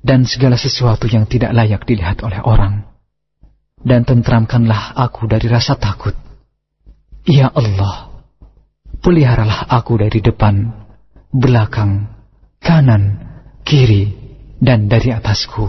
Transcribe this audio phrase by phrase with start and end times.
[0.00, 2.88] dan segala sesuatu yang tidak layak dilihat oleh orang.
[3.80, 6.12] Dan tentramkanlah aku dari rasa takut.
[7.24, 8.12] Ya Allah,
[9.00, 10.68] peliharalah aku dari depan,
[11.32, 12.08] belakang,
[12.60, 13.16] kanan,
[13.64, 14.12] kiri,
[14.60, 15.68] dan dari atasku.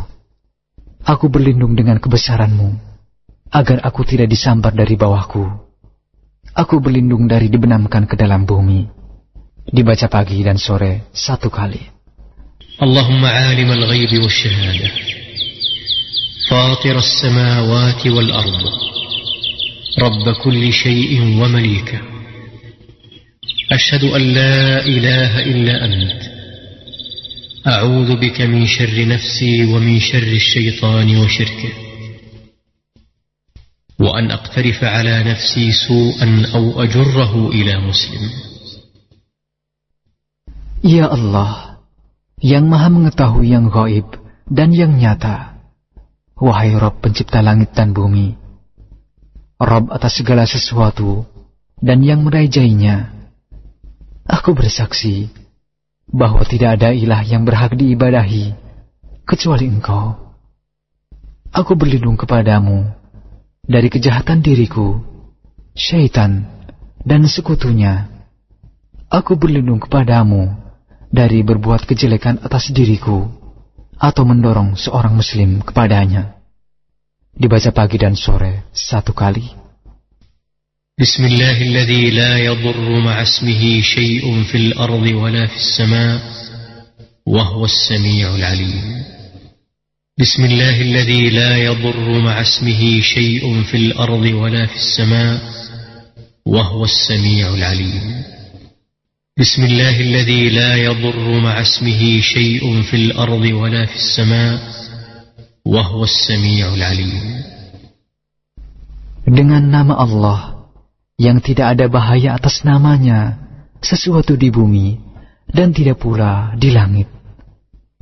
[1.07, 2.69] Aku berlindung dengan kebesaranmu,
[3.51, 5.43] agar aku tidak disambar dari bawahku.
[6.51, 8.83] Aku berlindung dari dibenamkan ke dalam bumi.
[9.71, 12.00] Dibaca pagi dan sore satu kali.
[12.83, 14.91] اللهم عالم الغيب والشهادة
[16.49, 18.63] فاطر السماوات والأرض
[19.99, 22.01] رب كل شيء ومليكه.
[23.71, 26.21] أشهد أن لا إله إلا أنت.
[27.67, 31.73] أعوذ بك من شر نفسي ومن شر الشيطان وشركه.
[33.99, 38.29] وأن أقترف على نفسي سوءا أو أجره إلى مسلم.
[40.83, 41.70] يا الله
[42.41, 44.17] yang maha mengetahui yang gaib
[44.49, 45.61] dan yang nyata.
[46.41, 48.33] Wahai Rob pencipta langit dan bumi,
[49.61, 51.21] Rob atas segala sesuatu
[51.77, 53.13] dan yang merajainya,
[54.25, 55.29] aku bersaksi
[56.09, 58.57] bahwa tidak ada ilah yang berhak diibadahi
[59.21, 60.17] kecuali engkau.
[61.53, 62.89] Aku berlindung kepadamu
[63.61, 64.97] dari kejahatan diriku,
[65.77, 66.49] syaitan,
[67.05, 68.09] dan sekutunya.
[69.13, 70.60] Aku berlindung kepadamu
[71.11, 73.27] dari berbuat kejelekan atas diriku
[73.99, 76.39] atau mendorong seorang muslim kepadanya.
[77.35, 79.61] Dibaca pagi dan sore satu kali.
[81.01, 86.21] بسم الله الذي لا يضر مع اسمه شيء في الأرض ولا في السماء
[87.25, 89.01] وهو السميع العليم
[90.19, 95.41] بسم الله الذي لا يضر مع اسمه شيء في الأرض ولا في السماء
[96.45, 98.23] وهو السميع العليم
[99.40, 104.56] بسم الله الذي لا يضر مع اسمه شيء في الأرض ولا في السماء
[105.60, 107.44] وهو السميع العليم
[109.28, 110.40] Dengan nama Allah
[111.20, 113.36] yang tidak ada bahaya atas namanya
[113.84, 114.96] sesuatu di bumi
[115.52, 117.12] dan tidak pula di langit.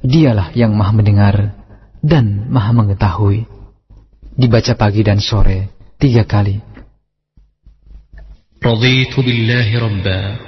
[0.06, 1.50] Dialah yang maha mendengar
[1.98, 3.42] dan maha mengetahui.
[4.38, 6.62] Dibaca pagi dan sore tiga kali.
[8.65, 10.47] رضيت بالله ربا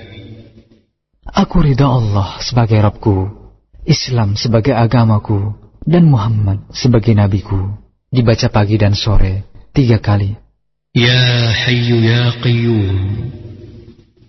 [1.21, 3.29] Aku ridha Allah sebagai Rabbku,
[3.85, 5.53] Islam sebagai agamaku,
[5.85, 7.77] dan Muhammad sebagai nabiku.
[8.09, 10.33] Dibaca pagi dan sore tiga kali.
[10.91, 11.23] Ya
[11.63, 12.99] Hayyu Ya Qayyum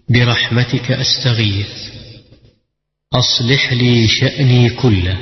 [0.06, 1.74] Birahmatika astaghith
[3.10, 5.18] Aslih li sya'ni kullah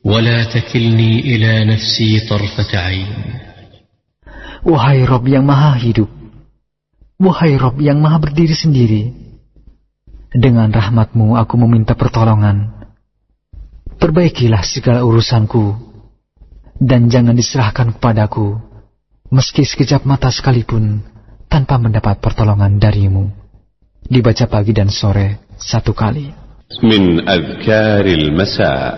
[0.00, 3.12] Wala takilni ila nafsi tarfat ain
[4.64, 6.08] Wahai Rob yang maha hidup
[7.20, 9.12] Wahai Rob yang maha berdiri sendiri
[10.33, 12.73] dengan rahmatmu aku meminta pertolongan.
[14.01, 15.77] Perbaikilah segala urusanku,
[16.81, 18.57] dan jangan diserahkan kepadaku,
[19.29, 21.05] meski sekejap mata sekalipun,
[21.47, 23.29] tanpa mendapat pertolongan darimu.
[24.03, 26.33] Dibaca pagi dan sore satu kali.
[26.81, 28.91] Min أذكار المساء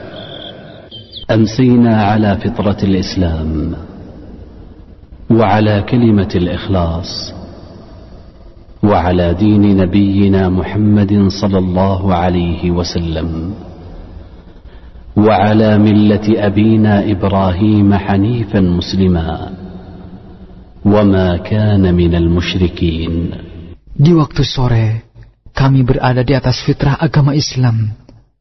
[1.31, 3.75] أمسينا على فطرة الإسلام
[5.29, 7.33] وعلى كلمة الإخلاص
[8.82, 13.54] وعلى دين نبينا محمد صلى الله عليه وسلم
[15.16, 19.52] وعلى ملة أبينا إبراهيم حنيفا مسلما
[20.84, 23.14] وما كان من المشركين
[24.00, 24.86] Di waktu sore,
[25.52, 27.92] kami berada di atas fitrah agama Islam,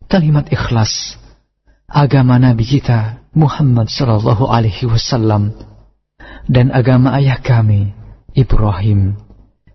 [0.08, 1.20] kalimat ikhlas,
[1.84, 5.52] agama Nabi kita Muhammad Sallallahu Alaihi Wasallam,
[6.48, 7.92] dan agama ayah kami
[8.32, 9.20] Ibrahim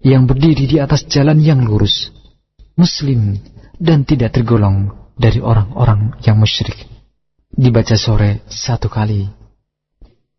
[0.05, 2.13] yang berdiri di atas jalan yang lurus,
[2.77, 3.41] muslim
[3.81, 6.77] dan tidak tergolong dari orang-orang yang musyrik.
[7.49, 9.25] Dibaca sore satu kali.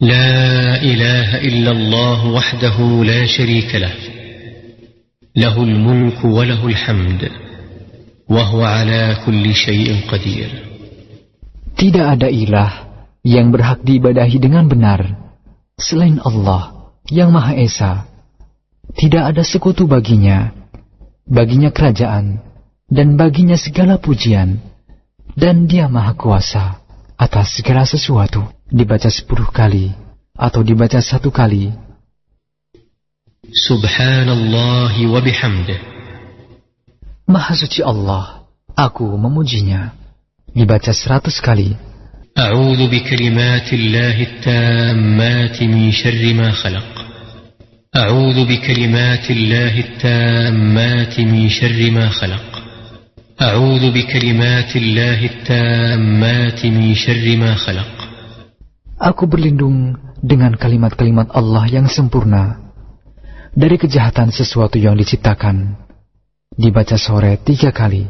[0.03, 3.95] La ilaha illallah wahdahu la sharika lah.
[5.35, 7.21] Lahul mulku wa lahul hamd.
[8.29, 10.51] Wahuwa ala kulli syai'in qadir.
[11.75, 12.71] Tidak ada ilah
[13.23, 15.01] yang berhak diibadahi dengan benar
[15.75, 18.14] selain Allah yang Maha Esa
[18.96, 20.50] tidak ada sekutu baginya,
[21.28, 22.42] baginya kerajaan,
[22.90, 24.58] dan baginya segala pujian,
[25.38, 26.82] Dan dia maha kuasa
[27.14, 28.42] atas segala sesuatu.
[28.70, 29.90] Dibaca sepuluh kali
[30.34, 31.74] atau dibaca satu kali.
[33.50, 35.80] Subhanallah wa bihamdih.
[37.26, 38.46] Maha suci Allah,
[38.78, 39.94] aku memujinya.
[40.50, 41.78] Dibaca seratus kali.
[42.38, 46.93] أعوذ بكلمات الله التامات من شر ما خلق
[47.94, 52.46] أعوذ بكلمات الله التامات من شر ما خلق
[53.42, 57.90] أعوذ بكلمات الله التامات من شر ما خلق
[59.00, 62.60] Aku berlindung dengan kalimat-kalimat Allah yang sempurna
[63.56, 65.74] dari kejahatan sesuatu yang diciptakan.
[66.52, 68.06] Dibaca sore tiga kali.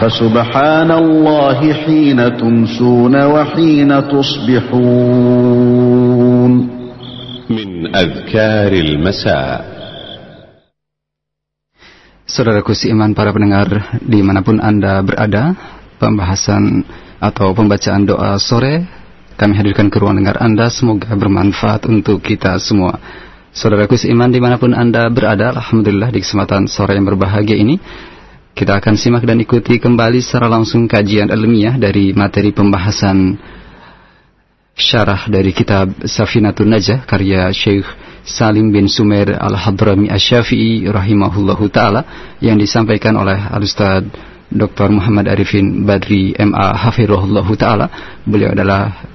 [0.00, 5.30] فسبحان الله حين تمسون وحين تصبحون
[7.50, 9.76] من أذكار المساء
[12.26, 15.54] Saudaraku seiman para pendengar dimanapun Anda berada,
[15.96, 16.84] pembahasan
[17.22, 18.82] atau pembacaan doa sore
[19.38, 22.98] kami hadirkan ke ruang dengar Anda semoga bermanfaat untuk kita semua.
[23.56, 27.80] Saudaraku seiman dimanapun Anda berada, Alhamdulillah di kesempatan sore yang berbahagia ini
[28.51, 33.39] kita akan simak dan ikuti kembali secara langsung kajian ilmiah dari materi pembahasan
[34.75, 37.87] syarah dari kitab Safinatun Najah karya Syekh
[38.21, 44.05] Salim bin Sumer Al-Hadrami Asy-Syafi'i rahimahullahu taala yang disampaikan oleh Al-Ustaz
[44.51, 44.91] Dr.
[44.91, 47.87] Muhammad Arifin Badri MA Hafirullahu taala.
[48.27, 49.07] Beliau adalah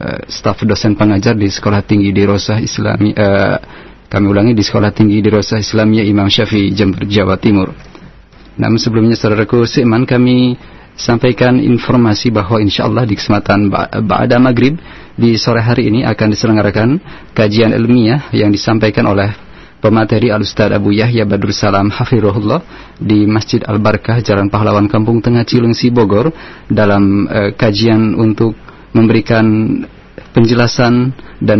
[0.00, 3.56] uh, staf dosen pengajar di Sekolah Tinggi di Rosah Islami uh,
[4.08, 7.76] kami ulangi di Sekolah Tinggi di Rosah Islamiyah Imam Syafi'i Jember Jawa Timur.
[8.58, 10.58] Namun sebelumnya saudaraku seiman kami
[10.98, 13.70] sampaikan informasi bahwa insya Allah di kesempatan
[14.02, 14.74] Ba'ada Maghrib
[15.14, 16.88] di sore hari ini akan diselenggarakan
[17.38, 19.30] kajian ilmiah yang disampaikan oleh
[19.78, 25.94] pemateri Al-Ustaz Abu Yahya Badrul Salam Hafirullah di Masjid Al-Barkah Jalan Pahlawan Kampung Tengah Cilengsi
[25.94, 26.34] Bogor
[26.66, 28.58] dalam uh, kajian untuk
[28.90, 29.46] memberikan
[30.32, 31.58] penjelasan dan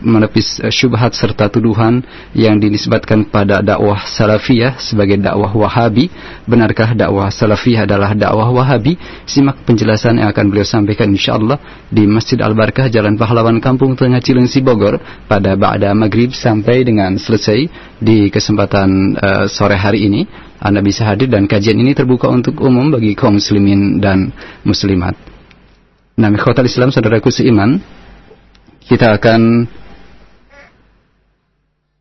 [0.00, 2.02] menepis eh, syubhat serta tuduhan
[2.34, 6.10] yang dinisbatkan pada dakwah salafiyah sebagai dakwah wahabi.
[6.48, 8.96] Benarkah dakwah salafiyah adalah dakwah wahabi?
[9.28, 14.60] Simak penjelasan yang akan beliau sampaikan insyaAllah di Masjid Al-Barkah Jalan Pahlawan Kampung Tengah Cilengsi
[14.60, 14.98] Bogor
[15.30, 17.66] pada Ba'da Maghrib sampai dengan selesai
[18.00, 20.24] di kesempatan uh, sore hari ini.
[20.60, 24.28] Anda bisa hadir dan kajian ini terbuka untuk umum bagi kaum muslimin dan
[24.60, 25.16] muslimat.
[26.18, 27.78] Nah, ikhwatal Islam saudaraku seiman,
[28.86, 29.70] kita akan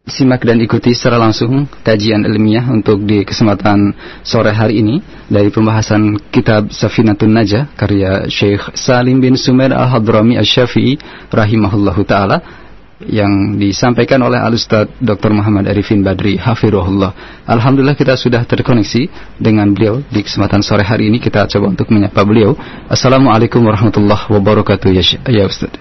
[0.09, 3.93] simak dan ikuti secara langsung kajian ilmiah untuk di kesempatan
[4.25, 10.97] sore hari ini dari pembahasan kitab Safinatun Najah karya Syekh Salim bin Sumer Al-Hadrami Asy-Syafi'i
[11.29, 12.41] rahimahullahu taala
[13.07, 15.31] yang disampaikan oleh Al-Ustaz Dr.
[15.31, 17.43] Muhammad Arifin Badri Hafirullah.
[17.47, 19.07] Alhamdulillah kita sudah terkoneksi
[19.39, 22.59] dengan beliau di kesempatan sore hari ini kita coba untuk menyapa beliau.
[22.91, 25.71] Assalamualaikum warahmatullahi wabarakatuh ya, ya Ustaz.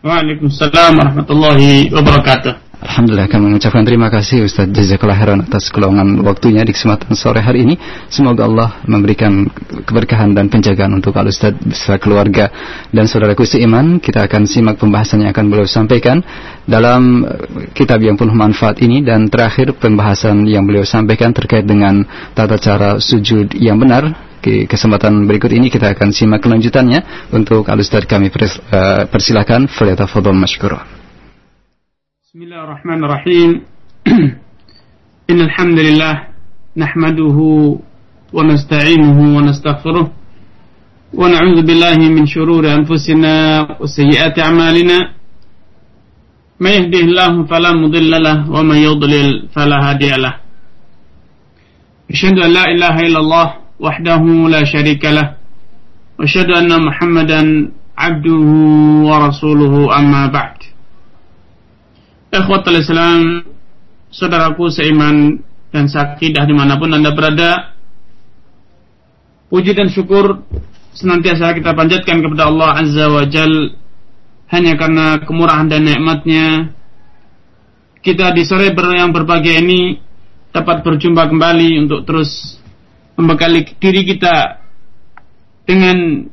[0.00, 2.67] Waalaikumsalam warahmatullahi wabarakatuh.
[2.78, 7.66] Alhamdulillah kami mengucapkan terima kasih Ustaz Jazakallah khairan atas keluangan waktunya di kesempatan sore hari
[7.66, 7.74] ini.
[8.06, 9.50] Semoga Allah memberikan
[9.82, 12.46] keberkahan dan penjagaan untuk Al Ustaz beserta keluarga
[12.94, 13.98] dan saudaraku seiman.
[13.98, 16.22] Kita akan simak pembahasan yang akan beliau sampaikan
[16.70, 17.26] dalam
[17.74, 22.06] kitab yang penuh manfaat ini dan terakhir pembahasan yang beliau sampaikan terkait dengan
[22.38, 24.06] tata cara sujud yang benar
[24.38, 29.66] di kesempatan berikut ini kita akan simak kelanjutannya untuk Al Ustaz kami eh, persilakan.
[29.66, 31.07] Falyatafadhal masykurah.
[32.28, 33.50] بسم الله الرحمن الرحيم
[35.30, 36.14] إن الحمد لله
[36.76, 37.38] نحمده
[38.36, 40.06] ونستعينه ونستغفره
[41.20, 43.34] ونعوذ بالله من شرور أنفسنا
[43.80, 44.98] وسيئات أعمالنا
[46.60, 50.34] من يهده الله فلا مضل له ومن يضلل فلا هادي له
[52.12, 53.48] أشهد أن لا إله إلا الله
[53.80, 54.22] وحده
[54.54, 55.26] لا شريك له
[56.20, 57.40] وأشهد أن محمدا
[57.98, 58.44] عبده
[59.10, 60.57] ورسوله أما بعد
[62.28, 63.40] Ikhwatul Islam,
[64.12, 65.40] saudaraku seiman
[65.72, 67.72] dan sakidah di mana pun Anda berada,
[69.48, 70.44] puji dan syukur
[70.92, 73.72] senantiasa kita panjatkan kepada Allah Azza wa Jal.
[74.48, 76.72] Hanya karena kemurahan dan nikmatnya
[78.00, 80.00] kita di sore yang berbahagia ini
[80.56, 82.56] dapat berjumpa kembali untuk terus
[83.20, 84.64] membekali diri kita
[85.68, 86.24] dengan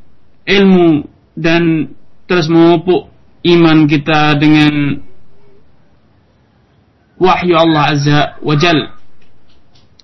[0.48, 1.04] ilmu
[1.36, 1.92] dan
[2.24, 3.12] terus memupuk
[3.44, 5.04] iman kita dengan
[7.20, 8.92] wahyu Allah Azza wa Jal.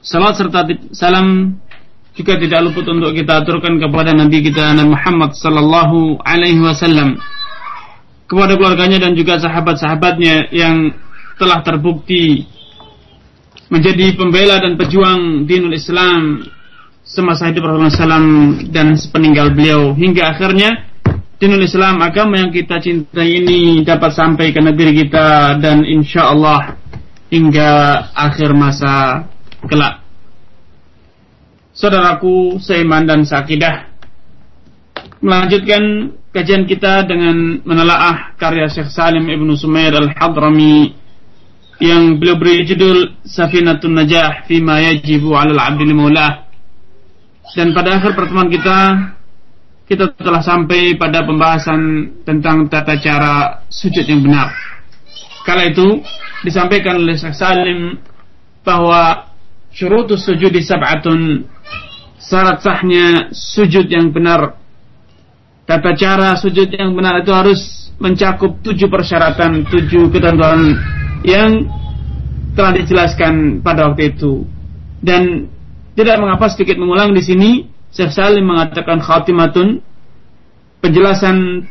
[0.02, 1.56] Salat serta salam
[2.12, 7.16] juga tidak luput untuk kita aturkan kepada Nabi kita Nabi Muhammad sallallahu alaihi wasallam
[8.28, 10.92] kepada keluarganya dan juga sahabat-sahabatnya yang
[11.40, 12.44] telah terbukti
[13.72, 16.44] menjadi pembela dan pejuang dinul Islam
[17.00, 20.92] semasa hidup Rasulullah SAW dan sepeninggal beliau hingga akhirnya
[21.40, 26.81] dinul Islam agama yang kita cintai ini dapat sampai ke negeri kita dan insya Allah
[27.32, 27.70] hingga
[28.12, 29.24] akhir masa
[29.64, 30.04] kelak.
[31.72, 33.88] Saudaraku seiman dan sakidah
[35.24, 40.92] melanjutkan kajian kita dengan menelaah karya Syekh Salim Ibnu Sumair Al-Hadrami
[41.80, 46.44] yang beliau beri judul Safinatun Najah Fima Yajibu 'alal 'abdi Maulah.
[47.56, 48.78] Dan pada akhir pertemuan kita
[49.88, 51.80] kita telah sampai pada pembahasan
[52.28, 54.71] tentang tata cara sujud yang benar.
[55.42, 56.02] Kala itu
[56.46, 57.98] disampaikan oleh Syekh Salim
[58.62, 59.34] bahwa
[59.74, 61.46] syurutus sujud di sab'atun.
[62.22, 64.54] Syarat sahnya sujud yang benar.
[65.66, 70.78] Tata cara sujud yang benar itu harus mencakup tujuh persyaratan tujuh ketentuan
[71.26, 71.66] yang
[72.54, 74.46] telah dijelaskan pada waktu itu.
[75.02, 75.50] Dan
[75.98, 77.50] tidak mengapa sedikit mengulang di sini
[77.90, 79.82] Syekh Salim mengatakan khatimatun
[80.80, 81.66] penjelasan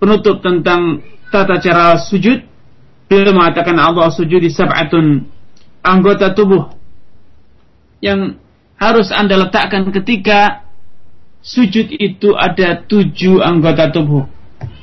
[0.00, 2.53] penutup tentang tata cara sujud
[3.22, 5.22] beliau mengatakan Allah sujud di sab'atun
[5.84, 6.74] anggota tubuh
[8.02, 8.36] yang
[8.74, 10.66] harus anda letakkan ketika
[11.44, 14.26] sujud itu ada tujuh anggota tubuh.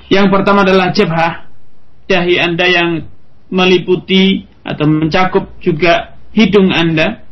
[0.07, 1.49] Yang pertama adalah jabhah
[2.05, 2.89] dahi anda yang
[3.51, 7.25] meliputi atau mencakup juga hidung anda.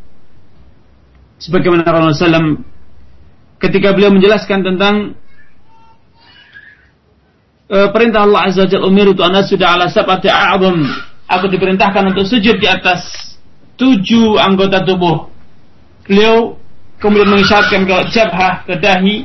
[1.40, 2.60] Sebagaimana Rasulullah SAW
[3.60, 5.16] ketika beliau menjelaskan tentang
[7.70, 10.82] perintah Allah Azza Jalla umir itu anak sudah ala sabati a'zam
[11.30, 13.06] aku diperintahkan untuk sujud di atas
[13.78, 15.30] tujuh anggota tubuh
[16.02, 16.58] beliau
[16.98, 19.16] kemudian mengisyaratkan ke jabhah ke dahi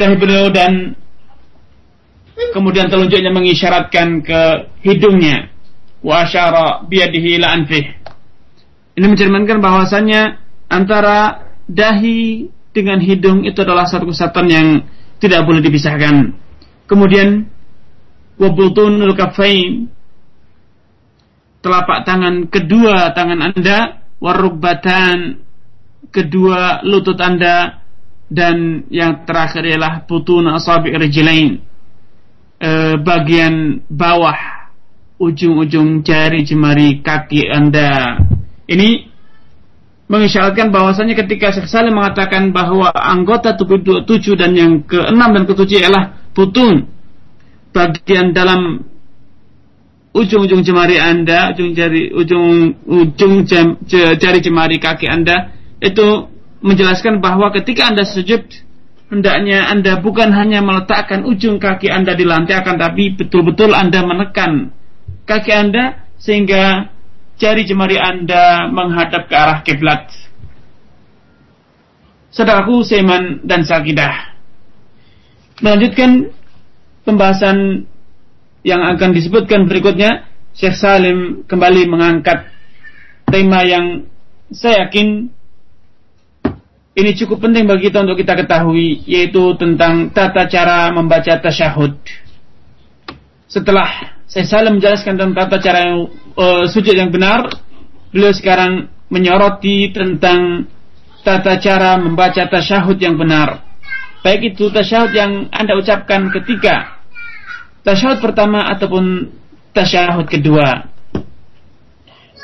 [0.00, 0.96] dahi beliau dan
[2.50, 4.40] kemudian telunjuknya mengisyaratkan ke
[4.82, 5.52] hidungnya
[6.02, 7.86] wa asyara biyadihi ila anfih.
[8.98, 10.36] Ini mencerminkan bahwasannya
[10.68, 14.66] antara dahi dengan hidung itu adalah satu kesatuan yang
[15.22, 16.34] tidak boleh dipisahkan.
[16.92, 17.48] Kemudian
[18.36, 19.88] wabutunul kafain
[21.64, 25.40] telapak tangan kedua tangan Anda warubatan
[26.12, 27.80] kedua lutut Anda
[28.28, 31.64] dan yang terakhir ialah putun asabi rijlain
[32.60, 32.70] e,
[33.00, 34.68] bagian bawah
[35.16, 38.20] ujung-ujung jari jemari kaki Anda.
[38.68, 39.08] Ini
[40.12, 45.88] mengisyaratkan bahwasanya ketika Syekh Salim mengatakan bahwa anggota tubuh tujuh dan yang keenam dan ketujuh
[45.88, 46.88] ialah putun
[47.72, 48.84] bagian dalam
[50.12, 53.48] ujung-ujung jemari Anda, ujung jari ujung ujung
[53.88, 56.28] jari jemari kaki Anda itu
[56.60, 58.44] menjelaskan bahwa ketika Anda sujud
[59.08, 64.72] hendaknya Anda bukan hanya meletakkan ujung kaki Anda di lantai akan tapi betul-betul Anda menekan
[65.24, 66.92] kaki Anda sehingga
[67.40, 70.12] jari jemari Anda menghadap ke arah kiblat.
[72.32, 74.31] Saudaraku Seman dan Sakidah.
[75.60, 76.32] Melanjutkan
[77.04, 77.84] pembahasan
[78.62, 80.24] yang akan disebutkan berikutnya,
[80.56, 82.48] Syekh Salim kembali mengangkat
[83.28, 84.06] tema yang
[84.52, 85.32] saya yakin
[86.92, 91.96] ini cukup penting bagi kita untuk kita ketahui yaitu tentang tata cara membaca tasyahud.
[93.48, 97.48] Setelah saya salah menjelaskan tentang tata cara yang, uh, sujud yang benar.
[98.12, 100.68] Beliau sekarang menyoroti tentang
[101.24, 103.71] tata cara membaca tasyahud yang benar.
[104.22, 107.02] Baik itu tasyahud yang Anda ucapkan ketika
[107.82, 109.34] tasyahud pertama ataupun
[109.74, 110.86] tasyahud kedua.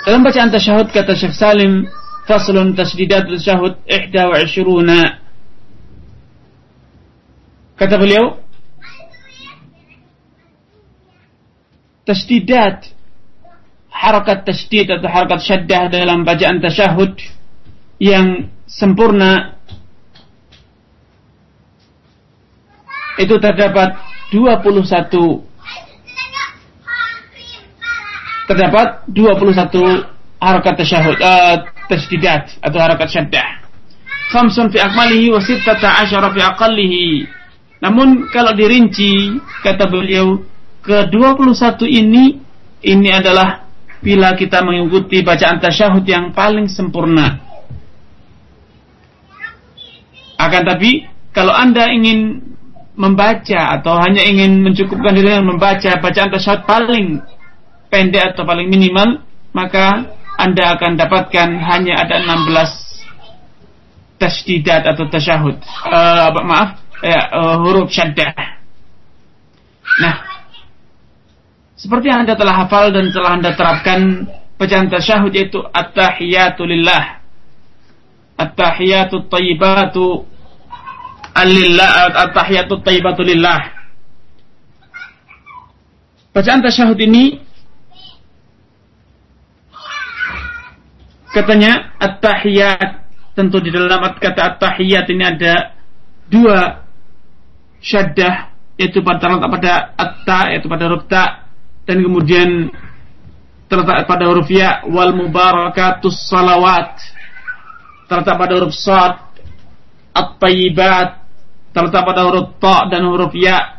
[0.03, 1.87] Dalam bacaan tasyahud kata Syekh Salim,
[2.27, 4.39] faslun tasdidat tasyahud ihda wa
[7.79, 8.43] Kata beliau,
[12.03, 12.91] tasdidat
[13.99, 17.19] harakat tasdid atau harakat syaddah dalam bacaan tasyahud
[17.99, 19.58] yang sempurna
[23.19, 23.99] itu terdapat
[24.31, 25.45] 21
[28.49, 31.57] terdapat 21 harakat tasyahud uh,
[31.91, 33.49] tasdidat atau harakat syaddah
[34.31, 37.27] khamsun fi akmalihi wa sittata asyara fi aqallihi
[37.79, 40.43] namun kalau dirinci kata beliau
[40.83, 42.25] ke-21 ini
[42.83, 47.43] ini adalah bila kita mengikuti bacaan tasyahud yang paling sempurna.
[50.39, 51.03] Akan tapi
[51.35, 52.39] kalau Anda ingin
[52.99, 57.23] membaca atau hanya ingin mencukupkan diri dengan membaca bacaan tasyahud paling
[57.89, 59.23] pendek atau paling minimal,
[59.55, 65.57] maka Anda akan dapatkan hanya ada 16 tasdidat atau tasyahud.
[65.87, 68.35] Uh, maaf, ya, uh, huruf syaddah.
[70.03, 70.15] Nah,
[71.79, 74.27] seperti yang Anda telah hafal dan telah Anda terapkan
[74.59, 77.23] bacaan tasyahud yaitu at-tahiyatu lillah
[78.35, 80.27] at-tahiyatu thayyibatu
[81.47, 83.61] lillah at-tahiyatu thayyibatu lillah.
[86.35, 87.43] Bacaan tasyahud ini
[91.35, 93.07] katanya at-tahiyat.
[93.39, 95.79] Tentu di dalam kata at-tahiyat ini ada
[96.27, 96.83] dua
[97.79, 101.47] syaddah yaitu pada pada at-ta yaitu pada huruf ta
[101.87, 102.71] dan kemudian
[103.67, 106.99] terletak pada huruf ya wal mubarakatus salawat.
[108.07, 109.19] Terletak pada huruf sad
[110.15, 111.18] at-tayyibat
[111.79, 113.79] terletak pada huruf ta dan huruf ya.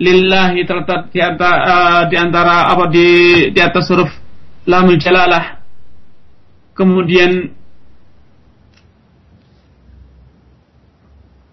[0.00, 3.08] Lillahi terletak di antara, uh, di antara apa di
[3.52, 4.08] di atas huruf
[4.64, 5.60] lamul jalalah.
[6.72, 7.52] Kemudian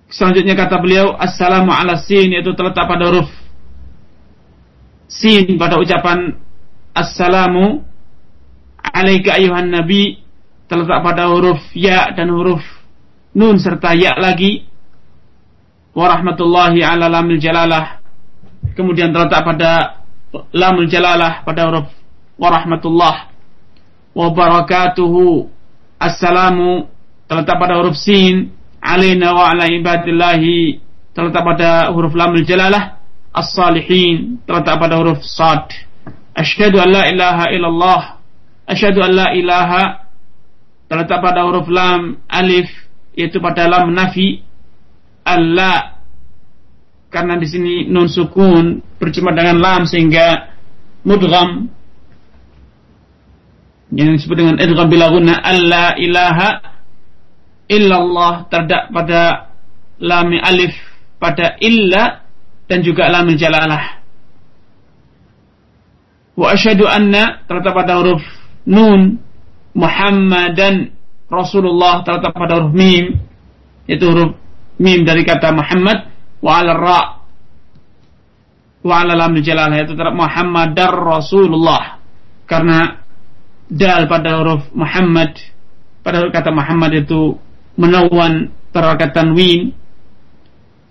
[0.07, 3.29] selanjutnya kata beliau assalamu ala sin yaitu terletak pada huruf
[5.11, 6.39] sin pada ucapan
[6.91, 7.87] Assalamu
[8.83, 10.19] alaika ayuhan nabi
[10.67, 12.59] terletak pada huruf ya dan huruf
[13.31, 14.67] nun serta ya lagi
[15.95, 17.99] warahmatullahi ala lamil jalalah.
[18.75, 20.01] Kemudian terletak pada
[20.55, 21.87] lamul jalalah pada huruf
[22.39, 23.31] warahmatullah.
[24.15, 25.47] Wabarakatuhu.
[25.99, 26.87] Assalamu.
[27.27, 28.51] Terletak pada huruf sin.
[28.81, 30.79] Alaina wa ala ibadillahi.
[31.15, 32.99] Terletak pada huruf lamul jalalah.
[33.31, 34.43] As-salihin.
[34.47, 35.67] Terletak pada huruf sad.
[36.35, 38.01] Asyhadu an la ilaha illallah.
[38.67, 40.07] Asyhadu an la ilaha.
[40.87, 42.67] Terletak pada huruf lam alif
[43.15, 44.43] yaitu pada lam nafi
[45.25, 46.01] Allah.
[47.11, 50.55] Karena di sini nun sukun berjumpa dengan lam sehingga
[51.03, 51.67] mudgham.
[53.91, 56.49] Yang disebut dengan idgham bila guna alla ilaha
[57.67, 59.51] illallah terdak pada
[59.99, 60.75] lam alif
[61.19, 62.23] pada illa
[62.71, 64.01] dan juga lam jalalah.
[66.35, 68.23] Wa asyhadu anna terletak pada huruf
[68.65, 69.21] nun
[69.77, 70.95] Muhammadan
[71.29, 73.19] Rasulullah terletak pada huruf mim
[73.85, 74.40] itu huruf
[74.81, 76.09] mim dari kata Muhammad
[76.41, 77.01] wa ala ra
[78.81, 82.01] wa ala lam jalalah itu terletak Muhammadar Rasulullah.
[82.49, 82.99] Karena
[83.71, 85.37] dal pada huruf Muhammad
[86.01, 87.39] pada kata Muhammad itu
[87.79, 89.71] menawan terkait tanwin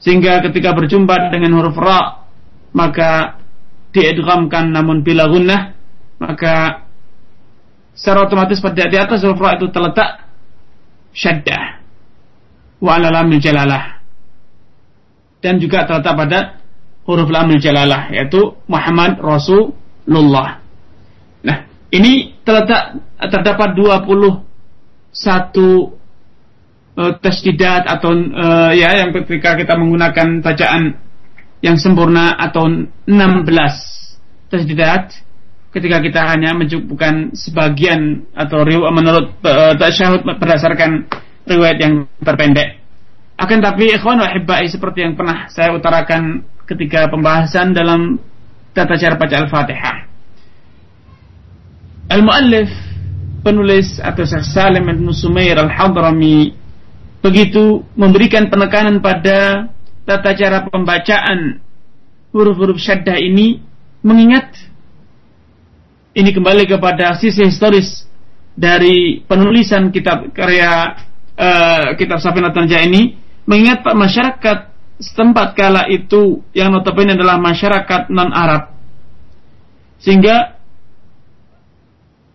[0.00, 2.24] sehingga ketika berjumpa dengan huruf ra
[2.72, 3.36] maka
[3.92, 5.76] diidghamkan namun bila gunnah
[6.16, 6.88] maka
[7.92, 10.24] secara otomatis pada di atas huruf ra itu terletak
[11.12, 11.79] syaddah
[12.80, 12.96] wa
[13.38, 14.00] jalalah
[15.40, 16.40] dan juga terletak pada
[17.04, 20.60] huruf lamil jalalah yaitu Muhammad Rasulullah.
[21.44, 21.58] Nah,
[21.92, 25.16] ini terletak terdapat 21
[26.96, 30.96] uh, tasdidat atau uh, ya yang ketika kita menggunakan bacaan
[31.60, 33.04] yang sempurna atau 16
[34.48, 35.12] tasdidat
[35.70, 41.06] ketika kita hanya mencukupkan sebagian atau menurut uh, tasyahud berdasarkan
[41.46, 42.80] riwayat yang terpendek.
[43.40, 44.28] Akan tapi ikhwan wa
[44.68, 48.20] seperti yang pernah saya utarakan ketika pembahasan dalam
[48.76, 49.96] tata cara baca Al-Fatihah.
[52.10, 52.70] Al-muallif
[53.40, 56.52] penulis atau Syekh Salim bin Sumair Al-Hadrami
[57.20, 59.68] begitu memberikan penekanan pada
[60.04, 61.60] tata cara pembacaan
[62.32, 63.60] huruf-huruf syaddah ini
[64.00, 64.52] mengingat
[66.16, 68.08] ini kembali kepada sisi historis
[68.56, 70.98] dari penulisan kitab karya
[71.40, 73.16] uh, kitab Safinat Tanja ini
[73.48, 74.58] mengingat Pak masyarakat
[75.00, 78.76] setempat kala itu yang notabene adalah masyarakat non Arab
[80.00, 80.60] sehingga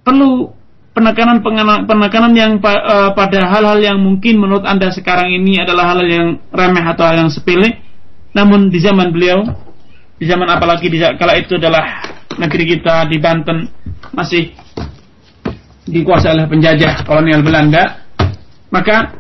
[0.05, 0.53] perlu
[0.95, 1.43] penekanan
[1.85, 6.85] penekanan yang uh, pada hal-hal yang mungkin menurut anda sekarang ini adalah hal-hal yang remeh
[6.87, 7.83] atau hal yang sepele,
[8.31, 9.43] namun di zaman beliau,
[10.15, 13.67] di zaman apalagi di kala itu adalah negeri kita di Banten
[14.15, 14.55] masih
[15.85, 18.04] dikuasai oleh penjajah kolonial Belanda,
[18.75, 19.15] maka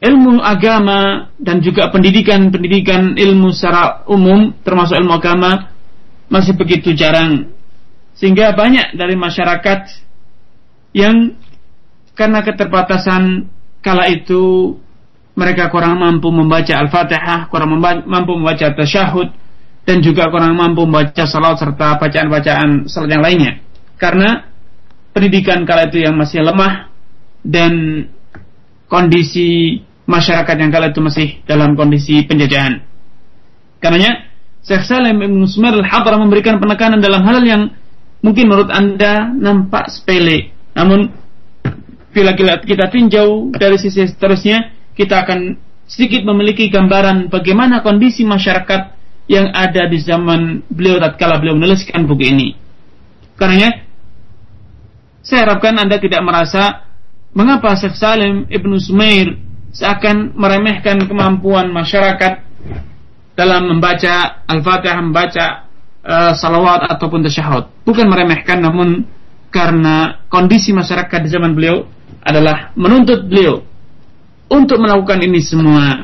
[0.00, 5.76] ilmu agama dan juga pendidikan-pendidikan ilmu secara umum termasuk ilmu agama
[6.32, 7.52] masih begitu jarang
[8.16, 9.80] sehingga banyak dari masyarakat
[10.96, 11.36] yang
[12.16, 13.46] karena keterbatasan
[13.84, 14.74] kala itu
[15.38, 19.30] mereka kurang mampu membaca Al-Fatihah, kurang mampu membaca tasyahud
[19.86, 23.62] dan juga kurang mampu membaca salat serta bacaan-bacaan salat yang lainnya.
[23.94, 24.50] Karena
[25.14, 26.87] pendidikan kala itu yang masih lemah
[27.44, 28.04] dan
[28.88, 32.80] kondisi masyarakat yang kala itu masih dalam kondisi penjajahan.
[33.78, 34.26] Karenanya
[34.64, 37.62] Syekh Salim Ibn Sumar al-Hadra memberikan penekanan dalam hal yang
[38.24, 40.50] mungkin menurut Anda nampak sepele.
[40.74, 41.12] Namun
[42.10, 48.98] bila kita tinjau dari sisi seterusnya, kita akan sedikit memiliki gambaran bagaimana kondisi masyarakat
[49.28, 52.48] yang ada di zaman beliau tatkala beliau menuliskan buku ini.
[53.36, 53.84] Karena
[55.20, 56.87] saya harapkan Anda tidak merasa
[57.32, 59.36] mengapa Syekh Salim Ibnu Sumair
[59.72, 62.48] seakan meremehkan kemampuan masyarakat
[63.38, 65.46] dalam membaca Al-Fatihah, membaca
[66.02, 67.86] uh, salawat ataupun tasyahud.
[67.86, 69.06] Bukan meremehkan namun
[69.54, 71.86] karena kondisi masyarakat di zaman beliau
[72.26, 73.62] adalah menuntut beliau
[74.50, 76.02] untuk melakukan ini semua.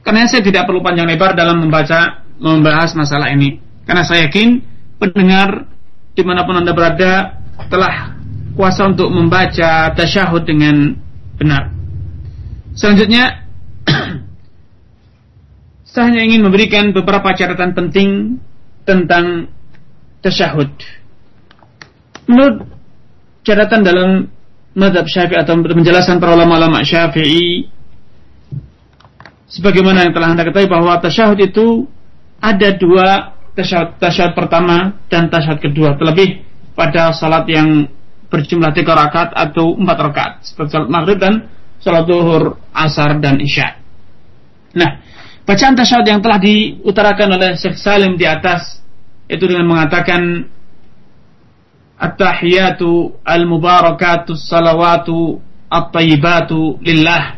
[0.00, 3.60] Karena saya tidak perlu panjang lebar dalam membaca membahas masalah ini.
[3.84, 4.62] Karena saya yakin
[4.96, 5.66] pendengar
[6.14, 8.19] di mana pun anda berada telah
[8.60, 10.92] kuasa untuk membaca tasyahud dengan
[11.40, 11.72] benar.
[12.76, 13.48] Selanjutnya,
[15.88, 18.36] saya hanya ingin memberikan beberapa catatan penting
[18.84, 19.48] tentang
[20.20, 20.68] tasyahud.
[22.28, 22.68] Menurut
[23.48, 24.28] catatan dalam
[24.76, 27.64] madhab syafi'i atau penjelasan para ulama-ulama syafi'i
[29.48, 31.88] sebagaimana yang telah anda ketahui bahwa tasyahud itu
[32.38, 36.44] ada dua tasyahud, tasyahud pertama dan tasyahud kedua terlebih
[36.78, 37.90] pada salat yang
[38.30, 41.50] berjumlah tiga rakaat atau empat rakaat seperti salat maghrib dan
[41.82, 43.74] salat zuhur, asar dan isya.
[44.78, 45.02] Nah,
[45.42, 48.78] bacaan tasyahud yang telah diutarakan oleh Syekh Salim di atas
[49.26, 50.46] itu dengan mengatakan
[52.00, 55.36] At-tahiyatu al-mubarakatu salawatu
[55.68, 57.36] at-tayyibatu lillah.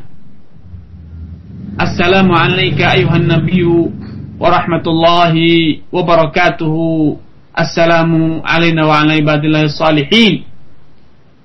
[1.74, 3.90] Assalamu alayka ayuhan nabiyyu
[4.38, 7.18] wa rahmatullahi wa barakatuhu.
[7.50, 10.46] Assalamu alayna wa ala ibadillahi salihin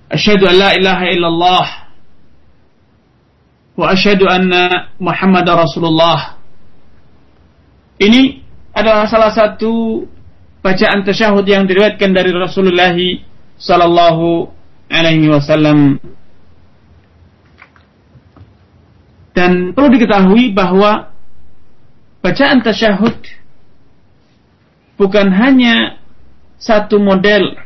[0.08, 1.65] Asyhadu an la ilaha illallah
[3.78, 6.39] wa asyhadu anna Muhammadar Rasulullah
[7.98, 8.39] Ini
[8.78, 10.06] adalah salah satu
[10.62, 12.93] bacaan tasyahud yang diriwayatkan dari Rasulullah
[13.58, 14.54] sallallahu
[14.93, 15.98] alaihi wasallam.
[19.34, 21.10] Dan perlu diketahui bahwa
[22.22, 23.17] bacaan tasyahud
[25.02, 25.98] bukan hanya
[26.62, 27.58] satu model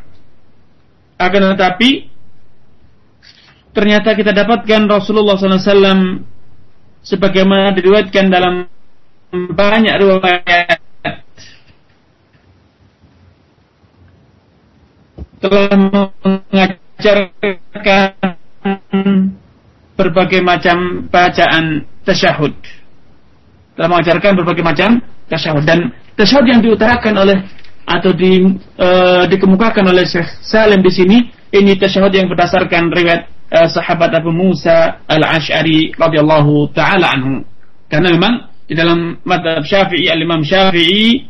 [1.20, 2.11] akan tetapi
[3.72, 6.24] ternyata kita dapatkan Rasulullah SAW
[7.02, 8.68] sebagaimana diriwayatkan dalam
[9.32, 10.80] banyak riwayat.
[15.42, 15.74] Telah
[16.22, 18.14] mengajarkan
[19.98, 22.54] berbagai macam bacaan tasyahud.
[23.74, 25.66] Telah mengajarkan berbagai macam tasyahud.
[25.66, 27.38] Dan tasyahud yang diutarakan oleh
[27.82, 28.46] atau di,
[28.78, 28.90] e,
[29.26, 31.18] dikemukakan oleh Syekh Salim di sini
[31.50, 37.44] ini tasyahud yang berdasarkan riwayat e, sahabat Abu Musa Al-Asy'ari radhiyallahu taala anhu.
[37.92, 38.34] Karena memang
[38.64, 41.28] di dalam madhab Syafi'i al-Imam Syafi'i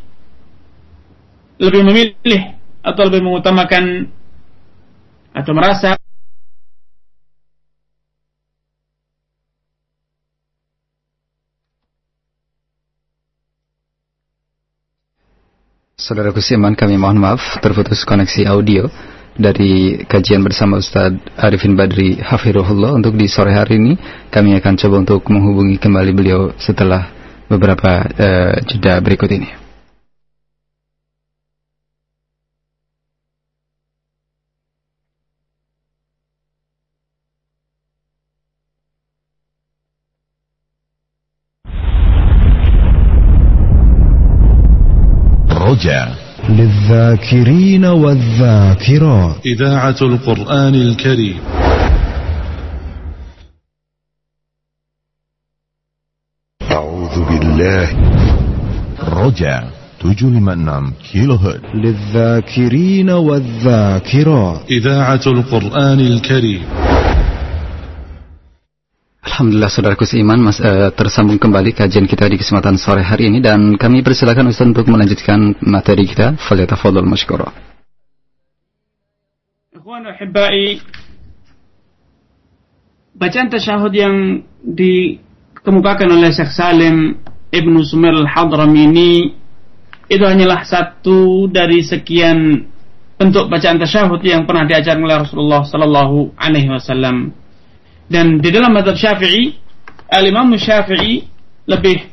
[1.58, 2.42] lebih memilih
[2.86, 4.14] atau lebih mengutamakan
[5.34, 5.98] atau merasa
[16.02, 18.90] Saudara Kusiman, kami mohon maaf terputus koneksi audio
[19.36, 23.94] dari kajian bersama Ustaz Arifin Badri Hafirullah untuk di sore hari ini
[24.28, 27.08] kami akan coba untuk menghubungi kembali beliau setelah
[27.48, 29.50] beberapa uh, jeda berikut ini.
[45.52, 49.36] Roja للذاكرين والذاكرات.
[49.46, 51.40] إذاعة القرآن الكريم.
[56.72, 57.88] أعوذ بالله.
[59.04, 64.72] رجا تجو لمنام كيلو هرت للذاكرين والذاكرات.
[64.72, 66.64] إذاعة القرآن الكريم.
[69.22, 73.78] Alhamdulillah saudaraku seiman mas, uh, tersambung kembali kajian kita di kesempatan sore hari ini dan
[73.78, 76.42] kami persilakan Ustaz untuk melanjutkan materi kita.
[76.42, 77.54] Falyatafadhal masykurah.
[79.78, 80.82] Ikhwan ahibbai
[83.14, 87.22] bacaan tasyahud yang dikemukakan oleh Syekh Salim
[87.54, 89.12] Ibnu Sumair Al-Hadrami ini
[90.10, 92.66] itu hanyalah satu dari sekian
[93.22, 97.38] bentuk bacaan tasyahud yang pernah diajarkan oleh Rasulullah sallallahu alaihi wasallam.
[98.08, 99.56] Dan di dalam madhab syafi'i,
[100.12, 101.28] al-imam syafi'i
[101.68, 102.12] lebih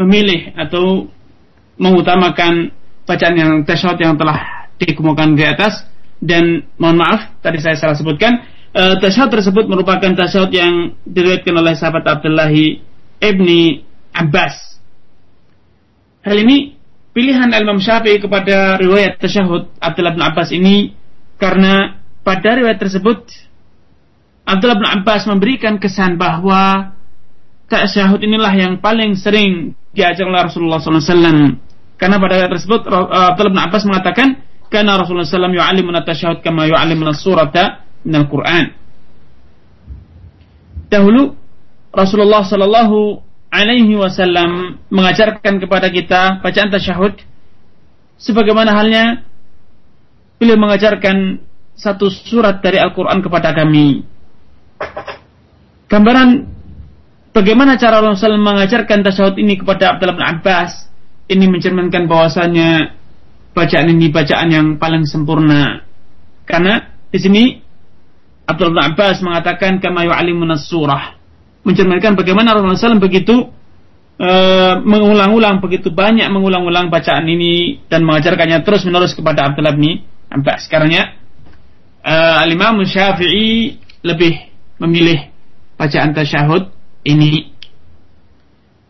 [0.00, 1.08] memilih atau
[1.80, 2.72] mengutamakan
[3.08, 5.84] bacaan yang tasyahud yang telah dikemukakan di atas
[6.20, 8.44] dan mohon maaf tadi saya salah sebutkan
[8.76, 12.52] uh, tasyahud tersebut merupakan tasyahud yang diriwayatkan oleh sahabat Abdullah
[13.20, 14.80] ibni Abbas.
[16.20, 16.76] Hal ini
[17.16, 20.92] pilihan Imam Syafi'i kepada riwayat tasyahud Abdullah bin Abbas ini
[21.40, 23.24] karena pada riwayat tersebut
[24.50, 26.90] Abdullah bin Abbas memberikan kesan bahwa
[27.70, 31.54] tasyahud inilah yang paling sering diajar oleh Rasulullah SAW.
[31.94, 37.86] Karena pada tersebut Abdullah bin Abbas mengatakan, karena Rasulullah SAW yu'allimuna tasyahud kama yu'allimuna surata
[38.02, 38.74] minal Qur'an.
[40.90, 41.38] Dahulu
[41.94, 47.18] Rasulullah Sallallahu Alaihi Wasallam mengajarkan kepada kita bacaan tasyahud
[48.18, 49.26] sebagaimana halnya
[50.38, 51.42] beliau mengajarkan
[51.74, 54.06] satu surat dari Al-Quran kepada kami.
[55.90, 56.28] Gambaran
[57.34, 60.86] bagaimana cara SAW mengajarkan tasyahud ini kepada Abdullah bin Abbas
[61.30, 62.94] ini mencerminkan bahwasanya
[63.54, 65.82] bacaan ini bacaan yang paling sempurna.
[66.46, 67.42] Karena di sini
[68.46, 71.18] Abdullah bin Abbas mengatakan kama yu'allimuna surah
[71.62, 73.34] mencerminkan bagaimana Rasulullah SAW begitu
[74.18, 80.66] uh, mengulang-ulang begitu banyak mengulang-ulang bacaan ini dan mengajarkannya terus menerus kepada Abdullah bin Abbas.
[80.66, 81.14] Karena
[82.02, 84.49] uh, Al-Imam Syafi'i lebih
[84.80, 85.28] memilih
[85.76, 86.72] bacaan tasyahud
[87.04, 87.52] ini.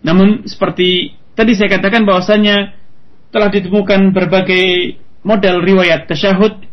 [0.06, 2.72] Namun seperti tadi saya katakan bahwasanya
[3.30, 6.66] telah ditemukan berbagai model riwayat tasyahud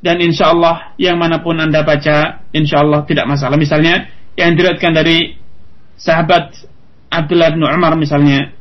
[0.00, 3.58] dan insya Allah yang mana pun anda baca insya Allah tidak masalah.
[3.60, 5.36] Misalnya yang diriwayatkan dari
[6.00, 6.56] sahabat
[7.10, 8.54] Abdullah bin Umar misalnya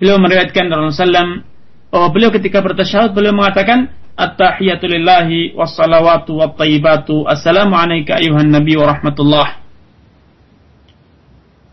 [0.00, 1.42] beliau meriwayatkan Rasulullah
[1.90, 8.88] bahwa beliau ketika bertasyahud beliau mengatakan at-tahiyatu lillahi was-salawatu wat-thayyibatu assalamu alayka ayuhan nabi wa
[8.88, 9.48] rahmatullah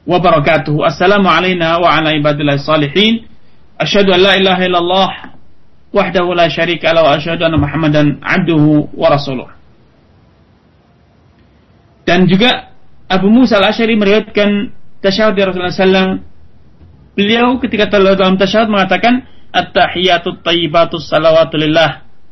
[0.03, 3.23] wa barakatuhu assalamu alayna wa ala ibadillah salihin
[3.79, 5.09] asyhadu an la ilaha illallah
[5.95, 9.47] wahdahu la syarika lahu wa asyhadu anna muhammadan abduhu wa rasuluh
[12.03, 12.73] dan juga
[13.07, 16.19] Abu Musa al-Ashari meriwayatkan tasyahud Rasulullah SAW.
[17.13, 21.61] Beliau ketika dalam tasyahud mengatakan At-tahiyatu tayyibatu salawatu.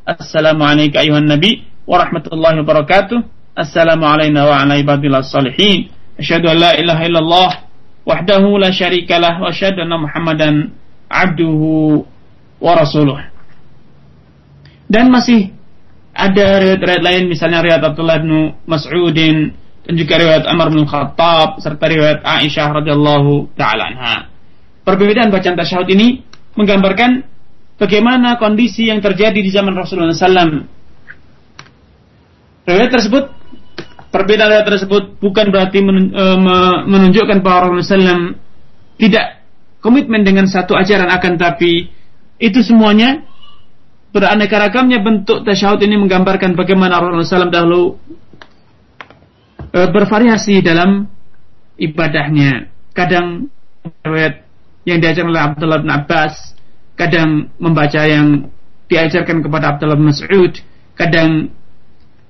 [0.02, 3.22] Assalamu alayka ayuhan nabi wa rahmatullahi wa barakatuh.
[3.54, 5.94] Assalamu alayna wa ala ibadillah salihin.
[6.18, 7.52] Asyhadu an la ilaha illallah
[8.02, 10.74] wahdahu la syarika lah wa asyhadu anna Muhammadan
[11.06, 12.02] abduhu
[12.58, 13.22] wa rasuluh.
[14.90, 15.54] Dan masih
[16.12, 21.86] ada riwayat-riwayat lain misalnya riwayat Abdullah bin Mas'udin dan juga riwayat Amr bin Khattab serta
[21.88, 24.16] riwayat Aisyah radhiyallahu taala anha.
[24.82, 26.26] Perbedaan bacaan tasyahud ini
[26.58, 27.24] menggambarkan
[27.82, 30.70] bagaimana kondisi yang terjadi di zaman Rasulullah SAW.
[32.62, 33.26] Riwayat tersebut,
[34.14, 36.26] perbedaan tersebut bukan berarti e,
[36.86, 38.38] menunjukkan bahwa Rasulullah SAW
[39.02, 39.42] tidak
[39.82, 41.90] komitmen dengan satu ajaran akan tapi
[42.38, 43.26] itu semuanya
[44.14, 47.82] beraneka ragamnya bentuk tasyahud ini menggambarkan bagaimana Rasulullah SAW dahulu
[49.74, 51.10] e, bervariasi dalam
[51.82, 52.70] ibadahnya.
[52.94, 53.50] Kadang
[54.06, 54.46] riwayat
[54.86, 56.61] yang diajarkan oleh Abdullah bin Abbas,
[57.02, 58.54] kadang membaca yang
[58.86, 60.54] diajarkan kepada Abdullah bin Mas'ud,
[60.94, 61.50] kadang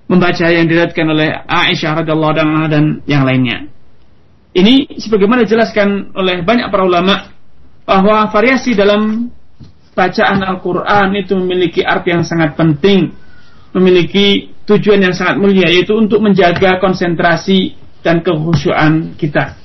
[0.07, 3.67] membaca yang diriwayatkan oleh Aisyah radhiyallahu anha dan yang lainnya.
[4.55, 7.31] Ini sebagaimana dijelaskan oleh banyak para ulama
[7.83, 9.31] bahwa variasi dalam
[9.91, 13.11] bacaan Al-Quran itu memiliki arti yang sangat penting,
[13.75, 19.55] memiliki tujuan yang sangat mulia yaitu untuk menjaga konsentrasi dan kekhusyuan kita.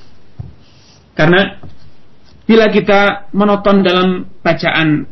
[1.15, 1.56] Karena
[2.47, 5.05] bila kita menonton dalam bacaan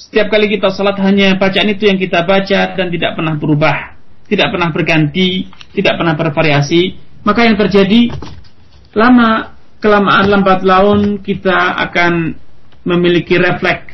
[0.00, 3.76] setiap kali kita salat hanya bacaan itu yang kita baca dan tidak pernah berubah,
[4.32, 5.44] tidak pernah berganti,
[5.76, 8.08] tidak pernah bervariasi, maka yang terjadi
[8.96, 12.32] lama kelamaan lambat laun kita akan
[12.84, 13.92] memiliki refleks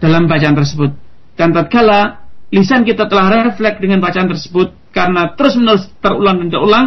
[0.00, 0.92] dalam bacaan tersebut.
[1.32, 6.86] Dan tatkala lisan kita telah refleks dengan bacaan tersebut karena terus menerus terulang dan terulang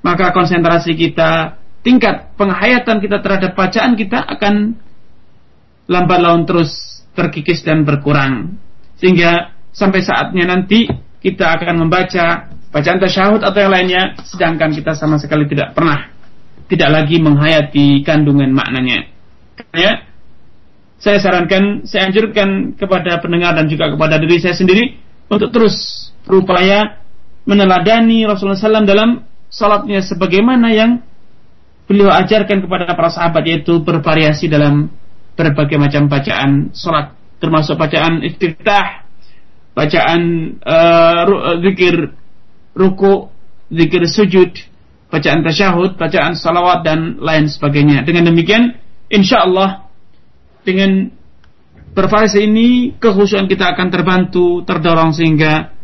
[0.00, 4.74] maka konsentrasi kita tingkat penghayatan kita terhadap bacaan kita akan
[5.86, 6.74] lambat laun terus
[7.14, 8.58] terkikis dan berkurang.
[8.98, 10.90] Sehingga sampai saatnya nanti
[11.22, 16.10] kita akan membaca bacaan tasyahud atau yang lainnya sedangkan kita sama sekali tidak pernah
[16.66, 19.06] tidak lagi menghayati kandungan maknanya.
[19.70, 20.02] Ya
[20.96, 24.98] saya sarankan, saya anjurkan kepada pendengar dan juga kepada diri saya sendiri
[25.30, 26.98] untuk terus berupaya
[27.46, 31.04] meneladani Rasulullah SAW dalam salatnya sebagaimana yang
[31.86, 34.90] beliau ajarkan kepada para sahabat yaitu bervariasi dalam
[35.38, 39.04] berbagai macam bacaan salat termasuk bacaan iftitah,
[39.76, 40.20] bacaan
[40.64, 42.16] uh, zikir
[42.72, 43.28] ruku,
[43.68, 44.50] zikir sujud,
[45.12, 48.02] bacaan tasyahud, bacaan salawat dan lain sebagainya.
[48.08, 48.76] Dengan demikian,
[49.12, 49.86] insya Allah
[50.64, 51.12] dengan
[51.92, 55.75] bervariasi ini kekhusyuan kita akan terbantu, terdorong sehingga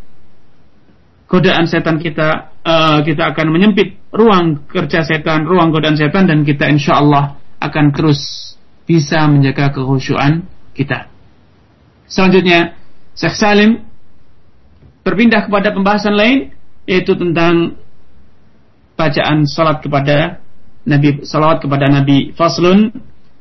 [1.32, 6.68] godaan setan kita uh, kita akan menyempit ruang kerja setan, ruang godaan setan dan kita
[6.68, 8.52] insya Allah akan terus
[8.84, 10.44] bisa menjaga kekhusyuan
[10.76, 11.08] kita.
[12.04, 12.76] Selanjutnya,
[13.16, 13.80] Syekh Salim
[15.00, 16.52] berpindah kepada pembahasan lain
[16.84, 17.80] yaitu tentang
[18.92, 20.44] bacaan salat kepada
[20.84, 22.92] Nabi salawat kepada Nabi Faslun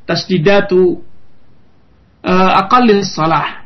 [0.07, 1.03] tasdidatu
[2.23, 3.60] uh, aqallis salah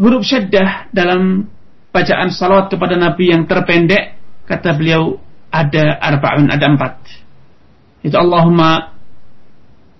[0.00, 1.44] huruf syaddah dalam
[1.92, 4.16] bacaan salawat kepada Nabi yang terpendek
[4.48, 5.20] kata beliau
[5.52, 6.96] ada arba'un ada empat.
[8.00, 8.96] Itu Allahumma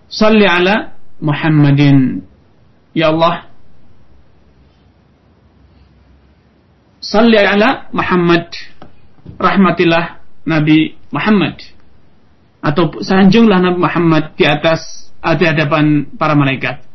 [0.09, 2.25] salli ala Muhammadin.
[2.97, 3.45] Ya Allah
[7.05, 8.49] salli ala Muhammad
[9.37, 11.61] rahmatillah Nabi Muhammad.
[12.65, 16.90] Atau sanjunglah Nabi Muhammad di atas di hadapan para malaikat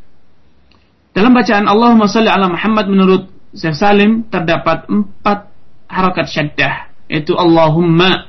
[1.15, 3.23] dalam bacaan Allahumma salli ala Muhammad menurut
[3.55, 5.47] Syekh Salim terdapat empat
[5.87, 8.27] harokat syaddah yaitu Allahumma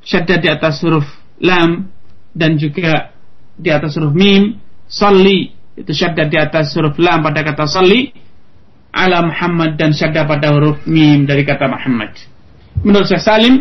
[0.00, 1.04] syaddah di atas huruf
[1.44, 1.92] lam
[2.32, 3.12] dan juga
[3.52, 4.56] di atas huruf mim
[4.88, 8.08] salli itu syaddah di atas huruf lam pada kata salli
[8.96, 12.16] ala Muhammad dan syaddah pada huruf mim dari kata Muhammad.
[12.80, 13.60] Menurut Syekh Salim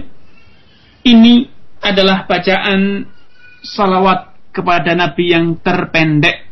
[1.03, 1.51] ini
[1.83, 3.03] adalah bacaan
[3.59, 6.44] salawat kepada Nabi yang terpendek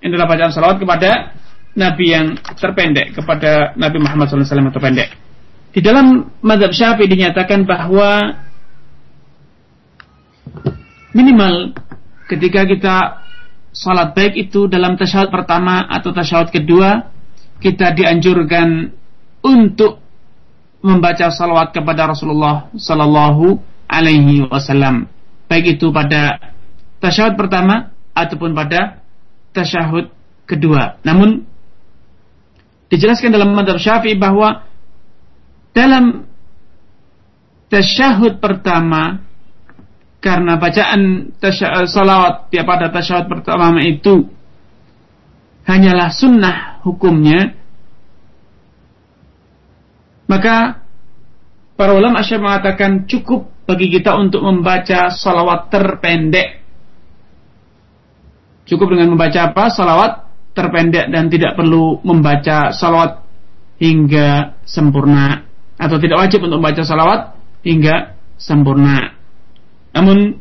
[0.00, 1.36] ini adalah bacaan salawat kepada
[1.76, 5.10] Nabi yang terpendek kepada Nabi Muhammad SAW yang terpendek.
[5.70, 8.34] Di dalam madhab syafi'i dinyatakan bahwa
[11.14, 11.78] minimal
[12.26, 12.96] ketika kita
[13.70, 17.06] salat baik itu dalam tasyahud pertama atau tasyahud kedua
[17.62, 18.90] kita dianjurkan
[19.46, 20.02] untuk
[20.82, 25.06] membaca salawat kepada Rasulullah Sallallahu Alaihi Wasallam
[25.46, 26.50] baik itu pada
[26.98, 28.99] tasyahud pertama ataupun pada
[29.54, 30.10] tasyahud
[30.46, 30.98] kedua.
[31.06, 31.46] Namun
[32.90, 34.66] dijelaskan dalam madhab syafi'i bahwa
[35.70, 36.26] dalam
[37.70, 39.22] tasyahud pertama
[40.20, 41.32] karena bacaan
[41.86, 44.28] salawat dia pada tasyahud pertama itu
[45.64, 47.56] hanyalah sunnah hukumnya
[50.26, 50.84] maka
[51.78, 56.59] para ulama asyaf mengatakan cukup bagi kita untuk membaca salawat terpendek
[58.68, 59.72] Cukup dengan membaca apa?
[59.72, 60.12] Salawat
[60.54, 63.22] terpendek dan tidak perlu membaca salawat
[63.80, 65.46] hingga sempurna
[65.80, 67.20] atau tidak wajib untuk membaca salawat
[67.64, 69.16] hingga sempurna.
[69.96, 70.36] Namun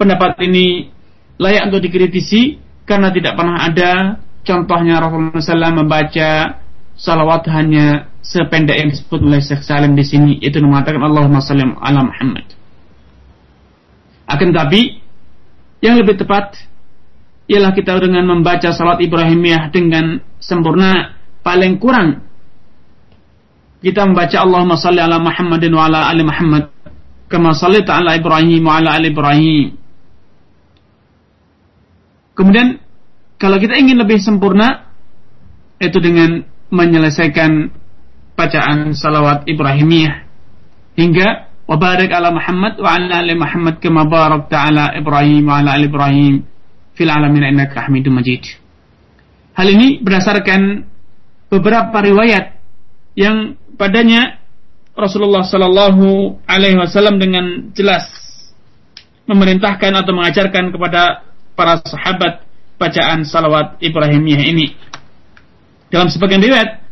[0.00, 0.88] pendapat ini
[1.36, 2.56] layak untuk dikritisi
[2.88, 6.30] karena tidak pernah ada contohnya Rasulullah SAW membaca
[6.96, 12.04] salawat hanya sependek yang disebut oleh Syekh Salim di sini itu mengatakan Allahumma sallim ala
[12.04, 12.44] Muhammad.
[14.28, 14.99] Akan tapi
[15.80, 16.60] yang lebih tepat
[17.50, 21.18] ialah kita dengan membaca salat Ibrahimiyah dengan sempurna.
[21.40, 22.30] Paling kurang
[23.80, 26.68] kita membaca Allahumma salli ala Muhammadin wa ala ali Muhammad
[27.32, 29.66] kama sallaita ala Ibrahim wa ala ali Ibrahim.
[32.36, 32.76] Kemudian
[33.40, 34.92] kalau kita ingin lebih sempurna
[35.80, 37.72] itu dengan menyelesaikan
[38.36, 40.28] bacaan salawat Ibrahimiyah
[40.94, 46.42] hingga Muhammad wa ala ali Muhammad kama barakta ala Ibrahim wa ala ali Ibrahim
[46.98, 48.42] fil alamin innaka Hamidum Majid.
[49.54, 50.82] Hal ini berdasarkan
[51.46, 52.58] beberapa riwayat
[53.14, 54.42] yang padanya
[54.98, 58.06] Rasulullah Sallallahu Alaihi Wasallam dengan jelas
[59.30, 61.22] memerintahkan atau mengajarkan kepada
[61.54, 62.42] para sahabat
[62.80, 64.74] bacaan salawat Ibrahimiyah ini.
[65.86, 66.82] Dalam sebagian riwayat,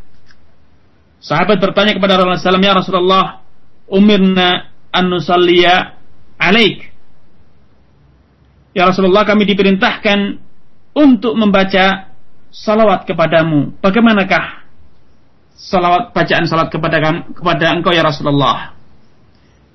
[1.19, 3.25] sahabat bertanya kepada Rasulullah SAW, Ya Rasulullah,
[3.89, 5.99] umirna an nusalliya
[6.39, 6.89] alaik.
[8.77, 10.39] Ya Rasulullah kami diperintahkan
[10.95, 12.15] untuk membaca
[12.53, 13.75] salawat kepadamu.
[13.83, 14.65] Bagaimanakah
[15.59, 16.97] salawat bacaan salawat kepada
[17.35, 18.79] kepada engkau ya Rasulullah?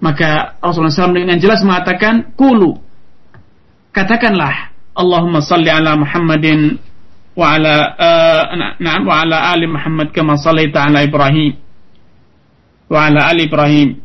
[0.04, 2.76] Maka Rasulullah SAW dengan jelas mengatakan, Kulu,
[3.96, 6.76] katakanlah, Allahumma salli ala Muhammadin
[7.34, 8.44] wa ala, uh,
[8.84, 11.58] na, wa ala ali Muhammad kama sallaita ala Ibrahim
[12.86, 14.03] wa ala ali Ibrahim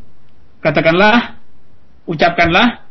[0.59, 1.39] Katakanlah,
[2.03, 2.83] ucapkanlah,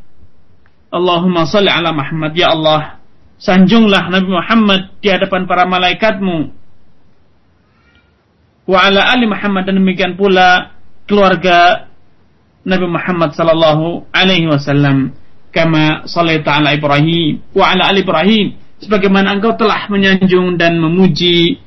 [0.88, 2.98] Allahumma salli ala Muhammad, ya Allah,
[3.36, 6.52] sanjunglah Nabi Muhammad di hadapan para malaikatmu.
[8.68, 10.76] Wa ala ali Muhammad dan demikian pula
[11.08, 11.88] keluarga
[12.68, 15.16] Nabi Muhammad sallallahu alaihi wasallam
[15.48, 21.64] kama sallaita ala Ibrahim wa ala ali Ibrahim sebagaimana engkau telah menyanjung dan memuji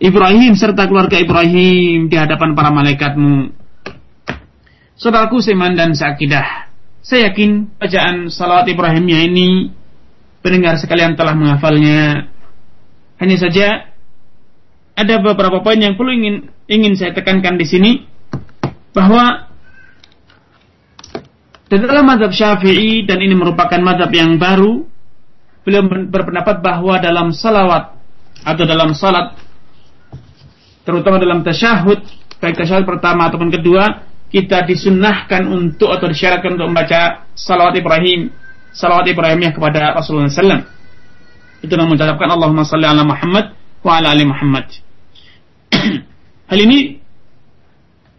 [0.00, 3.52] Ibrahim serta keluarga Ibrahim di hadapan para malaikatmu
[4.98, 6.66] Saudaraku seiman dan seakidah,
[7.06, 9.70] saya yakin bacaan salawat Ibrahimnya ini
[10.42, 12.26] pendengar sekalian telah menghafalnya.
[13.22, 13.94] Hanya saja
[14.98, 17.90] ada beberapa poin yang perlu ingin ingin saya tekankan di sini
[18.90, 19.46] bahwa
[21.70, 24.82] di dalam madhab syafi'i dan ini merupakan madhab yang baru
[25.62, 27.94] beliau berpendapat bahwa dalam salawat
[28.42, 29.38] atau dalam salat
[30.82, 32.02] terutama dalam tasyahud
[32.42, 38.28] baik tasyahud pertama ataupun kedua kita disunnahkan untuk atau disyaratkan untuk membaca salawat Ibrahim,
[38.76, 40.64] salawat Ibrahimiyah kepada Rasulullah SAW.
[41.64, 44.66] Itu yang mengucapkan Allahumma salli ala Muhammad wa ala ali Muhammad.
[46.50, 47.00] Hal ini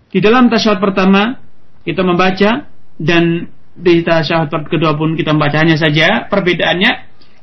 [0.10, 1.38] di dalam tasyahud pertama
[1.86, 3.47] kita membaca dan
[3.80, 6.28] di tasyahud kedua pun kita membacanya saja.
[6.28, 6.91] Perbedaannya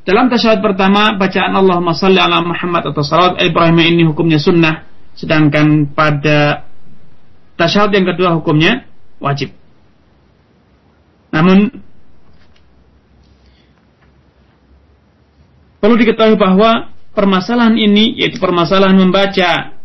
[0.07, 4.87] dalam tasyahud pertama bacaan Allahumma salli ala Muhammad atau salat Ibrahim ini hukumnya sunnah,
[5.19, 6.69] sedangkan pada
[7.57, 8.85] tasyahud yang kedua hukumnya
[9.21, 9.53] wajib.
[11.33, 11.69] Namun
[15.81, 19.77] perlu diketahui bahwa permasalahan ini yaitu permasalahan membaca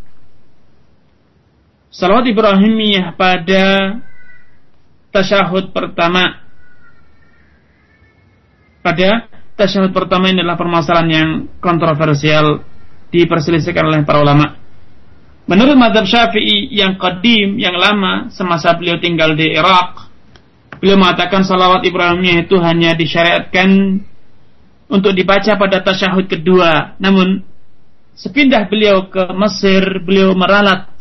[1.91, 3.99] salawat Ibrahimiyah pada
[5.11, 6.39] tasyahud pertama
[8.81, 9.27] pada
[9.59, 11.29] tasyahud pertama ini adalah permasalahan yang
[11.61, 12.65] kontroversial
[13.11, 14.60] diperselisihkan oleh para ulama.
[15.49, 20.09] Menurut madhab syafi'i yang qadim, yang lama, semasa beliau tinggal di Irak,
[20.77, 24.01] beliau mengatakan salawat Ibrahimiyah itu hanya disyariatkan
[24.91, 26.95] untuk dibaca pada tasyahud kedua.
[27.01, 27.41] Namun,
[28.13, 30.91] sepindah beliau ke Mesir, beliau meralat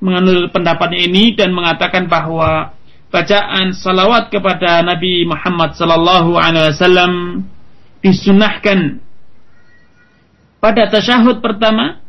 [0.00, 2.72] menganut pendapatnya ini dan mengatakan bahwa
[3.12, 7.12] bacaan salawat kepada Nabi Muhammad sallallahu alaihi wasallam
[8.00, 9.02] disunahkan
[10.56, 12.00] pada tasyahud pertama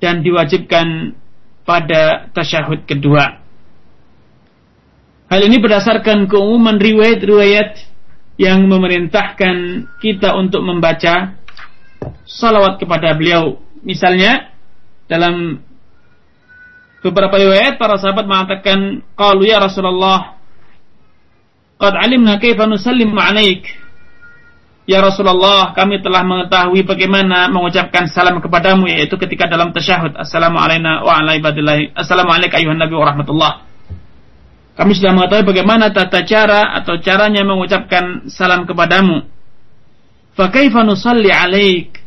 [0.00, 1.14] dan diwajibkan
[1.62, 3.38] pada tasyahud kedua.
[5.30, 7.86] Hal ini berdasarkan keumuman riwayat-riwayat
[8.40, 11.38] yang memerintahkan kita untuk membaca
[12.26, 13.62] salawat kepada beliau.
[13.84, 14.50] Misalnya
[15.06, 15.62] dalam
[17.00, 20.36] Beberapa riwayat para sahabat mengatakan, "Qalu ya Rasulullah,
[21.80, 23.64] qad alimna kaifa nusallim 'alaik."
[24.90, 30.18] Ya Rasulullah, kami telah mengetahui bagaimana mengucapkan salam kepadamu yaitu ketika dalam tasyahud.
[30.18, 31.94] Assalamualaikum wa ala ibadillah.
[31.94, 33.52] Assalamualaikum ayuhan nabi wa rahmatullah.
[34.74, 39.30] Kami sudah mengetahui bagaimana tata cara atau caranya mengucapkan salam kepadamu.
[40.34, 42.02] Fa kaifa nusalli 'alaik?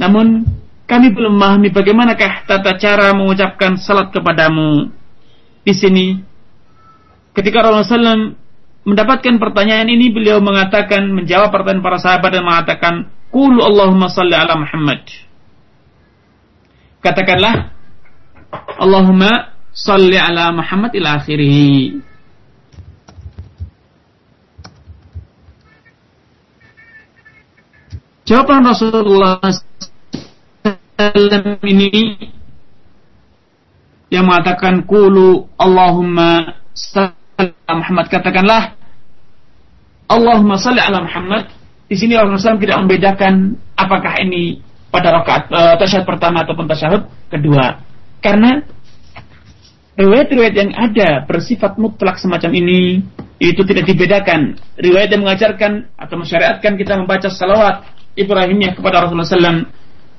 [0.00, 0.48] Namun
[0.88, 4.88] kami belum memahami bagaimanakah tata cara mengucapkan salat kepadamu.
[5.60, 6.16] Di sini,
[7.36, 8.47] ketika Rasulullah SAW
[8.88, 12.94] mendapatkan pertanyaan ini, beliau mengatakan, menjawab pertanyaan para sahabat dan mengatakan,
[13.28, 15.04] Kulu Allahumma salli ala Muhammad.
[17.04, 17.76] Katakanlah,
[18.80, 22.00] Allahumma salli ala Muhammad ila akhirih.
[28.24, 29.40] Jawaban Rasulullah
[30.98, 32.18] wasallam ini
[34.12, 38.62] yang mengatakan kulu Allahumma salli ala Muhammad katakanlah
[40.08, 41.52] Allahumma salli ala Muhammad.
[41.88, 47.08] Di sini Rasulullah SAW tidak membedakan apakah ini pada rakaat uh, tasyahud pertama ataupun tasyahud
[47.28, 47.80] kedua.
[48.24, 48.60] Karena
[49.96, 53.04] riwayat-riwayat yang ada bersifat mutlak semacam ini
[53.40, 54.56] itu tidak dibedakan.
[54.76, 59.68] Riwayat yang mengajarkan atau mensyariatkan kita membaca salawat Ibrahimiyah kepada Rasulullah SAW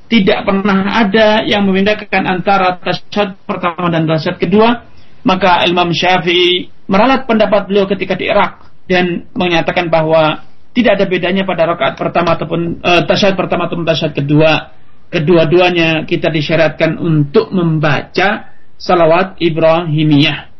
[0.10, 4.90] tidak pernah ada yang membedakan antara tasyahud pertama dan tasyahud kedua,
[5.22, 11.46] maka Imam Syafi'i meralat pendapat beliau ketika di Irak dan menyatakan bahwa tidak ada bedanya
[11.46, 14.74] pada rakaat pertama ataupun uh, tasyahud pertama ataupun tasyahud kedua.
[15.10, 20.54] Kedua-duanya kita disyaratkan untuk membaca salawat Ibrahimiyah.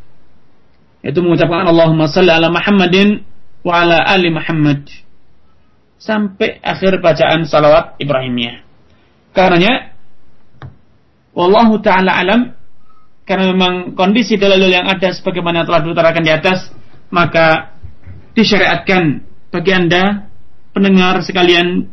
[1.06, 3.22] Itu mengucapkan Allahumma salli ala Muhammadin
[3.62, 4.90] wa ala ali Muhammad.
[6.02, 8.66] Sampai akhir bacaan salawat Ibrahimiyah.
[9.30, 9.94] Karenanya
[11.30, 12.40] wallahu taala alam
[13.22, 16.74] karena memang kondisi dalil yang ada sebagaimana telah diutarakan di atas
[17.14, 17.69] maka
[18.40, 19.20] disyariatkan
[19.52, 20.32] bagi Anda
[20.72, 21.90] pendengar sekalian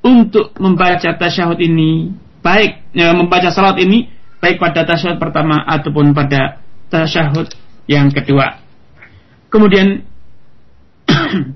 [0.00, 4.08] untuk membaca tasyahud ini baik ya, membaca salat ini
[4.40, 7.52] baik pada tasyahud pertama ataupun pada tasyahud
[7.84, 8.62] yang kedua.
[9.50, 10.06] Kemudian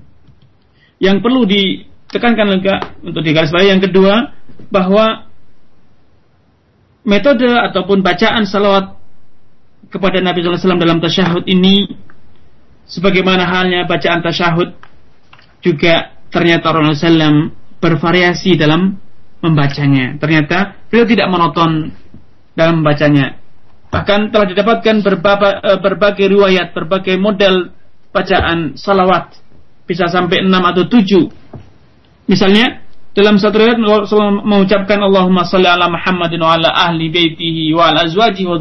[1.05, 4.35] yang perlu ditekankan juga untuk digarisbawahi yang kedua
[4.69, 5.25] bahwa
[7.07, 8.97] metode ataupun bacaan salawat
[9.89, 11.87] kepada Nabi SAW dalam tasyahud ini
[12.85, 14.73] sebagaimana halnya bacaan tasyahud
[15.61, 18.97] juga ternyata Rasulullah SAW bervariasi dalam
[19.41, 20.17] membacanya.
[20.17, 21.93] Ternyata beliau tidak monoton
[22.57, 23.37] dalam membacanya.
[23.93, 27.71] Bahkan telah didapatkan berbagai, eh, berbagai riwayat, berbagai model
[28.09, 29.37] bacaan salawat.
[29.85, 31.29] Bisa sampai 6 atau 7.
[32.25, 32.81] Misalnya,
[33.13, 38.09] dalam satu riwayat Rasulullah mengucapkan Allahumma salli ala Muhammadin wa ala ahli baitihi wa ala
[38.09, 38.57] azwajihi wa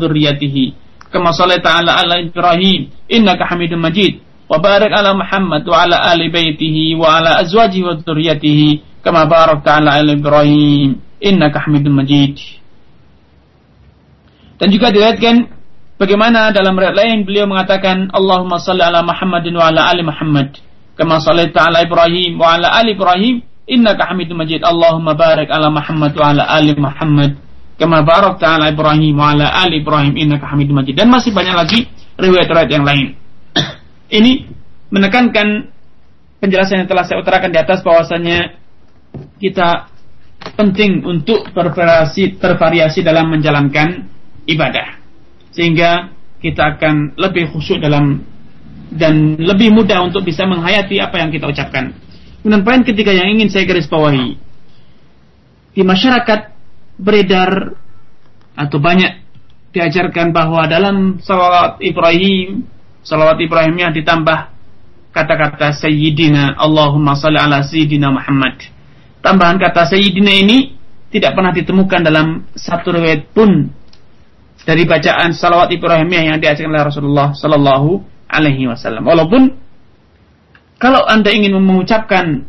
[1.15, 4.19] kama sallaita ala ala Ibrahim innaka Hamidum Majid
[4.51, 9.79] wa barik ala Muhammad wa ala ahli baitihi wa ala azwajihi wa dhurriyyatihi kama barakta
[9.79, 12.65] ala ala Ibrahim innaka Hamidum Majid
[14.59, 15.51] dan juga diriwayatkan
[15.99, 20.57] bagaimana dalam riwayat lain beliau mengatakan Allahumma salli ala Muhammadin wa ala ali Muhammad.
[20.95, 24.63] Kama sallaita ala Ibrahim wa ala ali Ibrahim innaka Hamidum Majid.
[24.63, 27.44] Allahumma barik ala Muhammad wa ala ali Muhammad
[27.75, 30.95] kama barakta ala Ibrahim wa ali Ibrahim innaka Hamidum Majid.
[30.95, 31.79] Dan masih banyak lagi
[32.19, 33.19] riwayat-riwayat yang lain.
[34.19, 34.33] Ini
[34.95, 35.75] menekankan
[36.39, 38.61] penjelasan yang telah saya utarakan di atas bahwasanya
[39.41, 39.91] kita
[40.55, 44.07] penting untuk bervariasi, bervariasi dalam menjalankan
[44.45, 45.01] ibadah
[45.55, 46.13] sehingga
[46.45, 48.21] kita akan lebih khusyuk dalam
[48.93, 51.97] dan lebih mudah untuk bisa menghayati apa yang kita ucapkan.
[52.45, 54.37] Kemudian poin ketiga yang ingin saya garis bawahi
[55.75, 56.54] di masyarakat
[57.01, 57.75] beredar
[58.55, 59.23] atau banyak
[59.75, 62.63] diajarkan bahwa dalam salawat Ibrahim
[63.03, 64.39] salawat Ibrahimnya ditambah
[65.11, 68.63] kata-kata Sayyidina Allahumma salli ala Sayyidina Muhammad
[69.19, 70.79] tambahan kata Sayyidina ini
[71.15, 72.27] tidak pernah ditemukan dalam
[72.59, 73.71] satu riwayat pun
[74.67, 79.05] dari bacaan salawat Ibrahimiyah yang diajarkan oleh Rasulullah Sallallahu Alaihi Wasallam.
[79.05, 79.43] Walaupun
[80.81, 82.49] kalau anda ingin mengucapkan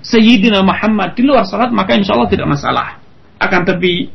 [0.00, 3.02] Sayyidina Muhammad di luar salat maka insya Allah tidak masalah.
[3.38, 4.10] Akan tapi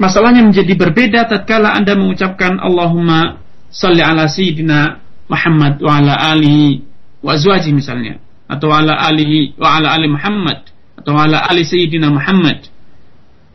[0.00, 6.82] masalahnya menjadi berbeda tatkala anda mengucapkan Allahumma salli ala Sayyidina Muhammad wa ala alihi
[7.22, 8.18] wa azwaji misalnya
[8.50, 10.66] atau ala alihi wa ala ali Muhammad
[10.98, 12.66] atau ala ali sayyidina Muhammad.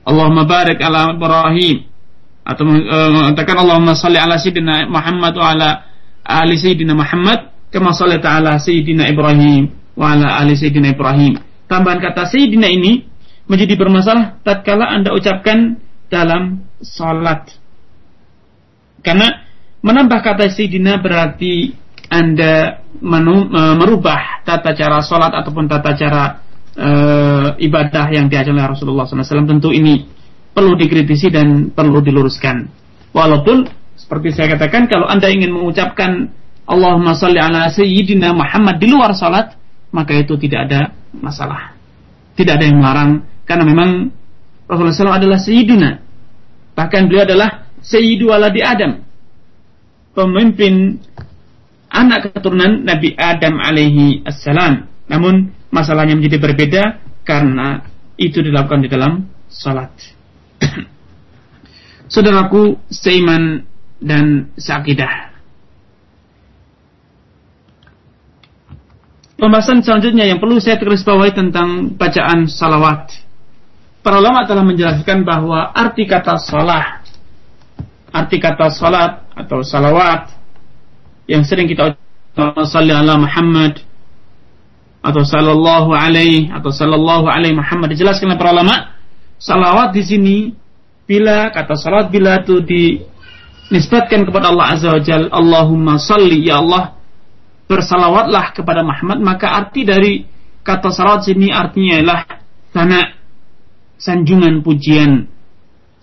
[0.07, 1.83] Allahumma barik ala Ibrahim
[2.45, 5.69] atau uh, mengatakan Allahumma salli ala sayyidina Muhammad wa ala
[6.23, 9.67] ali sayyidina Muhammad kama salli ta'ala sayyidina Ibrahim
[9.99, 11.43] wa ala ali sayyidina Ibrahim.
[11.67, 13.03] Tambahan kata sayyidina ini
[13.45, 15.77] menjadi bermasalah tatkala Anda ucapkan
[16.09, 17.49] dalam salat.
[19.05, 19.45] Karena
[19.85, 21.73] menambah kata sayyidina berarti
[22.09, 22.81] Anda
[23.75, 26.23] merubah tata cara salat ataupun tata cara
[26.77, 30.05] uh, ibadah yang diajarkan oleh Rasulullah SAW tentu ini
[30.55, 32.65] perlu dikritisi dan perlu diluruskan.
[33.11, 36.31] Walaupun seperti saya katakan kalau anda ingin mengucapkan
[36.65, 39.53] Allahumma salli ala Sayyidina Muhammad di luar salat
[39.93, 40.79] maka itu tidak ada
[41.15, 41.75] masalah.
[42.35, 43.11] Tidak ada yang melarang
[43.45, 44.09] karena memang
[44.65, 45.91] Rasulullah SAW adalah Sayyidina.
[46.75, 49.05] Bahkan beliau adalah Sayyidu di Adam.
[50.17, 50.97] Pemimpin
[51.93, 54.89] anak keturunan Nabi Adam alaihi assalam.
[55.05, 56.83] Namun masalahnya menjadi berbeda
[57.21, 57.85] karena
[58.17, 59.93] itu dilakukan di dalam salat.
[62.11, 63.63] Saudaraku seiman
[64.01, 65.35] dan seakidah.
[69.35, 73.24] Pembahasan selanjutnya yang perlu saya tulis bawahi tentang bacaan salawat.
[74.05, 77.01] Para ulama telah menjelaskan bahwa arti kata salah,
[78.13, 80.29] arti kata salat atau salawat
[81.25, 83.81] yang sering kita ucapkan salli ala Muhammad
[85.01, 88.93] atau sallallahu alaihi atau sallallahu alaihi Muhammad dijelaskan oleh para ulama
[89.41, 90.37] salawat di sini
[91.09, 96.93] bila kata salawat bila itu dinisbatkan kepada Allah azza wajal Allahumma salli ya Allah
[97.65, 100.29] bersalawatlah kepada Muhammad maka arti dari
[100.61, 102.21] kata salawat sini artinya adalah
[102.69, 103.24] sana
[104.05, 105.25] sanjungan pujian.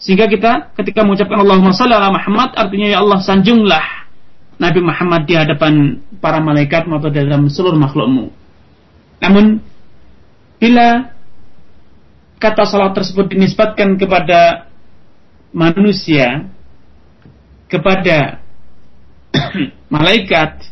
[0.02, 3.86] Sehingga kita ketika mengucapkan Allahumma salli ala Muhammad artinya ya Allah sanjunglah
[4.58, 8.34] Nabi Muhammad di hadapan para malaikat maupun dalam seluruh makhlukmu.
[9.22, 9.62] Namun
[10.58, 11.14] bila
[12.42, 14.70] kata salat tersebut dinisbatkan kepada
[15.54, 16.50] manusia
[17.70, 18.42] kepada
[19.94, 20.70] malaikat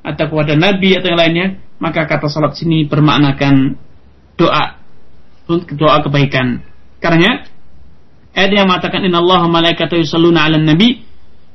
[0.00, 1.46] atau kepada nabi atau yang lainnya
[1.82, 3.76] maka kata salat sini bermaknakan
[4.38, 4.79] doa
[5.74, 6.62] doa kebaikan
[7.02, 7.44] karena
[8.36, 11.02] ayat yang mengatakan innallaha malaikatahu yusalluna 'alan nabi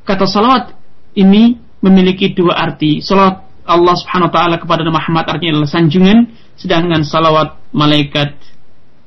[0.04, 0.76] kata salawat
[1.16, 7.02] ini memiliki dua arti salat Allah Subhanahu wa taala kepada Muhammad artinya adalah sanjungan, sedangkan
[7.02, 8.38] salawat malaikat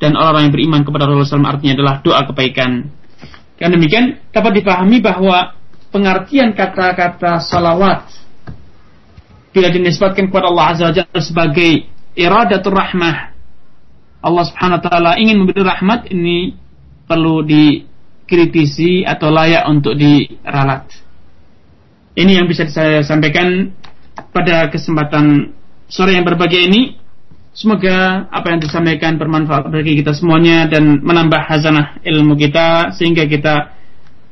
[0.03, 2.71] dan orang-orang yang beriman kepada Rasulullah SAW artinya adalah doa kebaikan.
[3.59, 5.55] Karena demikian dapat dipahami bahwa
[5.95, 8.07] pengertian kata-kata salawat
[9.55, 11.71] bila dinisbatkan kepada Allah Azza wa Jalla sebagai
[12.19, 13.38] iradatul rahmah
[14.19, 16.55] Allah Subhanahu wa taala ingin memberi rahmat ini
[17.07, 20.91] perlu dikritisi atau layak untuk diralat.
[22.19, 23.71] Ini yang bisa saya sampaikan
[24.35, 25.55] pada kesempatan
[25.87, 26.99] sore yang berbahagia ini
[27.55, 33.75] semoga apa yang disampaikan bermanfaat bagi kita semuanya dan menambah hazanah ilmu kita sehingga kita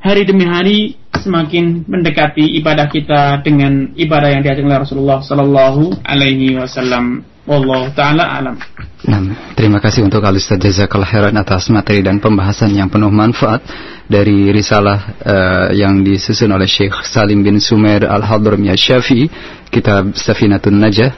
[0.03, 6.55] hari demi hari semakin mendekati ibadah kita dengan ibadah yang diajarkan oleh Rasulullah Sallallahu Alaihi
[6.55, 7.25] Wasallam.
[7.47, 8.59] Wallahu taala alam.
[9.07, 9.23] Nah,
[9.55, 13.63] terima kasih untuk Al Ustaz Jazakallah khairan atas materi dan pembahasan yang penuh manfaat
[14.03, 19.31] dari risalah uh, yang disusun oleh Syekh Salim bin Sumer Al-Hadramiyah Syafi'i,
[19.71, 21.11] kitab Safinatun Najah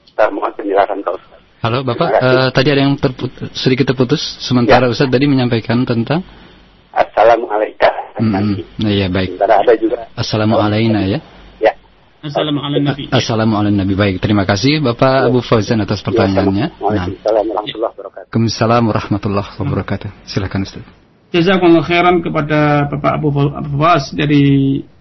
[0.09, 1.39] Kita mohon penjelasan Pak Ustaz.
[1.63, 4.23] Halo Bapak, uh, tadi ada yang terput sedikit terputus.
[4.41, 4.95] Sementara ya.
[4.95, 6.25] Ustaz tadi menyampaikan tentang
[6.93, 7.93] Assalamualaikum.
[8.21, 8.55] Hmm,
[8.85, 9.37] iya baik.
[9.37, 9.99] Sementara ada juga.
[10.15, 11.21] Assalamualaikum ya.
[12.23, 12.31] Ya.
[12.31, 13.11] Assalamualaikum.
[13.11, 13.95] Assalamualaikum Nabi.
[13.99, 15.27] Baik, terima kasih Bapak ya.
[15.27, 16.79] Abu Fauzan atas pertanyaannya.
[16.79, 18.31] Waalaikumsalam warahmatullahi wabarakatuh.
[18.31, 20.09] Waalaikumsalam warahmatullahi wabarakatuh.
[20.31, 20.87] Silakan Ustaz.
[21.35, 24.45] Jazakumullah khairan kepada Bapak Abu Fauz dari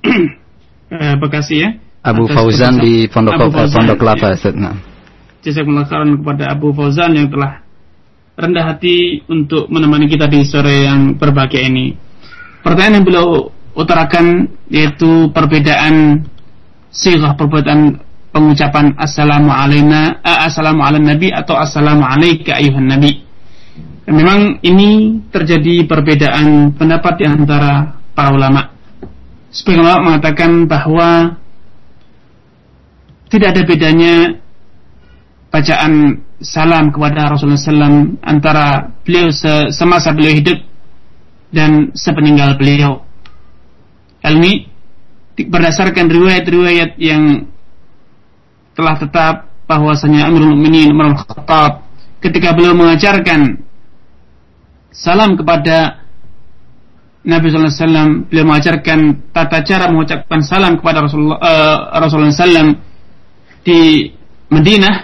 [0.98, 1.70] eh, Bekasi ya.
[2.02, 4.58] Abu Fauzan di Pondok Pondok Kelapa Ustaz.
[4.58, 4.74] Nah
[5.46, 7.62] jazakumullah khairan kepada Abu Fauzan yang telah
[8.34, 11.94] rendah hati untuk menemani kita di sore yang berbahagia ini.
[12.66, 13.28] Pertanyaan yang beliau
[13.78, 16.26] utarakan yaitu perbedaan
[16.92, 17.98] sirah perbedaan
[18.32, 23.24] pengucapan assalamu alaina uh, assalamu ala nabi atau assalamu alaika ayuhan nabi.
[24.12, 28.76] Memang ini terjadi perbedaan pendapat di antara para ulama.
[29.56, 31.40] Sebagian ulama mengatakan bahwa
[33.32, 34.14] tidak ada bedanya
[35.48, 39.32] bacaan salam kepada Rasulullah SAW antara beliau
[39.72, 40.60] semasa beliau hidup
[41.54, 43.04] dan sepeninggal beliau.
[44.24, 44.71] Ini
[45.48, 47.48] berdasarkan riwayat-riwayat yang
[48.76, 49.36] telah tetap
[49.68, 51.88] bahwasanya Amirul Mukminin Umar Khattab
[52.20, 53.64] ketika beliau mengajarkan
[54.92, 56.04] salam kepada
[57.22, 62.74] Nabi Sallallahu Alaihi Wasallam beliau mengajarkan tata cara mengucapkan salam kepada Rasulullah uh, Rasulullah
[63.62, 64.10] di
[64.50, 64.96] Madinah.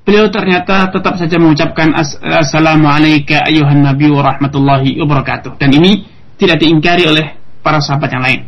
[0.00, 6.02] Beliau ternyata tetap saja mengucapkan Assalamualaikum ayuhan nabi wa rahmatullahi wabarakatuh dan ini
[6.34, 8.40] tidak diingkari oleh para sahabat yang lain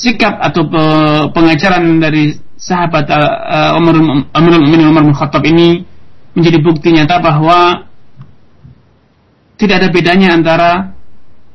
[0.00, 0.64] sikap atau
[1.36, 3.96] pengajaran dari sahabat uh, Umar
[4.32, 5.84] Amirul Umar bin Khattab ini
[6.32, 7.84] menjadi bukti nyata bahwa
[9.60, 10.96] tidak ada bedanya antara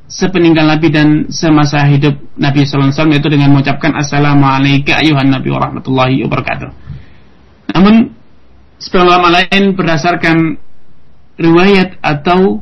[0.06, 5.50] sepeninggal Nabi dan semasa hidup Nabi Sallallahu Alaihi Wasallam yaitu dengan mengucapkan Assalamualaikum ayuhan Nabi
[5.50, 6.70] wa rahmatullahi wabarakatuh.
[7.74, 8.14] Namun
[8.78, 10.38] sebagian ulama lain berdasarkan
[11.42, 12.62] riwayat atau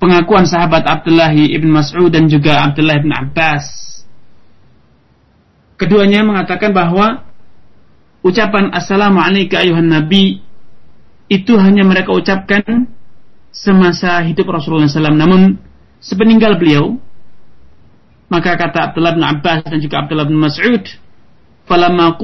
[0.00, 3.97] pengakuan sahabat Abdullah ibn Mas'ud dan juga Abdullah ibn Abbas.
[5.78, 7.22] Keduanya mengatakan bahwa
[8.26, 10.42] ucapan Assalamualaikum ayuhan Nabi
[11.30, 12.90] itu hanya mereka ucapkan
[13.54, 15.14] semasa hidup Rasulullah SAW.
[15.14, 15.54] Namun
[16.02, 16.98] sepeninggal beliau,
[18.26, 20.82] maka kata Abdullah bin Abbas dan juga Abdullah bin Mas'ud,
[21.70, 22.18] "Falamma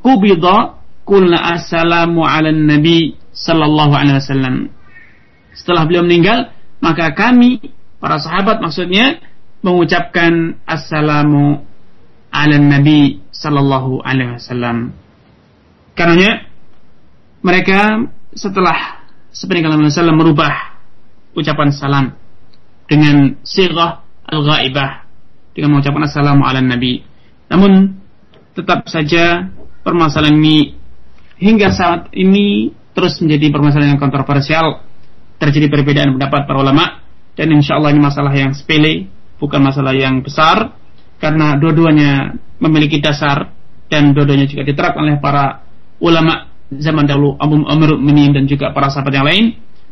[0.00, 0.80] qubida
[1.10, 4.56] kulna assalamu ala nabi sallallahu alaihi wasallam.
[5.50, 9.18] Setelah beliau meninggal, maka kami para sahabat maksudnya
[9.60, 11.66] mengucapkan assalamu
[12.30, 14.94] ala nabi sallallahu alaihi wasallam.
[15.94, 16.46] Karena
[17.44, 19.04] mereka setelah
[19.34, 20.54] sepeninggalan Nabi Sallam merubah
[21.34, 22.06] ucapan salam
[22.86, 25.06] dengan sirah al-ghaibah
[25.54, 27.02] dengan mengucapkan assalamu ala nabi.
[27.50, 27.98] Namun
[28.54, 29.50] tetap saja
[29.82, 30.74] permasalahan ini
[31.40, 34.84] hingga saat ini terus menjadi permasalahan yang kontroversial
[35.40, 37.00] terjadi perbedaan pendapat para ulama
[37.32, 39.08] dan insya Allah ini masalah yang sepele
[39.40, 40.76] bukan masalah yang besar
[41.20, 43.52] karena dua-duanya memiliki dasar
[43.92, 45.62] dan dua-duanya juga diterapkan oleh para
[46.00, 49.44] ulama zaman dahulu Amr Minin dan juga para sahabat yang lain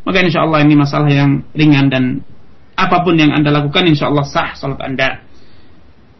[0.03, 2.03] maka insya Allah ini masalah yang ringan dan
[2.73, 5.21] apa pun yang anda lakukan insya Allah sah salat anda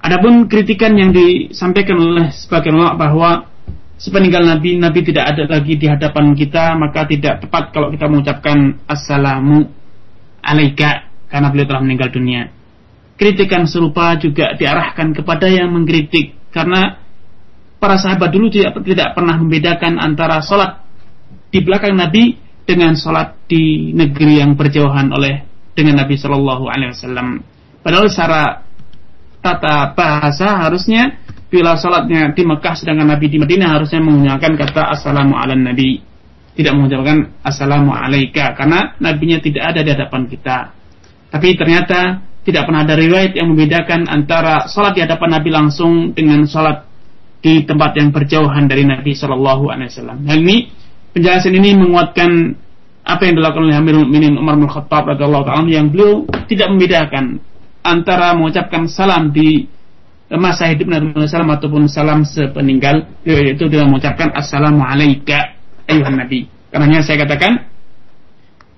[0.03, 3.30] adapun kritikan yang disampaikan oleh sebagian ulama bahwa
[3.99, 8.80] sepeninggal Nabi, Nabi tidak ada lagi di hadapan kita, maka tidak tepat kalau kita mengucapkan
[8.88, 9.68] Assalamu
[10.39, 12.47] alaika karena beliau telah meninggal dunia.
[13.20, 16.39] Kritikan serupa juga diarahkan kepada yang mengkritik.
[16.55, 16.95] Karena
[17.76, 20.88] para sahabat dulu tidak, tidak pernah membedakan antara sholat
[21.51, 25.43] di belakang Nabi dengan sholat di negeri yang berjauhan oleh
[25.76, 27.28] dengan Nabi Shallallahu Alaihi Wasallam.
[27.84, 28.63] Padahal secara
[29.39, 35.34] tata bahasa harusnya bila sholatnya di Mekah sedangkan Nabi di Madinah harusnya menggunakan kata Assalamu
[35.34, 36.03] ala Nabi
[36.53, 40.57] tidak mengucapkan Assalamu alaika karena nabinya tidak ada di hadapan kita.
[41.32, 46.47] Tapi ternyata tidak pernah ada riwayat yang membedakan antara sholat di hadapan Nabi langsung dengan
[46.47, 46.87] sholat
[47.39, 50.17] di tempat yang berjauhan dari Nabi Shallallahu Alaihi Wasallam.
[50.27, 50.57] Hal ini
[51.15, 52.31] penjelasan ini menguatkan
[53.03, 57.41] apa yang dilakukan oleh Amirul Mukminin Umar bin Khattab radhiyallahu taala yang beliau tidak membedakan
[57.81, 59.65] antara mengucapkan salam di
[60.29, 65.57] masa hidup Nabi Muhammad ataupun salam sepeninggal yaitu dengan mengucapkan assalamu alayka
[65.89, 66.45] ayuhan nabi.
[66.69, 67.65] Karena saya katakan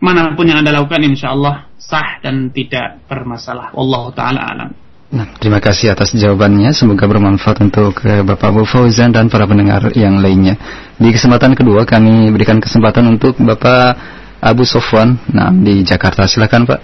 [0.01, 3.69] mana pun yang anda lakukan insya Allah sah dan tidak bermasalah.
[3.77, 4.69] Allah taala alam.
[5.11, 6.71] Nah, terima kasih atas jawabannya.
[6.71, 10.55] Semoga bermanfaat untuk uh, Bapak Abu Fauzan dan para pendengar yang lainnya.
[10.95, 13.99] Di kesempatan kedua kami berikan kesempatan untuk Bapak
[14.39, 15.19] Abu Sofwan.
[15.35, 16.23] Nah, di Jakarta.
[16.25, 16.79] Silakan, Pak.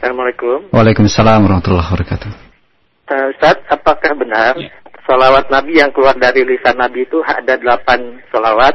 [0.00, 0.72] Assalamualaikum.
[0.72, 2.30] Waalaikumsalam warahmatullahi wabarakatuh.
[3.12, 4.56] Uh, Ustaz, apakah benar
[5.04, 8.74] salawat Nabi yang keluar dari lisan Nabi itu ada delapan salawat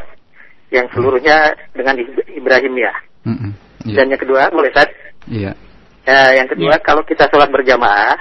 [0.69, 1.97] yang seluruhnya dengan
[2.31, 2.93] Ibrahim ya?
[3.25, 3.51] Mm -mm,
[3.85, 3.95] iya.
[4.01, 4.89] Dan yang kedua, boleh Ustaz?
[5.29, 5.51] Iya.
[6.01, 6.83] Uh, yang kedua, iya.
[6.83, 8.17] kalau kita sholat berjamaah,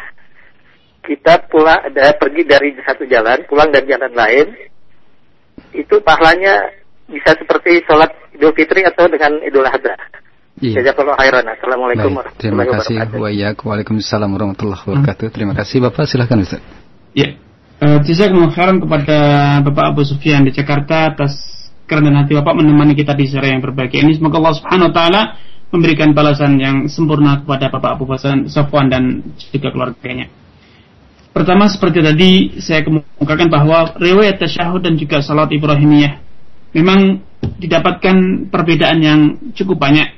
[1.00, 4.46] kita pulang ada pergi dari satu jalan pulang dari jalan lain
[5.72, 6.70] itu pahalanya
[7.10, 9.96] bisa seperti sholat Idul Fitri atau dengan Idul Adha.
[10.60, 10.92] Iya.
[10.92, 11.46] Khairan.
[11.56, 13.00] Assalamualaikum Baik, Terima kasih.
[13.64, 15.26] Waalaikumsalam warahmatullahi wabarakatuh.
[15.32, 16.04] Terima kasih Bapak.
[16.04, 16.60] Silahkan Ustaz.
[17.16, 17.34] Ya.
[17.80, 19.16] Uh, Jazakallahu khairan kepada
[19.64, 21.32] Bapak Abu Sufyan di Jakarta atas
[21.90, 24.14] kerendahan hati Bapak menemani kita di sore yang berbahagia ini.
[24.14, 25.22] Semoga Allah Subhanahu wa taala
[25.74, 28.06] memberikan balasan yang sempurna kepada Bapak Abu
[28.46, 30.30] Sufyan dan juga keluarganya.
[31.30, 36.18] Pertama seperti tadi saya kemukakan bahwa riwayat tasyahud dan juga salat Ibrahimiyah
[36.74, 37.22] memang
[37.58, 39.20] didapatkan perbedaan yang
[39.54, 40.10] cukup banyak.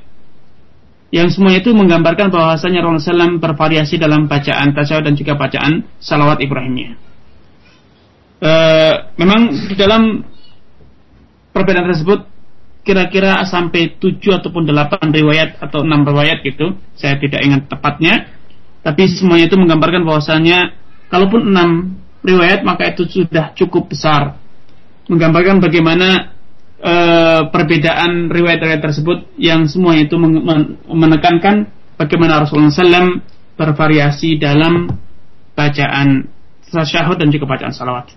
[1.13, 6.41] Yang semuanya itu menggambarkan bahwasanya Rasulullah SAW bervariasi dalam bacaan tasyahud dan juga bacaan salawat
[6.41, 6.97] Ibrahimiyah.
[8.41, 8.53] E,
[9.21, 10.25] memang di dalam
[11.53, 12.27] perbedaan tersebut
[12.83, 16.75] kira-kira sampai 7 ataupun 8 riwayat atau 6 riwayat gitu.
[16.99, 18.33] Saya tidak ingat tepatnya.
[18.83, 20.83] Tapi semuanya itu menggambarkan bahwasanya
[21.13, 24.41] Kalaupun enam riwayat maka itu sudah cukup besar
[25.13, 26.33] menggambarkan bagaimana
[26.81, 26.95] e,
[27.53, 30.17] perbedaan riwayat-riwayat tersebut yang semuanya itu
[30.89, 31.69] menekankan
[32.01, 33.21] bagaimana Rasulullah SAW
[33.61, 34.89] bervariasi dalam
[35.53, 36.33] bacaan
[36.65, 38.17] tasyahud dan juga bacaan salawat.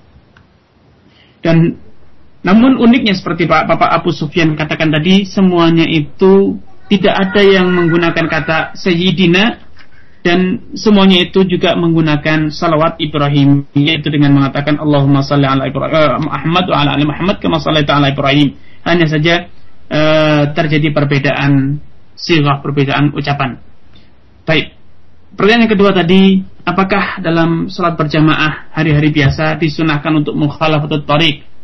[1.44, 1.76] Dan
[2.46, 8.26] namun uniknya seperti Pak Bapak Abu Sufyan katakan tadi semuanya itu tidak ada yang menggunakan
[8.30, 9.66] kata Sayyidina
[10.22, 16.18] dan semuanya itu juga menggunakan salawat Ibrahim yaitu dengan mengatakan Allahumma salli ala Ibrahim uh,
[16.22, 18.54] Muhammad wa ala ali Muhammad kama sallaita ala Ibrahim.
[18.86, 19.50] Hanya saja
[19.90, 21.82] uh, terjadi perbedaan
[22.14, 23.58] sirah perbedaan ucapan.
[24.46, 24.78] Baik.
[25.34, 31.55] Pertanyaan yang kedua tadi apakah dalam salat berjamaah hari-hari biasa disunahkan untuk mukhalafatut tariq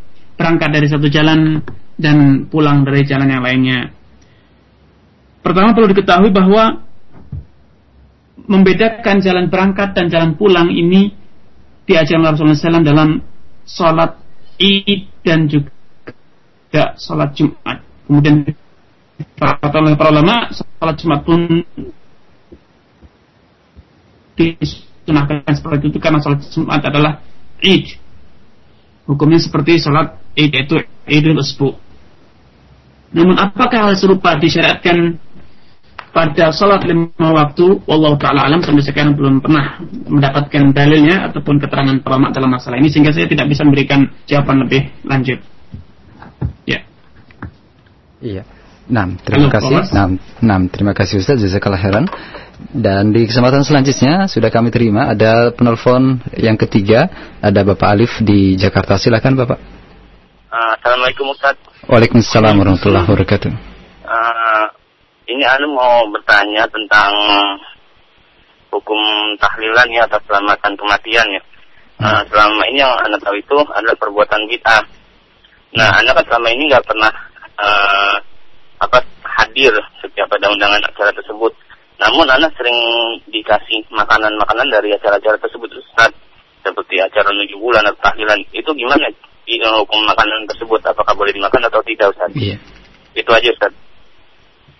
[0.42, 1.62] berangkat dari satu jalan
[2.02, 3.94] dan pulang dari jalan yang lainnya
[5.46, 6.82] pertama perlu diketahui bahwa
[8.50, 11.14] membedakan jalan berangkat dan jalan pulang ini
[11.86, 13.10] diajarkan Rasulullah SAW dalam
[13.64, 14.12] sholat
[14.60, 17.80] id dan juga sholat Jumat.
[18.06, 18.44] Kemudian
[19.38, 21.64] kata oleh para ulama sholat Jumat pun
[24.36, 27.22] disunahkan seperti itu karena sholat Jumat adalah
[27.62, 28.01] id.
[29.12, 31.76] Hukumnya seperti sholat id itu idul usbu.
[33.12, 35.20] Namun apakah hal serupa disyariatkan
[36.16, 42.00] pada sholat lima waktu Allah taala alam sampai sekarang belum pernah mendapatkan dalilnya ataupun keterangan
[42.08, 45.40] ulama dalam masalah ini sehingga saya tidak bisa memberikan jawaban lebih lanjut.
[46.64, 46.80] Ya.
[48.24, 48.44] Iya.
[48.92, 49.76] Nah, terima Halo, kasih.
[49.96, 50.08] Nah,
[50.44, 52.06] nah, terima kasih Ustaz Jazakallah heran.
[52.70, 57.10] Dan di kesempatan selanjutnya sudah kami terima ada penelpon yang ketiga
[57.42, 59.02] ada Bapak Alif di Jakarta.
[59.02, 59.82] Silakan Bapak.
[60.82, 61.56] Assalamualaikum Ustaz.
[61.86, 63.52] Waalaikumsalam warahmatullahi wabarakatuh.
[64.02, 64.66] Uh,
[65.30, 67.14] ini anu mau bertanya tentang
[68.74, 68.98] hukum
[69.38, 71.42] tahlilan ya atau selamatan kematian ya.
[72.02, 72.34] Nah, hmm.
[72.34, 74.76] selama ini yang anda tahu itu adalah perbuatan kita.
[75.78, 76.00] Nah, hmm.
[76.02, 77.14] anda kan selama ini nggak pernah
[77.62, 78.16] uh,
[78.82, 81.54] apa hadir setiap ada undangan acara tersebut.
[82.02, 82.78] Namun anda sering
[83.30, 86.10] dikasih makanan-makanan dari acara-acara tersebut Ustaz.
[86.62, 88.42] Seperti acara menuju bulan atau tahlilan.
[88.54, 89.06] Itu gimana
[89.46, 90.82] di hukum makanan tersebut?
[90.82, 92.34] Apakah boleh dimakan atau tidak Ustaz?
[92.34, 92.58] Iya.
[93.14, 93.74] Itu aja Ustaz.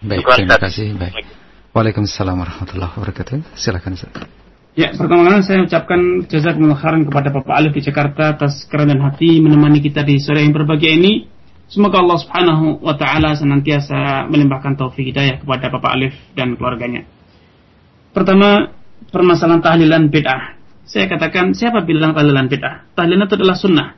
[0.02, 0.98] Baik, terima kasih.
[0.98, 1.26] Baik.
[1.72, 3.54] Waalaikumsalam warahmatullahi wabarakatuh.
[3.54, 4.28] Silakan Ustaz.
[4.72, 9.84] Ya, pertama-tama saya ucapkan jazakumullah khairan kepada Bapak Alif di Jakarta atas kerendahan hati menemani
[9.84, 11.31] kita di sore yang berbahagia ini.
[11.72, 17.08] Semoga Allah Subhanahu wa taala senantiasa melimpahkan taufik hidayah kepada Bapak Alif dan keluarganya.
[18.12, 18.76] Pertama,
[19.08, 20.60] permasalahan tahlilan bid'ah.
[20.84, 22.92] Saya katakan, siapa bilang tahlilan bid'ah?
[22.92, 23.96] Tahlilan itu adalah sunnah.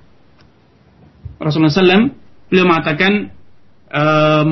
[1.41, 2.13] Rasulullah SAW
[2.53, 3.33] beliau mengatakan
[3.89, 4.45] uh,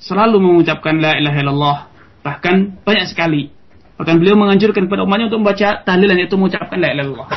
[0.00, 1.78] selalu mengucapkan la ilaha illallah
[2.24, 3.52] bahkan banyak sekali
[4.00, 7.30] bahkan beliau menganjurkan kepada umatnya untuk membaca tahlilan yaitu mengucapkan la ilaha illallah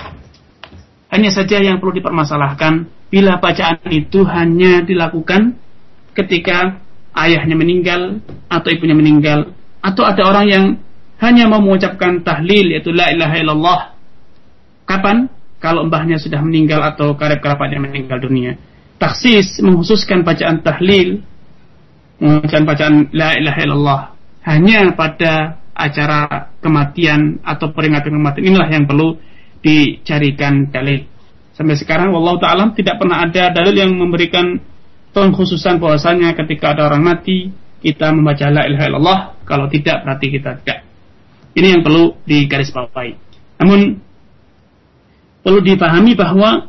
[1.14, 5.56] hanya saja yang perlu dipermasalahkan bila bacaan itu hanya dilakukan
[6.16, 6.80] ketika
[7.16, 8.20] ayahnya meninggal
[8.52, 10.66] atau ibunya meninggal atau ada orang yang
[11.24, 13.82] hanya mau mengucapkan tahlil yaitu la ilaha illallah
[14.84, 15.32] kapan?
[15.64, 18.54] Kalau mbahnya sudah meninggal atau karib kerabatnya meninggal dunia.
[19.02, 21.26] Taksis menghususkan bacaan tahlil
[22.22, 24.02] mengucapkan bacaan la ilaha illallah
[24.46, 28.46] hanya pada acara kematian atau peringatan kematian.
[28.54, 29.18] Inilah yang perlu
[29.66, 31.04] dicarikan dalil.
[31.56, 34.60] Sampai sekarang wallahu taala tidak pernah ada dalil yang memberikan
[35.16, 40.60] pengkhususan bahwasanya ketika ada orang mati kita membaca la ilaha illallah, kalau tidak berarti kita
[40.60, 40.84] tidak.
[41.56, 43.14] Ini yang perlu digarisbawahi.
[43.64, 44.04] Namun
[45.40, 46.68] perlu dipahami bahwa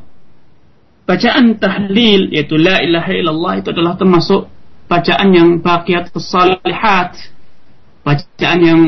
[1.02, 4.46] bacaan tahlil yaitu la ilaha illallah itu adalah termasuk
[4.86, 7.18] bacaan yang baqiyatus salihat,
[8.06, 8.80] bacaan yang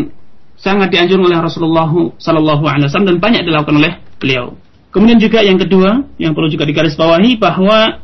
[0.55, 3.93] sangat dianjurkan oleh Rasulullah Sallallahu Alaihi Wasallam dan banyak dilakukan oleh
[4.23, 4.55] beliau.
[4.99, 8.03] Kemudian juga yang kedua yang perlu juga digarisbawahi bahwa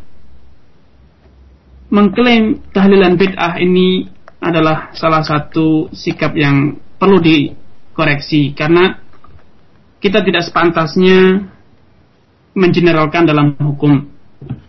[1.90, 4.06] mengklaim tahlilan bid'ah ini
[4.38, 9.02] adalah salah satu sikap yang perlu dikoreksi karena
[9.98, 11.50] kita tidak sepantasnya
[12.54, 14.06] mengeneralkan dalam hukum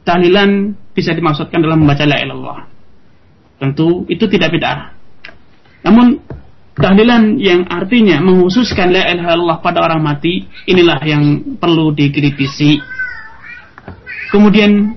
[0.02, 2.66] tahlilan bisa dimaksudkan dalam membaca la ilallah.
[3.62, 4.98] Tentu itu tidak bid'ah.
[5.86, 6.26] Namun
[6.76, 12.80] tahlilan yang artinya menghususkan la ilaha illallah pada orang mati inilah yang perlu dikritisi.
[14.30, 14.96] Kemudian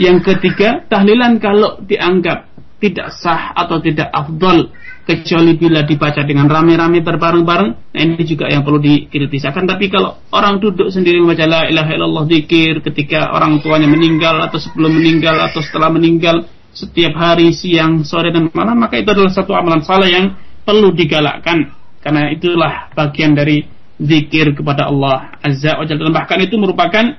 [0.00, 2.48] yang ketiga tahlilan kalau dianggap
[2.80, 4.72] tidak sah atau tidak afdol
[5.04, 10.16] kecuali bila dibaca dengan rame-rame berbareng-bareng nah ini juga yang perlu dikritisi akan tapi kalau
[10.32, 15.36] orang duduk sendiri membaca la ilaha illallah zikir ketika orang tuanya meninggal atau sebelum meninggal
[15.40, 20.06] atau setelah meninggal setiap hari siang sore dan malam maka itu adalah satu amalan salah
[20.06, 20.38] yang
[20.70, 21.74] perlu digalakkan.
[21.98, 23.66] Karena itulah bagian dari
[23.98, 26.14] zikir kepada Allah Azza wa Jalla.
[26.14, 27.18] Bahkan itu merupakan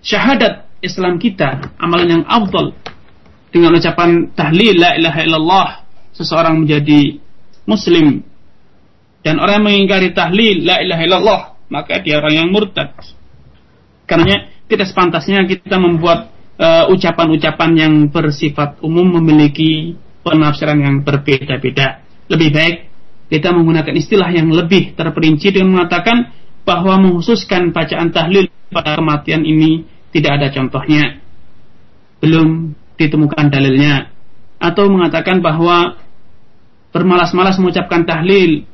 [0.00, 2.72] syahadat Islam kita amalan yang afdal.
[3.52, 5.68] Dengan ucapan tahlil la ilaha illallah
[6.16, 7.20] seseorang menjadi
[7.68, 8.24] muslim.
[9.22, 12.96] Dan orang yang mengingkari tahlil la ilaha illallah maka dia orang yang murtad.
[14.08, 22.07] Karena tidak sepantasnya kita membuat uh, ucapan-ucapan uh, yang bersifat umum memiliki penafsiran yang berbeda-beda
[22.28, 22.76] lebih baik
[23.28, 26.32] kita menggunakan istilah yang lebih terperinci dengan mengatakan
[26.64, 31.20] bahwa menghususkan bacaan tahlil pada kematian ini tidak ada contohnya.
[32.24, 34.12] Belum ditemukan dalilnya.
[34.58, 36.00] Atau mengatakan bahwa
[36.90, 38.66] bermalas-malas mengucapkan tahlil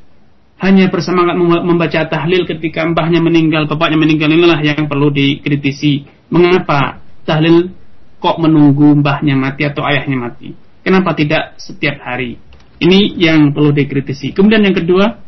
[0.63, 1.35] hanya bersemangat
[1.67, 6.07] membaca tahlil ketika mbahnya meninggal, bapaknya meninggal inilah yang perlu dikritisi.
[6.31, 7.75] Mengapa tahlil
[8.23, 10.55] kok menunggu mbahnya mati atau ayahnya mati?
[10.81, 12.39] Kenapa tidak setiap hari?
[12.83, 14.35] Ini yang perlu dikritisi.
[14.35, 15.19] Kemudian yang kedua,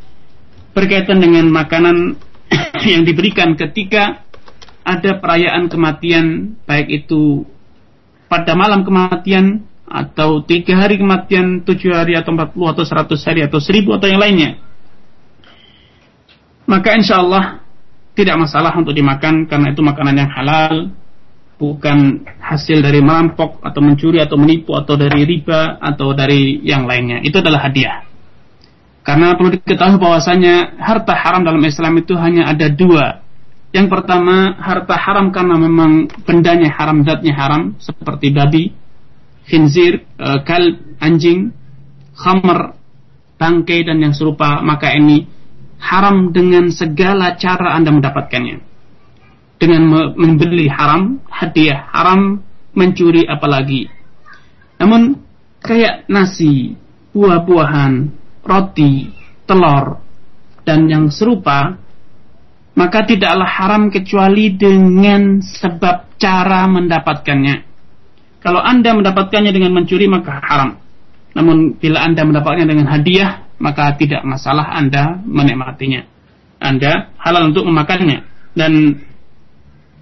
[0.74, 2.18] berkaitan dengan makanan
[2.92, 4.26] yang diberikan ketika
[4.86, 7.42] ada perayaan kematian, baik itu
[8.26, 13.46] pada malam kematian, atau tiga hari kematian, tujuh hari, atau empat puluh, atau seratus hari,
[13.46, 14.58] atau seribu, atau yang lainnya.
[16.66, 17.62] Maka insya Allah
[18.18, 20.90] tidak masalah untuk dimakan karena itu makanan yang halal,
[21.56, 27.24] bukan hasil dari merampok atau mencuri atau menipu atau dari riba atau dari yang lainnya.
[27.24, 28.04] Itu adalah hadiah.
[29.00, 33.22] Karena perlu diketahui bahwasanya harta haram dalam Islam itu hanya ada dua.
[33.70, 38.64] Yang pertama harta haram karena memang bendanya haram, zatnya haram seperti babi,
[39.46, 41.54] khinzir, e, kalb, anjing,
[42.18, 42.74] khamr,
[43.36, 45.28] bangkai dan yang serupa maka ini
[45.78, 48.65] haram dengan segala cara Anda mendapatkannya
[49.56, 52.44] dengan membeli haram, hadiah haram,
[52.76, 53.88] mencuri apalagi.
[54.76, 55.16] Namun
[55.64, 56.76] kayak nasi,
[57.16, 58.12] buah-buahan,
[58.44, 59.08] roti,
[59.48, 60.00] telur,
[60.68, 61.80] dan yang serupa,
[62.76, 67.64] maka tidaklah haram kecuali dengan sebab cara mendapatkannya.
[68.44, 70.76] Kalau Anda mendapatkannya dengan mencuri maka haram.
[71.32, 76.04] Namun bila Anda mendapatkannya dengan hadiah, maka tidak masalah Anda menikmatinya.
[76.60, 78.24] Anda halal untuk memakannya.
[78.56, 79.02] Dan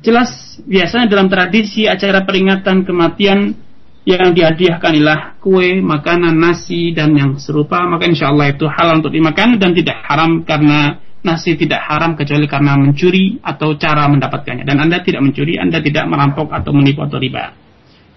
[0.05, 3.57] Jelas biasanya dalam tradisi acara peringatan kematian
[4.05, 9.17] yang dihadiahkan ialah kue, makanan, nasi dan yang serupa maka insya Allah itu halal untuk
[9.17, 14.77] dimakan dan tidak haram karena nasi tidak haram kecuali karena mencuri atau cara mendapatkannya dan
[14.77, 17.57] anda tidak mencuri, anda tidak merampok atau menipu atau riba.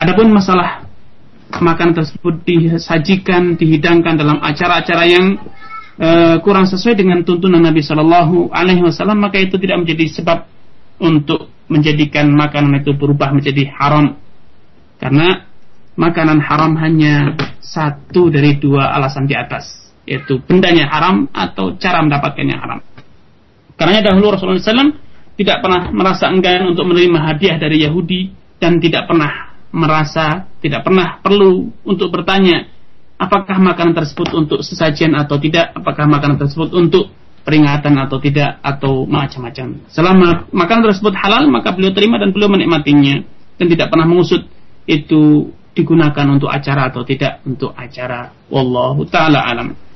[0.03, 0.83] Adapun masalah
[1.55, 5.39] makanan tersebut disajikan, dihidangkan dalam acara-acara yang
[5.95, 10.56] uh, kurang sesuai dengan tuntunan Nabi Shallallahu Alaihi Wasallam, maka itu tidak menjadi sebab
[10.97, 14.17] untuk menjadikan makanan itu berubah menjadi haram.
[14.97, 15.45] Karena
[15.93, 22.57] makanan haram hanya satu dari dua alasan di atas, yaitu bendanya haram atau cara mendapatkannya
[22.57, 22.79] haram.
[23.77, 24.97] Karena dahulu Rasulullah SAW
[25.37, 31.21] tidak pernah merasa enggan untuk menerima hadiah dari Yahudi dan tidak pernah merasa tidak pernah
[31.21, 32.65] perlu untuk bertanya
[33.17, 37.09] apakah makanan tersebut untuk sesajian atau tidak, apakah makanan tersebut untuk
[37.47, 39.87] peringatan atau tidak atau macam-macam.
[39.87, 43.23] Selama makanan tersebut halal maka beliau terima dan beliau menikmatinya
[43.55, 44.43] dan tidak pernah mengusut
[44.83, 48.35] itu digunakan untuk acara atau tidak untuk acara.
[48.51, 49.87] Wallahu taala alam.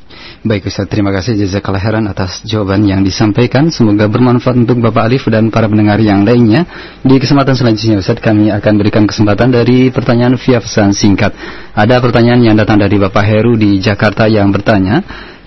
[0.42, 3.72] Baik Ustaz, terima kasih jazakallah khairan atas jawaban yang disampaikan.
[3.72, 6.68] Semoga bermanfaat untuk Bapak Alif dan para pendengar yang lainnya.
[7.06, 11.32] Di kesempatan selanjutnya Ustaz, kami akan berikan kesempatan dari pertanyaan via pesan singkat.
[11.78, 15.00] Ada pertanyaan yang datang dari Bapak Heru di Jakarta yang bertanya,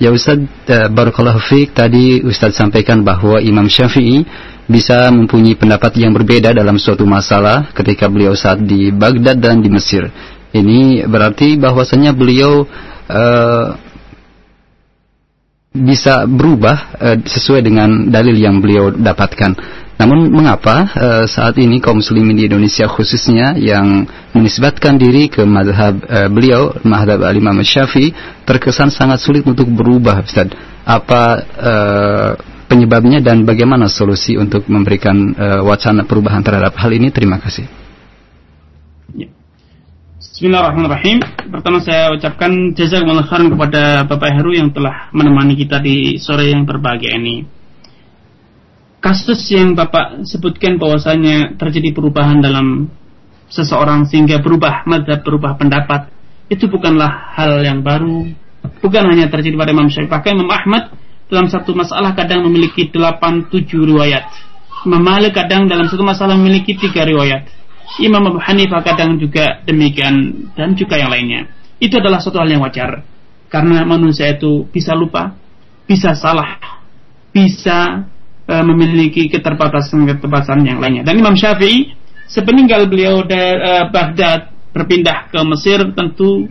[0.02, 4.26] Ya Ustaz, uh, Barakallahu Fik, tadi Ustaz sampaikan bahwa Imam Syafi'i
[4.66, 9.70] bisa mempunyai pendapat yang berbeda dalam suatu masalah ketika beliau saat di Baghdad dan di
[9.70, 10.08] Mesir.
[10.54, 12.66] Ini berarti bahwasanya beliau
[13.06, 13.66] uh,
[15.74, 19.82] bisa berubah uh, sesuai dengan dalil yang beliau dapatkan.
[19.98, 25.98] Namun mengapa uh, saat ini kaum muslimin di Indonesia khususnya yang menisbatkan diri ke madhab
[26.06, 28.14] uh, beliau, madhab al-imam syafi'i
[28.46, 30.54] terkesan sangat sulit untuk berubah Ustaz.
[30.86, 32.30] Apa uh,
[32.70, 37.10] penyebabnya dan bagaimana solusi untuk memberikan uh, wacana perubahan terhadap hal ini?
[37.10, 37.83] Terima kasih.
[40.34, 41.22] Bismillahirrahmanirrahim.
[41.46, 46.66] Pertama saya ucapkan jazakumullah khairan kepada Bapak Heru yang telah menemani kita di sore yang
[46.66, 47.46] berbahagia ini.
[48.98, 52.90] Kasus yang Bapak sebutkan bahwasanya terjadi perubahan dalam
[53.46, 56.10] seseorang sehingga berubah madhab, berubah pendapat,
[56.50, 58.26] itu bukanlah hal yang baru.
[58.82, 60.98] Bukan hanya terjadi pada Imam Syafi'i, bahkan Imam Ahmad
[61.30, 64.26] dalam satu masalah kadang memiliki 8 7 riwayat.
[64.82, 67.63] Imam Malik kadang dalam satu masalah memiliki 3 riwayat
[68.02, 71.46] Imam Abu Hanifah kadang juga demikian dan juga yang lainnya.
[71.78, 73.04] Itu adalah suatu hal yang wajar
[73.54, 75.38] karena manusia itu bisa lupa,
[75.86, 76.58] bisa salah,
[77.30, 78.02] bisa
[78.50, 81.06] uh, memiliki keterbatasan-keterbatasan yang lainnya.
[81.06, 81.94] Dan Imam Syafi'i
[82.26, 86.50] sepeninggal beliau dari uh, Baghdad berpindah ke Mesir tentu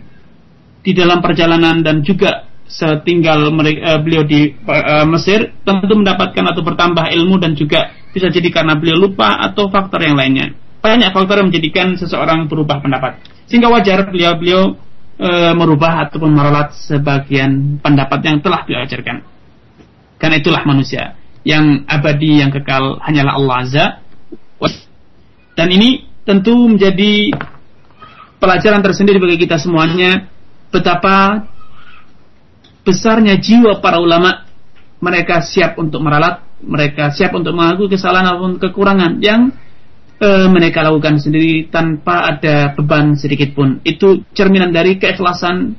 [0.80, 6.64] di dalam perjalanan dan juga setinggal mereka, uh, beliau di uh, Mesir tentu mendapatkan atau
[6.64, 11.40] bertambah ilmu dan juga bisa jadi karena beliau lupa atau faktor yang lainnya banyak faktor
[11.40, 13.16] yang menjadikan seseorang berubah pendapat.
[13.48, 14.76] Sehingga wajar beliau-beliau
[15.16, 19.24] e, merubah ataupun meralat sebagian pendapat yang telah beliau ajarkan.
[20.20, 23.86] Karena itulah manusia yang abadi yang kekal hanyalah Allah Azza
[25.54, 27.30] dan ini tentu menjadi
[28.42, 30.26] pelajaran tersendiri bagi kita semuanya
[30.74, 31.46] betapa
[32.82, 34.44] besarnya jiwa para ulama
[34.98, 39.54] mereka siap untuk meralat mereka siap untuk mengakui kesalahan ataupun kekurangan yang
[40.18, 43.80] e, mereka lakukan sendiri tanpa ada beban sedikit pun.
[43.82, 45.74] Itu cerminan dari keikhlasan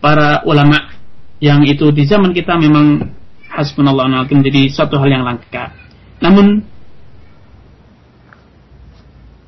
[0.00, 0.96] para ulama
[1.40, 3.16] yang itu di zaman kita memang
[3.50, 5.74] hasbunallah menjadi suatu hal yang langka.
[6.20, 6.62] Namun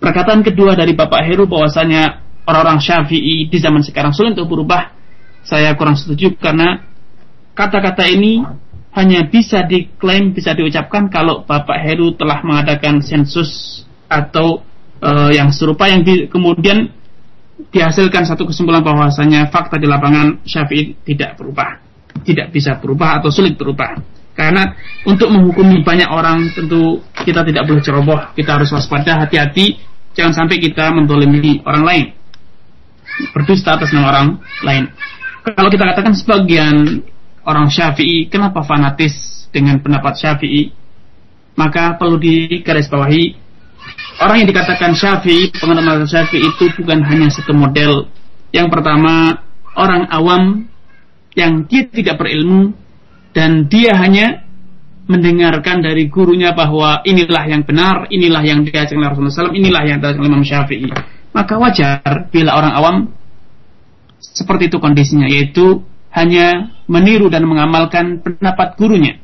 [0.03, 4.91] perkataan kedua dari Bapak Heru bahwasanya orang-orang Syafi'i di zaman sekarang sulit untuk berubah,
[5.47, 6.83] saya kurang setuju karena
[7.55, 8.43] kata-kata ini
[8.93, 13.83] hanya bisa diklaim, bisa diucapkan kalau Bapak Heru telah mengadakan sensus
[14.13, 14.61] atau
[15.01, 16.93] uh, yang serupa yang di, kemudian
[17.73, 21.79] dihasilkan satu kesimpulan bahwasanya fakta di lapangan Syafi'i tidak berubah,
[22.27, 23.97] tidak bisa berubah atau sulit berubah.
[24.33, 24.73] Karena
[25.05, 29.77] untuk menghukumi banyak orang tentu kita tidak boleh ceroboh, kita harus waspada, hati-hati,
[30.17, 32.05] jangan sampai kita mendolimi orang lain,
[33.37, 34.29] berdusta atas nama orang
[34.65, 34.85] lain.
[35.43, 37.05] Kalau kita katakan sebagian
[37.45, 40.73] orang Syafi'i, kenapa fanatis dengan pendapat Syafi'i?
[41.53, 43.42] Maka perlu digarisbawahi
[44.23, 48.07] Orang yang dikatakan syafi'i, pengenal syafi'i itu bukan hanya satu model.
[48.55, 49.43] Yang pertama,
[49.75, 50.69] orang awam
[51.33, 52.77] yang dia tidak berilmu
[53.33, 54.45] dan dia hanya
[55.11, 59.99] mendengarkan dari gurunya bahwa inilah yang benar, inilah yang diajarkan oleh Rasulullah SAW, inilah yang
[59.99, 60.89] diajarkan oleh Imam Syafi'i.
[61.33, 62.97] Maka wajar bila orang awam
[64.21, 65.83] seperti itu kondisinya, yaitu
[66.13, 69.19] hanya meniru dan mengamalkan pendapat gurunya.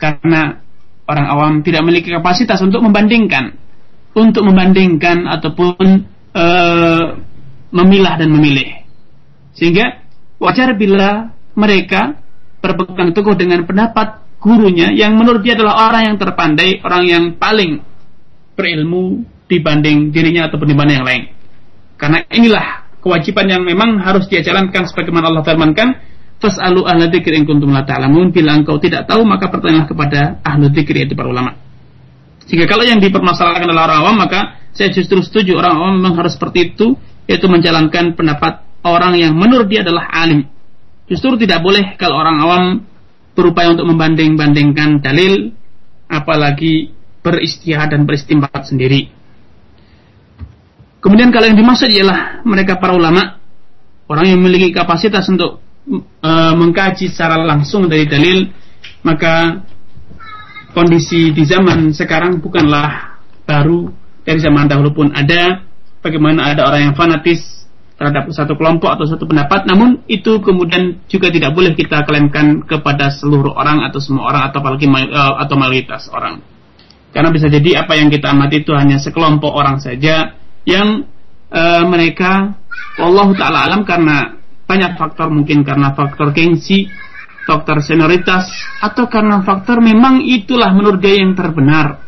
[0.00, 0.64] Karena
[1.06, 3.54] orang awam tidak memiliki kapasitas untuk membandingkan
[4.16, 7.04] untuk membandingkan ataupun uh,
[7.68, 8.88] memilah dan memilih.
[9.52, 10.00] Sehingga
[10.40, 12.16] wajar bila mereka
[12.64, 17.84] berpegang teguh dengan pendapat gurunya yang menurut dia adalah orang yang terpandai, orang yang paling
[18.56, 21.22] berilmu dibanding dirinya ataupun dibanding yang lain.
[22.00, 22.66] Karena inilah
[23.04, 25.88] kewajiban yang memang harus dia jalankan sebagaimana Allah firmankan,
[26.36, 28.28] Fas'alu ahla dzikri in kuntum la ta'lamun.
[28.28, 31.65] Bila engkau tidak tahu maka bertanyalah kepada ahlu dzikri yaitu para ulama.
[32.46, 34.40] Jika kalau yang dipermasalahkan adalah orang awam maka
[34.70, 36.94] saya justru setuju orang awam memang harus seperti itu
[37.26, 40.46] yaitu menjalankan pendapat orang yang menurut dia adalah alim.
[41.10, 42.62] Justru tidak boleh kalau orang awam
[43.34, 45.54] berupaya untuk membanding-bandingkan dalil
[46.06, 49.10] apalagi beristihad dan beristimbat sendiri.
[51.02, 53.38] Kemudian kalau yang dimaksud ialah mereka para ulama,
[54.10, 58.50] orang yang memiliki kapasitas untuk e, mengkaji secara langsung dari dalil,
[59.06, 59.62] maka
[60.76, 63.16] kondisi di zaman sekarang bukanlah
[63.48, 63.88] baru.
[64.26, 65.64] Dari zaman dahulu pun ada.
[66.04, 67.40] Bagaimana ada orang yang fanatis
[67.96, 69.64] terhadap satu kelompok atau satu pendapat.
[69.64, 74.60] Namun itu kemudian juga tidak boleh kita klaimkan kepada seluruh orang atau semua orang atau
[74.60, 76.44] apalagi uh, atau mayoritas orang.
[77.16, 80.36] Karena bisa jadi apa yang kita amati itu hanya sekelompok orang saja
[80.68, 81.08] yang
[81.48, 82.60] uh, mereka
[83.00, 84.36] Allah taala alam karena
[84.68, 85.32] banyak faktor.
[85.32, 86.92] Mungkin karena faktor gengsi
[87.46, 88.50] faktor senioritas
[88.82, 92.02] atau karena faktor memang itulah menurut dia yang terbenar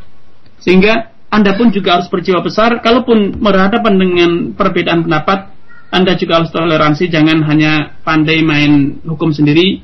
[0.58, 5.58] sehingga anda pun juga harus berjiwa besar kalaupun berhadapan dengan perbedaan pendapat
[5.88, 9.80] anda juga harus toleransi, jangan hanya pandai main hukum sendiri,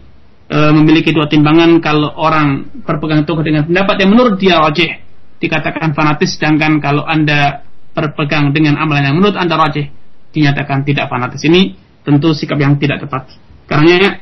[0.52, 5.00] e, memiliki dua timbangan kalau orang berpegang teguh dengan pendapat yang menurut dia rajih
[5.40, 7.64] dikatakan fanatis, sedangkan kalau Anda
[7.96, 9.88] berpegang dengan amalan yang menurut Anda rajih
[10.36, 11.40] dinyatakan tidak fanatis.
[11.40, 11.72] Ini
[12.04, 13.32] tentu sikap yang tidak tepat.
[13.64, 14.12] Karena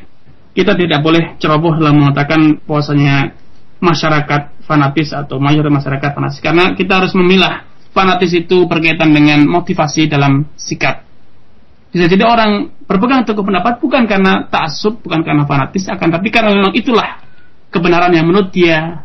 [0.53, 3.33] kita tidak boleh ceroboh dalam mengatakan puasanya
[3.83, 10.07] masyarakat fanatis atau mayoritas masyarakat fanatis karena kita harus memilah fanatis itu berkaitan dengan motivasi
[10.07, 11.03] dalam sikap
[11.93, 16.57] bisa jadi orang berpegang teguh pendapat bukan karena taksub, bukan karena fanatis, akan tapi karena
[16.57, 17.21] memang itulah
[17.69, 19.05] kebenaran yang menurut dia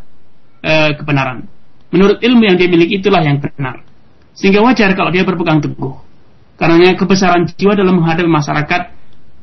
[0.63, 1.43] e, kebenaran.
[1.91, 3.83] Menurut ilmu yang dia miliki itulah yang benar.
[4.39, 5.99] Sehingga wajar kalau dia berpegang teguh.
[6.55, 8.81] Karena kebesaran jiwa dalam menghadapi masyarakat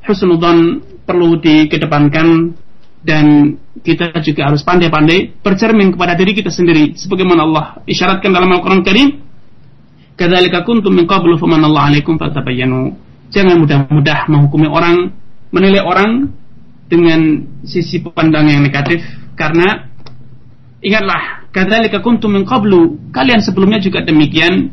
[0.04, 2.56] husnudon perlu dikedepankan
[3.04, 6.96] dan kita juga harus pandai-pandai bercermin kepada diri kita sendiri.
[6.96, 9.20] Sebagaimana Allah isyaratkan dalam Al-Qur'an Karim
[10.16, 12.96] kadzalika kuntum min qablu famanallahu alaikum fatabayyanu.
[13.28, 15.12] Jangan mudah-mudah menghukumi orang,
[15.52, 16.32] menilai orang
[16.88, 19.02] dengan sisi pandang yang negatif
[19.34, 19.90] karena
[20.80, 23.12] ingatlah kadzalika kuntum min qablu.
[23.12, 24.72] Kalian sebelumnya juga demikian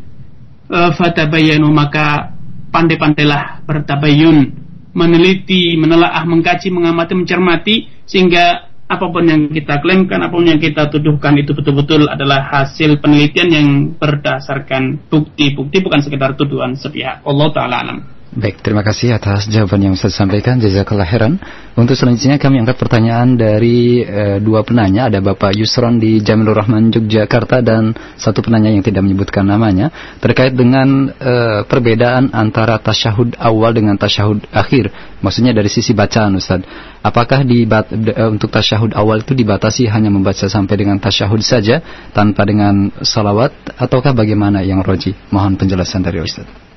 [0.72, 2.32] uh, fatabayyanu maka
[2.72, 4.61] pandai-pandailah bertabayyun
[4.92, 10.92] meneliti, menelaah, mengkaji, mengamati, mencermati sehingga apa pun yang kita klaimkan, apa pun yang kita
[10.92, 17.24] tuduhkan itu betul-betul adalah hasil penelitian yang berdasarkan bukti-bukti bukan sekedar tuduhan sepihak.
[17.24, 17.98] Allah taala alam.
[18.32, 20.56] Baik, terima kasih atas jawaban yang Ustaz sampaikan.
[20.56, 21.36] Jazakallah khairan.
[21.76, 25.12] Untuk selanjutnya kami angkat pertanyaan dari e, dua penanya.
[25.12, 29.92] Ada Bapak Yusron di Jamilur Rahman Yogyakarta dan satu penanya yang tidak menyebutkan namanya
[30.24, 34.96] terkait dengan e, perbedaan antara tasyahud awal dengan tasyahud akhir.
[35.20, 36.64] Maksudnya dari sisi bacaan Ustaz.
[37.04, 41.84] Apakah di e, untuk tasyahud awal itu dibatasi hanya membaca sampai dengan tasyahud saja
[42.16, 45.20] tanpa dengan salawat ataukah bagaimana yang roji?
[45.36, 46.70] Mohon penjelasan dari Ustaz.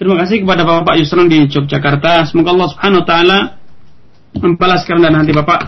[0.00, 2.24] Terima kasih kepada Bapak Yusron di Yogyakarta.
[2.24, 3.38] Semoga Allah Subhanahu wa taala
[4.32, 5.60] membalas kerendahan hati Bapak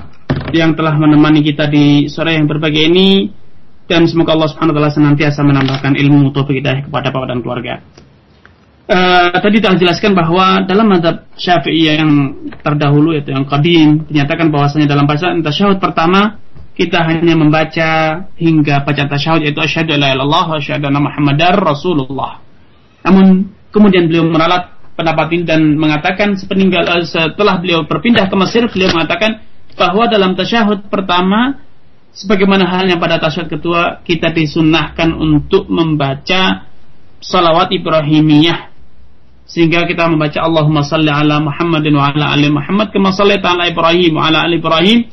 [0.57, 3.29] yang telah menemani kita di sore yang berbahagia ini
[3.85, 7.85] dan semoga Allah Subhanahu wa taala senantiasa menambahkan ilmu taufik hidayah kepada Bapak dan keluarga.
[8.89, 12.33] Uh, tadi telah jelaskan bahwa dalam madhab syafi'i yang
[12.65, 16.41] terdahulu yaitu yang qadim dinyatakan bahwasanya dalam bacaan tasyahud pertama
[16.73, 17.91] kita hanya membaca
[18.41, 22.41] hingga bacaan tasyahud yaitu asyhadu alla ilaha illallah wa asyhadu anna muhammadar rasulullah.
[23.05, 28.69] Namun Kemudian beliau meralat pendapat ini dan mengatakan sepeninggal uh, setelah beliau berpindah ke Mesir,
[28.69, 29.41] beliau mengatakan
[29.73, 31.65] bahwa dalam tasyahud pertama
[32.13, 36.69] sebagaimana halnya pada tasyahud kedua kita disunnahkan untuk membaca
[37.25, 38.71] salawat Ibrahimiyah.
[39.43, 44.17] Sehingga kita membaca Allahumma salli ala Muhammadin wa ala ali Muhammad kama sallaita ala Ibrahim
[44.17, 45.09] wa ala ali Ibrahim.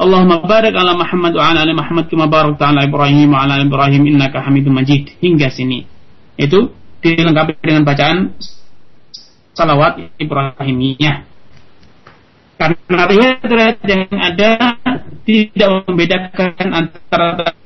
[0.00, 3.66] Allahumma barik ala Muhammad wa ala ali Muhammad kama barakta ala Ibrahim wa ala ali
[3.66, 4.02] Ibrahim.
[4.14, 5.18] Innaka Hamidum Majid.
[5.18, 5.88] Hingga sini.
[6.38, 6.70] Itu
[7.00, 8.36] dilengkapi dengan bacaan
[9.56, 11.16] salawat Ibrahimiyah.
[12.60, 14.76] Karena riwayat-riwayat yang ada
[15.24, 17.56] tidak membedakan antara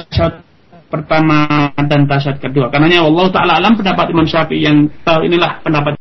[0.00, 0.40] tasyahud
[0.88, 2.72] pertama dan tasyahud kedua.
[2.72, 5.97] Karena Allah Taala alam pendapat Imam Syafi'i yang tahu inilah pendapat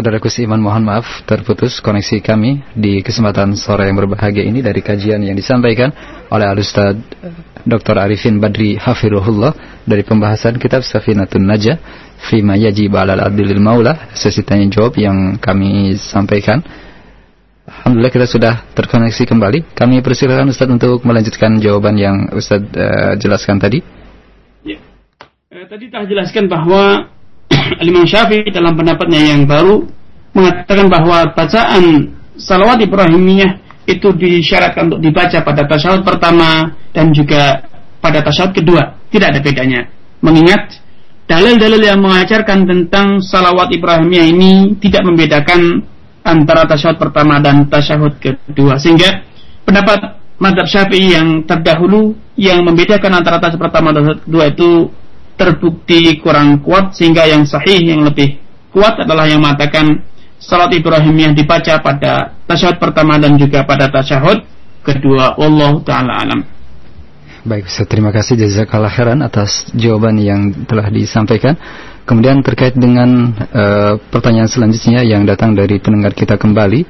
[0.00, 5.20] Saudaraku seiman mohon maaf terputus koneksi kami di kesempatan sore yang berbahagia ini dari kajian
[5.20, 5.92] yang disampaikan
[6.32, 6.96] oleh Al-Ustaz
[7.68, 8.00] Dr.
[8.00, 11.76] Arifin Badri Hafirullah dari pembahasan kitab Safinatun Najah
[12.16, 16.64] Fima Yajib Alal Adilil Maula sesi tanya jawab yang kami sampaikan
[17.68, 19.76] Alhamdulillah kita sudah terkoneksi kembali.
[19.76, 23.84] Kami persilakan Ustaz untuk melanjutkan jawaban yang Ustaz uh, jelaskan tadi.
[24.64, 24.80] Ya.
[25.52, 27.12] Eh, tadi telah jelaskan bahwa
[27.88, 29.84] Imam Syafi'i dalam pendapatnya yang baru
[30.34, 33.58] mengatakan bahwa bacaan salawat Ibrahimiyah
[33.90, 37.66] itu disyaratkan untuk dibaca pada tasyahud pertama dan juga
[37.98, 38.94] pada tasyahud kedua.
[39.10, 39.90] Tidak ada bedanya.
[40.22, 40.78] Mengingat
[41.26, 45.82] dalil-dalil yang mengajarkan tentang salawat Ibrahimiyah ini tidak membedakan
[46.22, 49.24] antara tasyahud pertama dan tasyahud kedua sehingga
[49.66, 54.70] pendapat madhab syafi'i yang terdahulu yang membedakan antara tasyahud pertama dan tasyahud kedua itu
[55.40, 58.36] terbukti kurang kuat sehingga yang sahih yang lebih
[58.68, 60.04] kuat adalah yang mengatakan
[60.36, 64.44] salat Ibrahim yang dibaca pada tasyahud pertama dan juga pada tasyahud
[64.84, 66.40] kedua Allah taala alam
[67.40, 71.56] Baik, saya terima kasih jazakallah khairan atas jawaban yang telah disampaikan.
[72.04, 76.84] Kemudian terkait dengan uh, pertanyaan selanjutnya yang datang dari pendengar kita kembali.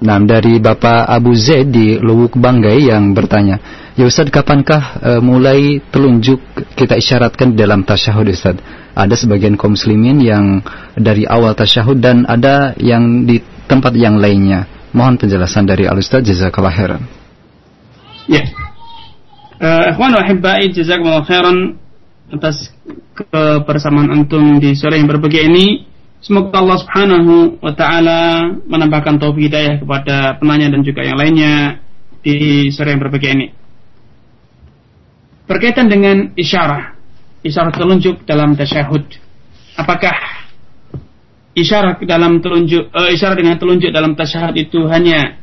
[0.00, 3.60] Nah, dari Bapak Abu Zaid di Luwuk Banggai yang bertanya,
[4.00, 6.40] Ya Ustaz, kapankah uh, mulai telunjuk
[6.72, 8.56] kita isyaratkan dalam tasyahud Ustaz?
[8.96, 10.64] Ada sebagian kaum muslimin yang
[10.96, 14.64] dari awal tasyahud dan ada yang di tempat yang lainnya.
[14.96, 17.02] Mohon penjelasan dari Al-Ustaz Jazakallah khairan.
[18.24, 18.48] Ya.
[19.60, 20.24] Uh, ikhwan wa
[20.72, 21.76] jazakumullah khairan
[22.32, 22.72] atas
[23.12, 25.89] kebersamaan antum di sore yang berbahagia ini.
[26.20, 31.80] Semoga Allah Subhanahu wa taala menambahkan taufik hidayah kepada penanya dan juga yang lainnya
[32.20, 33.48] di sore yang berbahagia ini.
[35.48, 36.92] Berkaitan dengan isyarat,
[37.40, 39.08] isyarat telunjuk dalam tasyahud.
[39.80, 40.12] Apakah
[41.56, 45.40] isyarat dalam telunjuk uh, isyarat dengan telunjuk dalam tasyahud itu hanya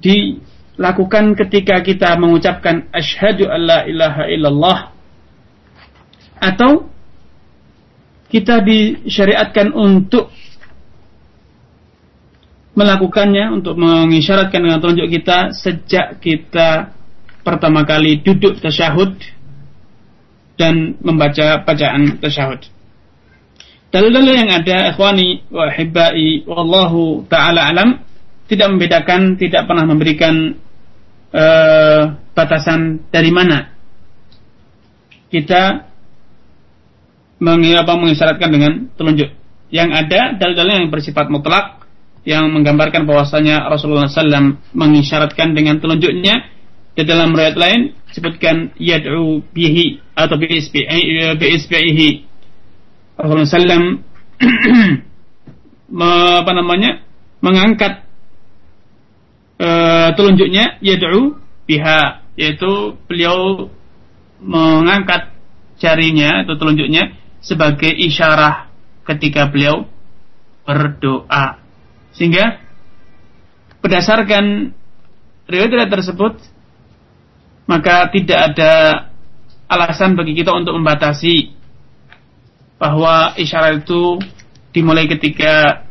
[0.00, 4.78] dilakukan ketika kita mengucapkan asyhadu alla ilaha illallah
[6.42, 6.91] atau
[8.32, 10.32] kita disyariatkan untuk
[12.72, 16.96] melakukannya untuk mengisyaratkan dengan telunjuk kita sejak kita
[17.44, 19.12] pertama kali duduk tasyahud
[20.56, 22.64] dan membaca bacaan tasyahud.
[23.92, 28.00] Dalil-dalil yang ada ikhwani wa hibbai wallahu taala alam
[28.48, 30.56] tidak membedakan, tidak pernah memberikan
[31.36, 33.72] uh, batasan dari mana
[35.32, 35.91] kita
[37.42, 39.34] apa, mengisyaratkan dengan telunjuk.
[39.72, 41.82] Yang ada dalil-dalil yang bersifat mutlak
[42.22, 46.34] yang menggambarkan bahwasanya Rasulullah SAW mengisyaratkan dengan telunjuknya
[46.92, 47.80] di dalam riwayat lain
[48.14, 52.10] sebutkan yad'u bihi atau bi isbihi
[53.16, 53.98] Rasulullah SAW
[56.42, 57.02] apa namanya
[57.42, 58.06] mengangkat
[59.58, 63.66] uh, telunjuknya yad'u biha yaitu beliau
[64.38, 65.32] mengangkat
[65.78, 68.70] jarinya atau telunjuknya sebagai isyarah
[69.04, 69.84] ketika beliau
[70.62, 71.58] berdoa.
[72.14, 72.62] Sehingga
[73.82, 74.70] berdasarkan
[75.50, 76.38] riwayat tersebut
[77.66, 78.72] maka tidak ada
[79.66, 81.56] alasan bagi kita untuk membatasi
[82.78, 84.18] bahwa isyarat itu
[84.74, 85.86] dimulai ketika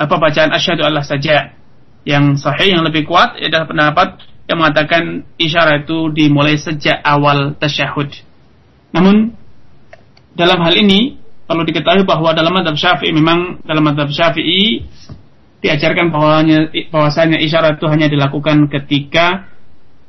[0.00, 1.56] apa bacaan asyhadu Allah saja.
[2.02, 4.08] Yang sahih yang lebih kuat adalah pendapat
[4.50, 8.10] yang mengatakan isyarat itu dimulai sejak awal tasyahud.
[8.90, 9.38] Namun
[10.32, 14.86] dalam hal ini perlu diketahui bahwa dalam madhab syafi'i memang dalam madhab syafi'i
[15.62, 19.46] diajarkan bahwanya bahwasanya isyarat itu hanya dilakukan ketika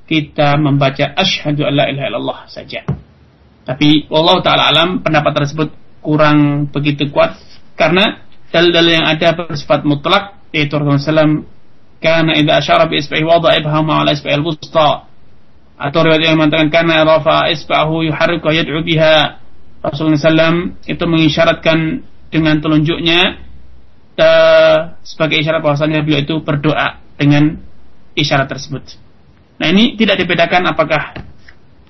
[0.07, 2.83] kita membaca asyhadu alla ilaha illallah saja.
[3.63, 5.69] Tapi Allah taala alam pendapat tersebut
[6.03, 7.39] kurang begitu kuat
[7.79, 11.47] karena dalil-dalil yang ada bersifat mutlak yaitu Rasulullah
[12.03, 15.07] karena idza asyara bi isbahi wada ibhama ala al-wusta
[15.79, 19.42] atau riwayat yang mengatakan karena rafa isbahu yuharriku yad'u biha
[19.83, 23.19] Rasulullah SAW itu mengisyaratkan dengan telunjuknya
[24.15, 27.59] uh, sebagai isyarat bahwasanya beliau itu berdoa dengan
[28.15, 28.95] isyarat tersebut.
[29.59, 31.13] Nah ini tidak dibedakan apakah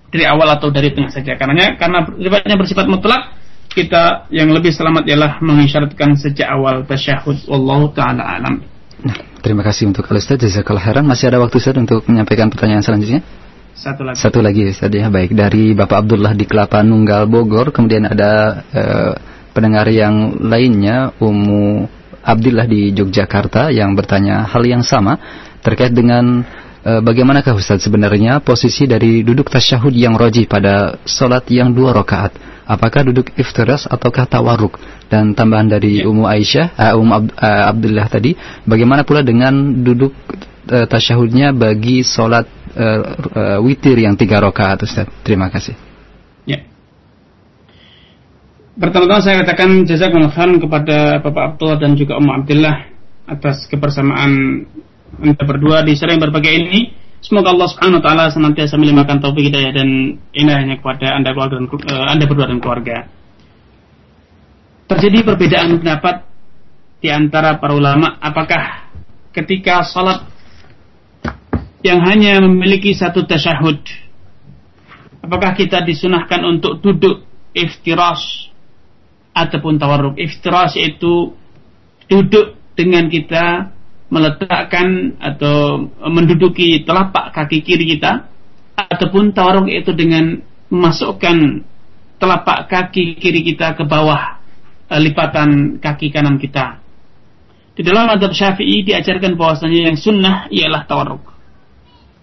[0.09, 1.37] dari awal atau dari tengah saja.
[1.37, 3.37] Karena karena riwayatnya bersifat mutlak,
[3.73, 7.49] kita yang lebih selamat ialah mengisyaratkan sejak awal tasyahud.
[7.49, 8.61] Wallahu taala alam.
[9.03, 11.05] Nah, terima kasih untuk Al-Ustaz Jazakallah khairan.
[11.05, 13.25] Masih ada waktu Ustaz untuk menyampaikan pertanyaan selanjutnya?
[13.73, 14.17] Satu lagi.
[14.21, 15.09] Satu lagi Ustaz ya.
[15.09, 19.11] Baik, dari Bapak Abdullah di Kelapa Nunggal Bogor, kemudian ada uh,
[19.49, 21.89] pendengar yang lainnya Umu
[22.21, 25.17] Abdullah di Yogyakarta yang bertanya hal yang sama
[25.65, 26.45] terkait dengan
[26.85, 32.37] uh, bagaimanakah Ustaz sebenarnya posisi dari duduk tasyahud yang roji pada solat yang dua rakaat?
[32.69, 34.77] Apakah duduk iftiras ataukah tawarruk?
[35.09, 36.07] Dan tambahan dari ya.
[36.07, 38.37] Umu Aisyah, uh, Umu Ab, uh, Abdullah tadi,
[38.69, 40.13] bagaimana pula dengan duduk
[40.69, 42.99] uh, tasyahudnya bagi solat uh,
[43.33, 45.09] uh, witir yang tiga rakaat Ustaz.
[45.21, 45.73] Terima kasih.
[46.45, 46.65] Ya.
[48.77, 52.89] Pertama-tama saya katakan jazakumullah khairan kepada Bapak Abdullah dan juga Ummu Abdullah
[53.29, 54.65] atas kebersamaan
[55.21, 56.97] anda berdua di sering berbagai ini.
[57.23, 61.67] Semoga Allah Subhanahu wa taala senantiasa melimpahkan taufik hidayah dan inayahnya kepada Anda keluarga dan
[61.71, 63.07] uh, Anda berdua dan keluarga.
[64.91, 66.27] Terjadi perbedaan pendapat
[66.99, 68.91] di antara para ulama apakah
[69.31, 70.32] ketika salat
[71.83, 73.83] yang hanya memiliki satu tasyahud.
[75.23, 78.51] Apakah kita disunahkan untuk duduk iftirash
[79.35, 80.15] ataupun tawarruk?
[80.15, 81.35] Iftirash itu
[82.07, 83.75] duduk dengan kita
[84.07, 88.31] meletakkan atau menduduki telapak kaki kiri kita
[88.75, 90.39] ataupun tawarruk itu dengan
[90.71, 91.65] memasukkan
[92.17, 94.39] telapak kaki kiri kita ke bawah
[94.87, 96.79] eh, lipatan kaki kanan kita.
[97.73, 101.32] Di dalam adab syafi'i diajarkan bahwasanya yang sunnah ialah tawarruk.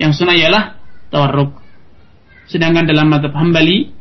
[0.01, 0.65] Yang sunnah ialah
[1.13, 1.61] tawarruk.
[2.49, 3.93] Sedangkan dalam adab hambali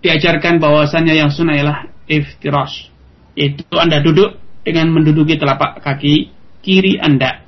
[0.00, 2.88] diajarkan bahwasanya yang sunnah ialah iftirash.
[3.36, 6.32] Itu Anda duduk dengan menduduki telapak kaki
[6.64, 7.44] kiri Anda.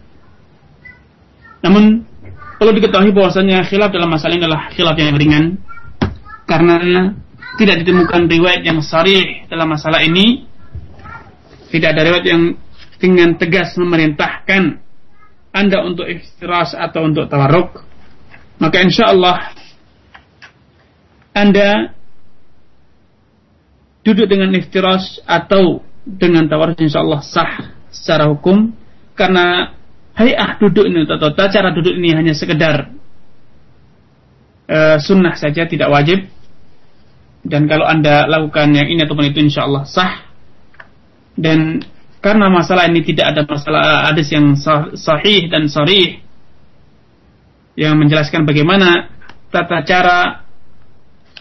[1.65, 2.07] Namun
[2.61, 5.45] perlu diketahui bahwasanya khilaf dalam masalah ini adalah khilaf yang ringan
[6.47, 7.17] karena
[7.59, 10.47] tidak ditemukan riwayat yang sarih dalam masalah ini.
[11.69, 12.57] Tidak ada riwayat yang
[12.97, 14.88] dengan tegas memerintahkan
[15.59, 17.83] Anda untuk istirahat atau untuk tawarruk,
[18.63, 19.51] maka insya Allah
[21.35, 21.91] Anda
[24.07, 28.71] duduk dengan istirahat atau dengan tawarruk insya Allah sah secara hukum.
[29.19, 29.75] Karena
[30.15, 32.95] hayah duduk ini atau cara duduk ini hanya sekedar
[34.71, 36.31] uh, sunnah saja tidak wajib.
[37.43, 40.23] Dan kalau anda lakukan yang ini ataupun itu insya Allah sah.
[41.35, 41.83] Dan
[42.29, 44.53] karena masalah ini tidak ada masalah hadis yang
[44.93, 46.21] sahih dan sharih
[47.73, 49.09] yang menjelaskan bagaimana
[49.49, 50.45] tata cara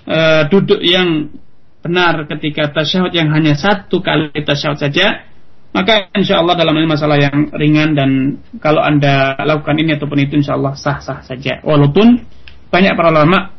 [0.08, 1.28] uh, duduk yang
[1.84, 5.28] benar ketika tasyahud yang hanya satu kali tasyahud saja.
[5.76, 10.40] Maka insya Allah dalam ini masalah yang ringan dan kalau anda lakukan ini ataupun itu
[10.40, 11.60] insya Allah sah-sah saja.
[11.68, 12.24] Walaupun
[12.72, 13.52] banyak para ulama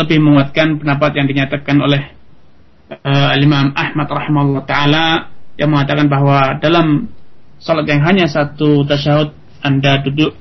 [0.00, 2.02] lebih menguatkan pendapat yang dinyatakan oleh
[3.04, 5.04] uh, Imam Ahmad rahimahullah taala
[5.60, 7.12] yang mengatakan bahwa dalam
[7.60, 10.32] salat yang hanya satu tasyahud Anda duduk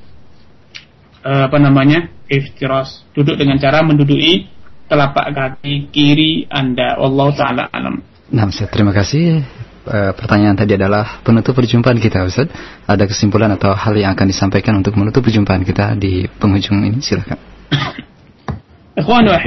[1.27, 4.47] eh, apa namanya iftiras duduk dengan cara menduduki
[4.89, 8.01] telapak kaki kiri Anda Allah taala alam.
[8.33, 9.41] Nah, saya terima kasih.
[9.89, 12.49] E, pertanyaan tadi adalah penutup perjumpaan kita Ustaz.
[12.85, 17.37] Ada kesimpulan atau hal yang akan disampaikan untuk menutup perjumpaan kita di penghujung ini silakan.
[18.99, 19.39] Ikhwan wa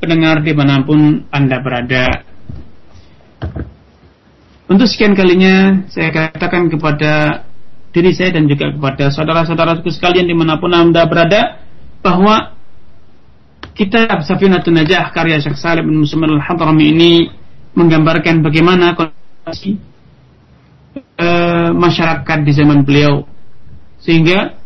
[0.00, 2.24] pendengar di mana pun Anda berada
[4.66, 7.46] untuk sekian kalinya saya katakan kepada
[7.94, 11.62] diri saya dan juga kepada saudara-saudaraku sekalian di mana pun anda berada
[12.02, 12.56] bahwa
[13.72, 17.12] kitab Safinatun Najah karya Syekh Salim bin Muslim al-Hadrami ini
[17.76, 19.78] menggambarkan bagaimana kondisi
[21.20, 23.28] uh, masyarakat di zaman beliau.
[24.00, 24.56] Sehingga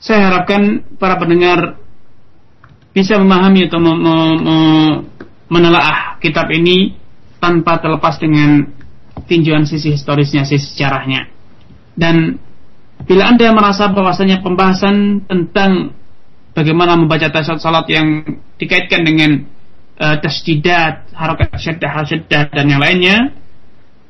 [0.00, 1.78] saya harapkan para pendengar
[2.96, 3.78] bisa memahami atau
[5.46, 6.97] menelaah kitab ini
[7.38, 8.66] tanpa terlepas dengan
[9.26, 11.26] tinjauan sisi historisnya, sisi sejarahnya.
[11.98, 12.38] Dan
[13.06, 15.94] bila Anda merasa bahwasanya pembahasan tentang
[16.54, 19.46] bagaimana membaca tasawuf salat yang dikaitkan dengan
[19.98, 23.34] uh, tasdidat, harokat syaddah, syaddah dan yang lainnya,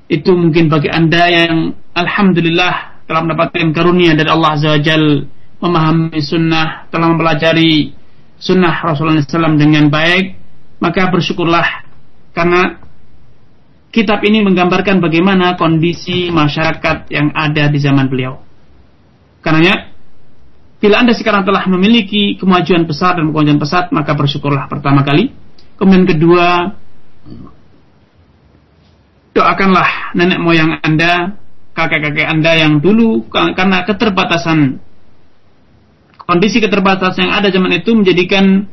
[0.09, 6.89] itu mungkin bagi Anda yang alhamdulillah telah mendapatkan karunia dari Allah Azza wa memahami sunnah,
[6.89, 7.93] telah mempelajari
[8.39, 10.39] sunnah Rasulullah SAW dengan baik,
[10.79, 11.85] maka bersyukurlah
[12.33, 12.79] karena
[13.99, 18.39] kitab ini menggambarkan bagaimana kondisi masyarakat yang ada di zaman beliau.
[19.43, 19.91] Karena
[20.79, 25.35] bila Anda sekarang telah memiliki kemajuan besar dan kemajuan pesat, maka bersyukurlah pertama kali.
[25.75, 26.79] Kemudian kedua,
[29.35, 31.35] doakanlah nenek moyang Anda,
[31.75, 34.79] kakek-kakek Anda yang dulu karena keterbatasan
[36.29, 38.71] kondisi keterbatasan yang ada zaman itu menjadikan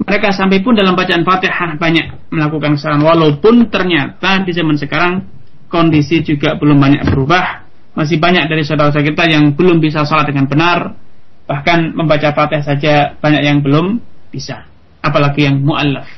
[0.00, 3.04] mereka sampai pun dalam bacaan Fatihah banyak melakukan kesalahan.
[3.04, 5.28] Walaupun ternyata di zaman sekarang
[5.68, 7.68] kondisi juga belum banyak berubah.
[7.92, 10.96] Masih banyak dari saudara-saudara kita yang belum bisa sholat dengan benar.
[11.44, 14.00] Bahkan membaca Fatihah saja banyak yang belum
[14.32, 14.64] bisa.
[15.04, 16.08] Apalagi yang mu'allaf.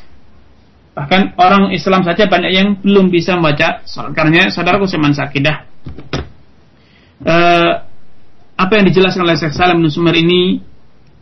[0.92, 4.14] Bahkan orang Islam saja banyak yang belum bisa membaca sholat.
[4.14, 5.66] Karena saudaraku seman sakidah.
[7.22, 7.82] Uh,
[8.58, 10.62] apa yang dijelaskan oleh Syekh Salam Nusumar ini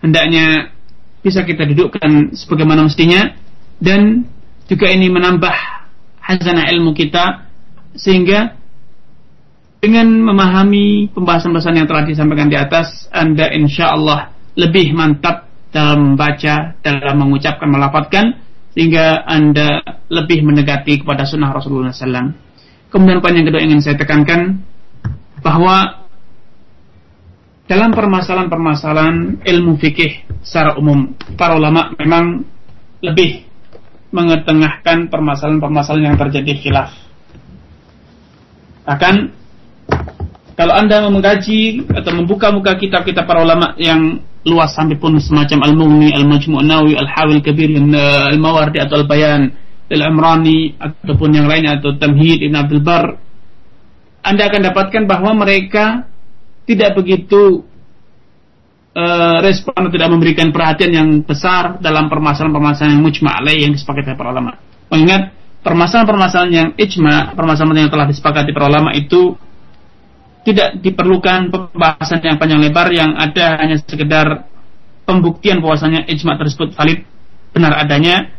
[0.05, 0.77] hendaknya
[1.21, 3.33] bisa kita dudukkan sebagaimana mestinya.
[3.81, 4.29] Dan
[4.69, 5.57] juga ini menambah
[6.21, 7.49] hazanah ilmu kita
[7.97, 8.55] sehingga
[9.81, 16.77] dengan memahami pembahasan-pembahasan yang telah disampaikan di atas Anda insya Allah lebih mantap dalam membaca,
[16.85, 18.25] dalam mengucapkan, melafatkan
[18.77, 19.81] sehingga Anda
[20.13, 22.51] lebih mendekati kepada sunnah Rasulullah SAW
[22.91, 24.67] Kemudian poin yang kedua ingin saya tekankan
[25.47, 26.00] bahwa
[27.71, 32.43] dalam permasalahan-permasalahan ilmu fikih secara umum para ulama memang
[32.99, 33.47] lebih
[34.11, 36.91] mengetengahkan permasalahan-permasalahan yang terjadi khilaf.
[38.91, 39.15] Bahkan
[40.59, 46.11] kalau Anda mengkaji atau membuka muka kitab-kitab para ulama yang luas sampai pun semacam Al-Mughni,
[46.11, 47.71] Al-Majmu' Al-Hawil Kabir,
[48.35, 49.47] Al-Mawardi atau Al-Bayan,
[49.87, 53.15] Al-Amrani ataupun yang lainnya atau Tamhid Ibn Abdul Bar
[54.27, 56.10] Anda akan dapatkan bahwa mereka
[56.71, 57.67] tidak begitu
[58.95, 64.31] uh, respon tidak memberikan perhatian yang besar dalam permasalahan-permasalahan yang mujma' alaih yang disepakati para
[64.31, 64.55] ulama.
[64.87, 65.35] Mengingat
[65.67, 69.35] permasalahan-permasalahan yang ijma, permasalahan yang telah disepakati para ulama itu
[70.47, 74.49] tidak diperlukan pembahasan yang panjang lebar yang ada hanya sekedar
[75.05, 77.05] pembuktian bahwasanya ijma tersebut valid
[77.53, 78.31] benar adanya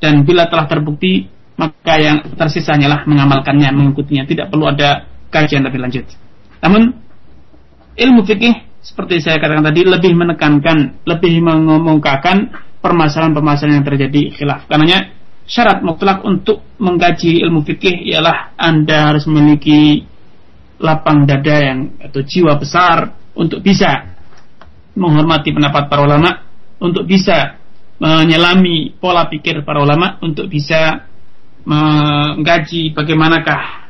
[0.00, 1.28] dan bila telah terbukti
[1.60, 6.08] maka yang tersisa hanyalah mengamalkannya mengikutinya tidak perlu ada kajian lebih lanjut
[6.64, 6.96] namun
[7.96, 14.64] ilmu fikih seperti saya katakan tadi lebih menekankan, lebih mengumumkakan permasalahan-permasalahan yang terjadi khilaf.
[14.64, 15.12] Karenanya
[15.44, 20.06] syarat mutlak untuk mengkaji ilmu fikih ialah Anda harus memiliki
[20.80, 24.16] lapang dada yang atau jiwa besar untuk bisa
[24.96, 26.30] menghormati pendapat para ulama,
[26.80, 27.60] untuk bisa
[28.00, 31.04] menyelami pola pikir para ulama, untuk bisa
[31.68, 33.89] mengkaji bagaimanakah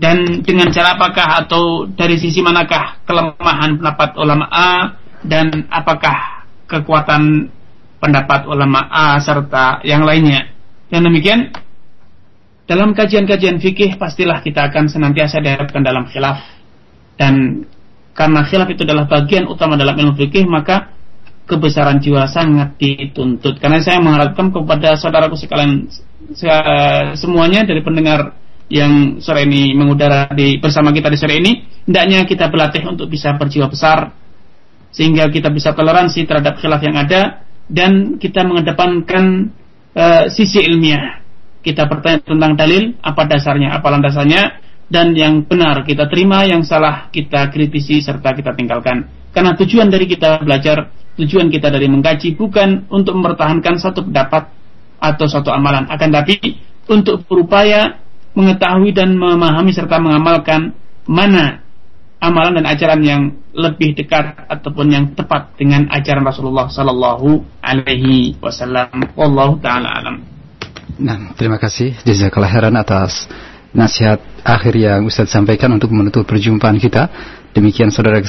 [0.00, 7.52] dan dengan cara apakah atau dari sisi manakah kelemahan pendapat ulama A dan apakah kekuatan
[8.00, 10.48] pendapat ulama A serta yang lainnya.
[10.88, 11.52] Dan demikian
[12.64, 16.48] dalam kajian-kajian fikih pastilah kita akan senantiasa dihadapkan dalam khilaf
[17.20, 17.66] dan
[18.16, 20.96] karena khilaf itu adalah bagian utama dalam ilmu fikih maka
[21.44, 23.60] kebesaran jiwa sangat dituntut.
[23.60, 25.92] Karena saya mengharapkan kepada saudaraku sekalian
[27.20, 28.32] semuanya dari pendengar
[28.70, 33.34] yang sore ini mengudara di bersama kita di sore ini, hendaknya kita berlatih untuk bisa
[33.34, 34.14] berjiwa besar
[34.94, 39.50] sehingga kita bisa toleransi terhadap khilaf yang ada dan kita mengedepankan
[39.94, 41.22] uh, sisi ilmiah.
[41.60, 44.42] Kita bertanya tentang dalil, apa dasarnya, apa landasannya,
[44.90, 49.06] dan yang benar kita terima, yang salah kita kritisi serta kita tinggalkan.
[49.30, 50.90] Karena tujuan dari kita belajar,
[51.20, 54.50] tujuan kita dari mengkaji bukan untuk mempertahankan satu pendapat
[54.98, 56.58] atau satu amalan, akan tapi
[56.90, 58.02] untuk berupaya
[58.34, 60.74] mengetahui dan memahami serta mengamalkan
[61.08, 61.60] mana
[62.20, 63.22] amalan dan ajaran yang
[63.56, 69.16] lebih dekat ataupun yang tepat dengan ajaran Rasulullah Sallallahu Alaihi Wasallam.
[69.16, 70.16] Wallahu taala alam.
[71.00, 73.24] Nah, terima kasih jazakallah khairan atas
[73.72, 77.08] nasihat akhir yang Ustaz sampaikan untuk menutup perjumpaan kita.
[77.50, 78.22] Demikian saudara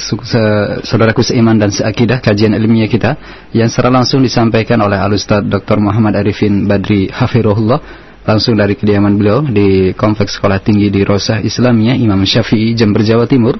[0.82, 3.14] saudaraku seiman dan seakidah kajian ilmiah kita
[3.54, 5.78] yang secara langsung disampaikan oleh Al Ustaz Dr.
[5.78, 11.98] Muhammad Arifin Badri Hafirullah langsung dari kediaman beliau di Kompleks Sekolah Tinggi di Rosah Islamiyah
[11.98, 13.58] Imam Syafi'i Jember Jawa Timur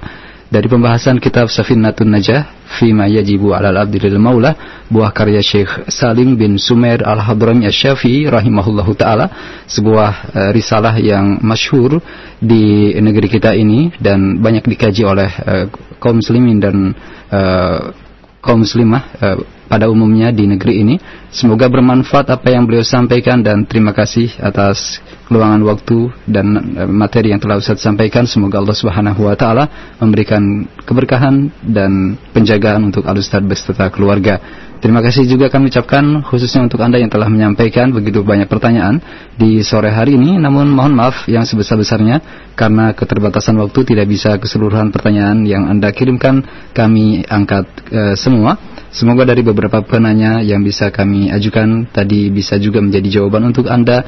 [0.52, 6.62] dari pembahasan kitab Safinatun Najah Fima Yajibu Alal Abdilil Maula buah karya Syekh Salim bin
[6.62, 9.26] Sumer Al-Hadrami Asy-Syafi'i rahimahullahu taala
[9.66, 11.98] sebuah uh, risalah yang masyhur
[12.38, 15.64] di negeri kita ini dan banyak dikaji oleh uh,
[15.98, 16.94] kaum muslimin dan
[17.34, 17.90] uh,
[18.38, 19.36] kaum muslimah uh,
[19.72, 20.96] pada umumnya di negeri ini.
[21.32, 25.00] Semoga bermanfaat apa yang beliau sampaikan dan terima kasih atas
[25.32, 28.28] keluangan waktu dan eh, materi yang telah Ustaz sampaikan.
[28.28, 34.44] Semoga Allah Subhanahu wa taala memberikan keberkahan dan penjagaan untuk Al Ustaz beserta keluarga.
[34.82, 38.98] Terima kasih juga kami ucapkan khususnya untuk Anda yang telah menyampaikan begitu banyak pertanyaan
[39.38, 40.42] di sore hari ini.
[40.42, 46.42] Namun mohon maaf yang sebesar-besarnya karena keterbatasan waktu tidak bisa keseluruhan pertanyaan yang Anda kirimkan
[46.74, 48.58] kami angkat e, semua.
[48.90, 54.02] Semoga dari beberapa penanya yang bisa kami ajukan tadi bisa juga menjadi jawaban untuk Anda.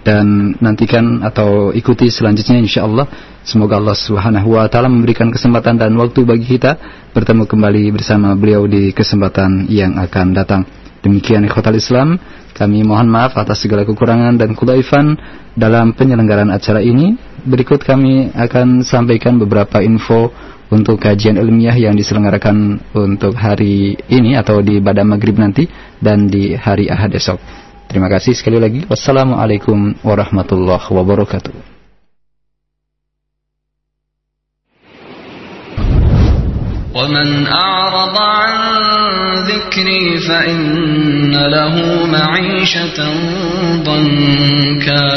[0.00, 3.04] Dan nantikan atau ikuti selanjutnya insya Allah
[3.44, 6.80] semoga Allah Subhanahu wa taala memberikan kesempatan dan waktu bagi kita
[7.12, 10.64] bertemu kembali bersama beliau di kesempatan yang akan datang.
[11.04, 12.16] Demikian ikhwatal Islam.
[12.56, 15.16] Kami mohon maaf atas segala kekurangan dan kulaifan
[15.56, 17.16] dalam penyelenggaraan acara ini.
[17.40, 20.28] Berikut kami akan sampaikan beberapa info
[20.73, 25.69] untuk kajian ilmiah yang diselenggarakan untuk hari ini atau di pada maghrib nanti
[26.01, 27.37] dan di hari Ahad esok.
[27.85, 28.81] Terima kasih sekali lagi.
[28.89, 31.75] Wassalamualaikum warahmatullahi wabarakatuh.
[36.95, 38.53] ومن أعرض عن
[39.51, 41.75] ذكري فإن له
[42.07, 42.99] معيشة
[43.83, 45.11] ضنكا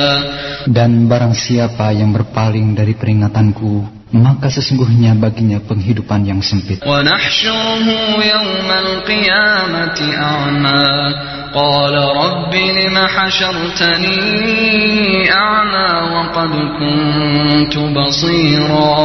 [0.68, 6.80] Dan barang siapa yang berpaling dari peringatanku maka sesungguhnya baginya penghidupan yang sempit.
[6.80, 7.86] ونحشره
[8.24, 10.88] يوم القيامة أعمى
[11.54, 14.20] قال رب لم حشرتني
[15.32, 18.98] أعمى وقد كنت بصيرا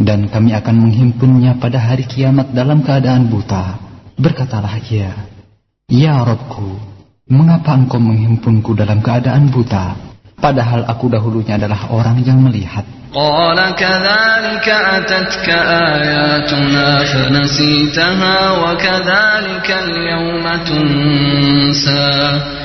[0.00, 3.76] Dan kami akan menghimpunnya pada hari kiamat dalam keadaan buta.
[4.16, 5.12] Berkatalah ia,
[5.92, 6.80] Ya Robku,
[7.28, 10.10] mengapa engkau menghimpunku dalam keadaan buta?
[10.45, 12.85] Padahal aku dahulunya adalah orang yang melihat.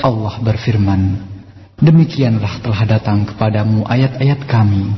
[0.05, 1.01] Allah berfirman,
[1.81, 4.93] Demikianlah telah datang kepadamu ayat-ayat kami,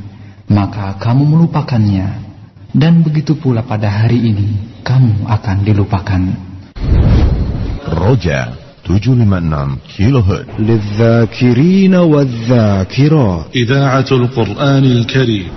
[0.51, 2.35] maka kamu melupakannya.
[2.75, 6.23] Dan begitu pula pada hari ini, kamu akan dilupakan.
[7.87, 13.47] Roja 756 كيلو هرتز للذاكرين والذاكرات.
[13.57, 15.49] إذاعة القرآن الكريم.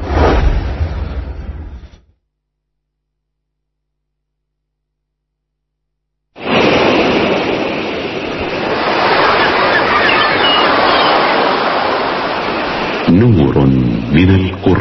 [13.10, 13.66] نور
[14.14, 14.75] من القرآن.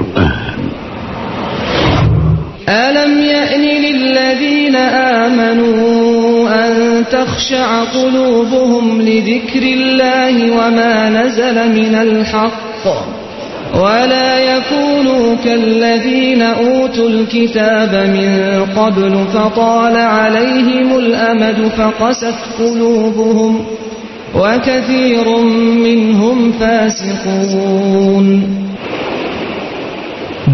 [7.15, 12.85] تخشع قلوبهم لذكر الله وما نزل من الحق.
[13.75, 18.31] ولا يكونوا كالذين أوتوا الكتاب من
[18.71, 23.53] قبل فطال عليهم الأمد فقست قلوبهم
[24.35, 25.27] وكثير
[25.87, 28.27] منهم فاسقون.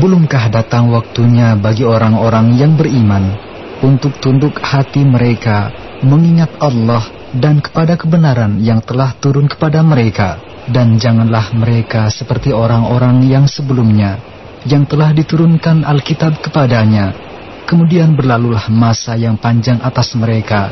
[0.00, 3.36] Belumkah datang waktunya bagi orang-orang yang beriman
[3.84, 5.72] untuk tunduk hati mereka
[6.04, 7.04] mengingat Allah
[7.36, 10.40] dan kepada kebenaran yang telah turun kepada mereka.
[10.70, 14.20] Dan janganlah mereka seperti orang-orang yang sebelumnya
[14.68, 17.16] yang telah diturunkan Alkitab kepadanya.
[17.64, 20.68] Kemudian berlalulah masa yang panjang atas mereka.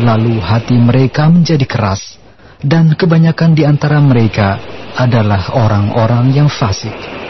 [0.00, 2.16] Lalu hati mereka menjadi keras.
[2.56, 4.56] Dan kebanyakan di antara mereka
[4.96, 7.25] adalah orang-orang yang fasik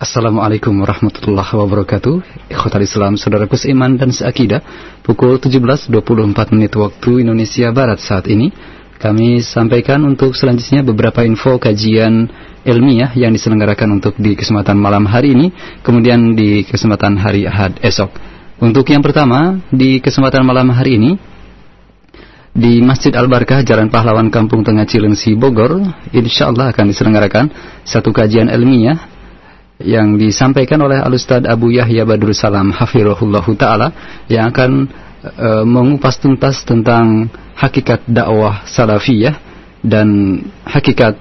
[0.00, 2.48] Assalamualaikum warahmatullahi wabarakatuh.
[2.48, 4.64] Ikhwatal Islam, saudaraku seiman dan seakidah
[5.04, 5.92] Pukul 17.24
[6.56, 8.48] menit waktu Indonesia Barat saat ini
[8.96, 12.32] Kami sampaikan untuk selanjutnya beberapa info kajian
[12.64, 15.52] ilmiah yang diselenggarakan untuk di kesempatan malam hari ini
[15.84, 18.08] Kemudian di kesempatan hari Ahad esok.
[18.56, 21.20] Untuk yang pertama, di kesempatan malam hari ini
[22.56, 25.76] di Masjid Al-Barkah Jalan Pahlawan Kampung Tengah Cilengsi Bogor
[26.16, 27.52] insya Allah akan diselenggarakan
[27.84, 29.19] satu kajian ilmiah
[29.80, 33.88] yang disampaikan oleh Al-Ustaz Abu Yahya Badrul Salam Hafirullah Ta'ala
[34.28, 34.70] yang akan
[35.24, 39.36] e, mengupas tuntas tentang hakikat dakwah salafiyah
[39.80, 41.16] dan hakikat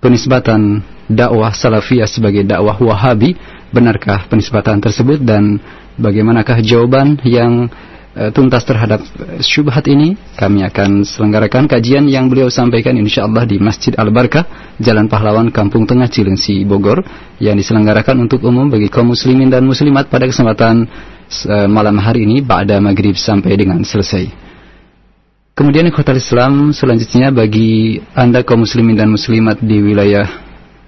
[0.00, 3.36] penisbatan dakwah salafiyah sebagai dakwah wahabi.
[3.70, 5.62] Benarkah penisbatan tersebut dan
[5.94, 7.70] bagaimanakah jawaban yang
[8.14, 9.02] e, tuntas terhadap
[9.42, 15.52] syubhat ini kami akan selenggarakan kajian yang beliau sampaikan insyaallah di Masjid Al-Barkah Jalan Pahlawan
[15.54, 17.02] Kampung Tengah Cilengsi Bogor
[17.38, 20.86] yang diselenggarakan untuk umum bagi kaum muslimin dan muslimat pada kesempatan
[21.30, 24.50] e, malam hari ini pada maghrib sampai dengan selesai.
[25.54, 30.24] Kemudian ikhwatal Islam selanjutnya bagi Anda kaum muslimin dan muslimat di wilayah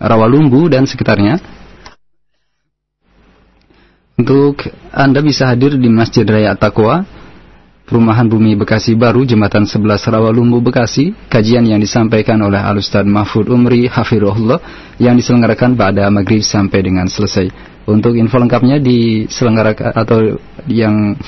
[0.02, 1.61] Rawalumbu dan sekitarnya
[4.18, 7.04] untuk Anda bisa hadir di Masjid Raya Taqwa,
[7.82, 13.90] Perumahan Bumi Bekasi Baru, Jembatan 11 Rawalumbu Bekasi, kajian yang disampaikan oleh Al-Ustaz Mahfud Umri
[13.90, 14.60] Hafirullah
[14.96, 17.48] yang diselenggarakan pada maghrib sampai dengan selesai.
[17.84, 20.38] Untuk info lengkapnya diselenggarakan atau
[20.70, 21.18] yang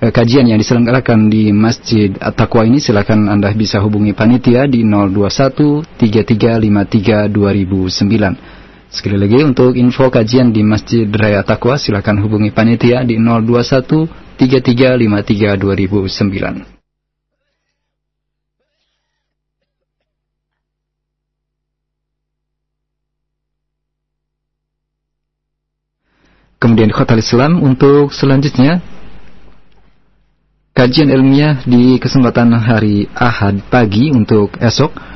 [0.00, 5.84] eh, kajian yang diselenggarakan di Masjid At-Taqwa ini silakan Anda bisa hubungi panitia di 021
[6.00, 8.59] 3353 2009.
[8.90, 15.54] Sekali lagi untuk info kajian di Masjid Raya Takwa silakan hubungi panitia di 021 3353
[15.54, 16.80] 2009.
[26.60, 28.82] Kemudian Khotal Islam untuk selanjutnya
[30.74, 35.09] kajian ilmiah di kesempatan hari Ahad pagi untuk esok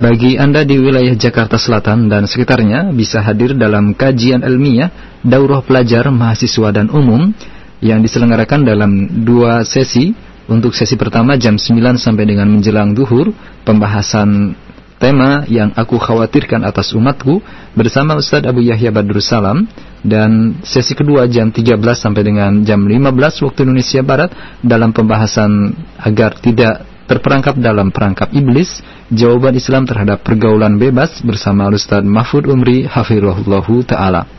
[0.00, 4.88] bagi Anda di wilayah Jakarta Selatan dan sekitarnya bisa hadir dalam kajian ilmiah
[5.20, 7.36] daurah pelajar mahasiswa dan umum
[7.84, 10.16] yang diselenggarakan dalam dua sesi.
[10.50, 13.30] Untuk sesi pertama jam 9 sampai dengan menjelang duhur,
[13.62, 14.58] pembahasan
[14.98, 17.38] tema yang aku khawatirkan atas umatku
[17.78, 19.70] bersama Ustadz Abu Yahya Badrul Salam
[20.02, 25.70] dan sesi kedua jam 13 sampai dengan jam 15 waktu Indonesia Barat dalam pembahasan
[26.02, 28.78] agar tidak terperangkap dalam perangkap iblis?
[29.10, 34.30] Jawaban Islam terhadap pergaulan bebas bersama Ustaz Mahfud Umri Hafirullahu Ta'ala.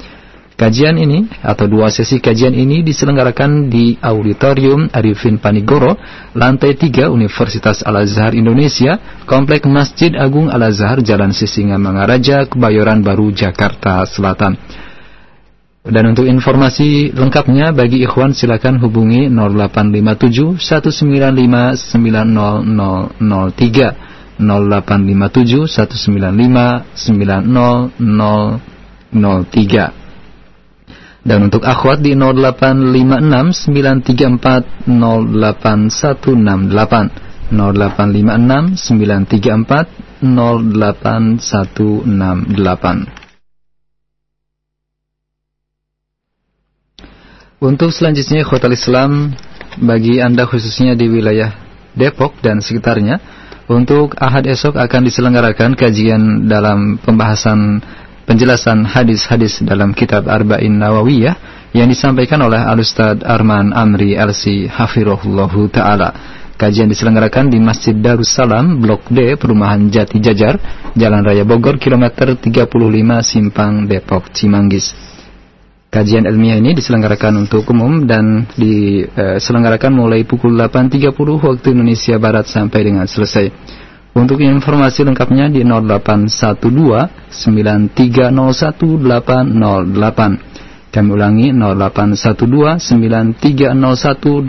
[0.56, 5.98] Kajian ini atau dua sesi kajian ini diselenggarakan di Auditorium Arifin Panigoro,
[6.38, 14.06] lantai 3 Universitas Al-Azhar Indonesia, Komplek Masjid Agung Al-Azhar, Jalan Sisinga Mangaraja, Kebayoran Baru, Jakarta
[14.06, 14.54] Selatan.
[15.82, 26.86] Dan untuk informasi lengkapnya bagi ikhwan silakan hubungi 0857 195 90003 0857 195
[29.10, 30.02] 90003
[31.22, 43.21] dan untuk akhwat di 0856 934 08168 0856 934 08168
[47.62, 49.38] Untuk selanjutnya Khotal Islam
[49.78, 51.54] bagi Anda khususnya di wilayah
[51.94, 53.22] Depok dan sekitarnya
[53.70, 57.78] untuk Ahad esok akan diselenggarakan kajian dalam pembahasan
[58.26, 66.10] penjelasan hadis-hadis dalam kitab Arba'in Nawawiyah yang disampaikan oleh Al-Ustaz Arman Amri LC Hafirullahu Ta'ala.
[66.58, 70.58] Kajian diselenggarakan di Masjid Darussalam, Blok D, Perumahan Jati Jajar,
[70.98, 72.74] Jalan Raya Bogor, kilometer 35
[73.22, 75.11] Simpang Depok, Cimanggis.
[75.92, 82.88] Kajian ilmiah ini diselenggarakan untuk umum dan diselenggarakan mulai pukul 8.30 waktu Indonesia Barat sampai
[82.88, 83.52] dengan selesai.
[84.16, 86.32] Untuk informasi lengkapnya di 0812
[87.28, 88.32] 9301
[90.96, 94.48] Kami ulangi 0812 9301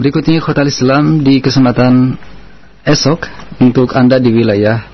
[0.00, 2.16] Berikutnya Khotal Islam di kesempatan
[2.88, 3.24] esok
[3.60, 4.93] untuk Anda di wilayah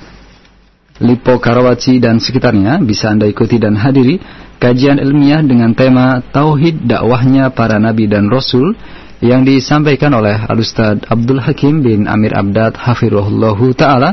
[1.00, 4.20] Lipo Karawaci dan sekitarnya bisa Anda ikuti dan hadiri
[4.60, 8.76] kajian ilmiah dengan tema Tauhid dakwahnya para nabi dan rasul
[9.24, 14.12] yang disampaikan oleh Al-Ustaz Abdul Hakim bin Amir Abdad Hafirullahu Ta'ala.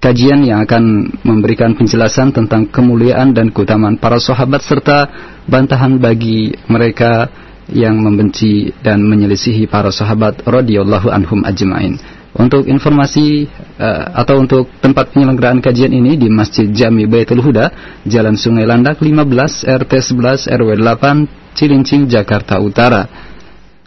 [0.00, 5.12] kajian yang akan memberikan penjelasan tentang kemuliaan dan keutamaan para sahabat serta
[5.44, 7.28] bantahan bagi mereka
[7.72, 11.98] yang membenci dan menyelisihi para sahabat radhiyallahu anhum ajmain.
[12.36, 13.48] Untuk informasi
[13.80, 17.72] uh, atau untuk tempat penyelenggaraan kajian ini di Masjid Jami Baitul Huda,
[18.04, 23.08] Jalan Sungai Landak 15 RT 11 RW 8 Cilincing Jakarta Utara.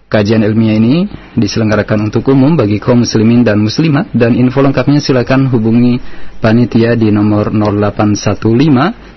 [0.10, 1.06] Kajian ilmiah ini
[1.38, 6.02] diselenggarakan untuk umum bagi kaum muslimin dan muslimat dan info lengkapnya silakan hubungi
[6.42, 8.42] panitia di nomor 0815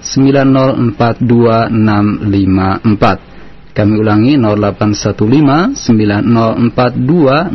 [0.05, 1.73] 9042
[3.73, 7.53] kami ulangi 0815 9042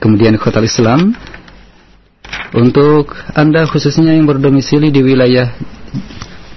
[0.00, 1.12] Kemudian Khotal Islam
[2.56, 5.52] untuk Anda khususnya yang berdomisili di wilayah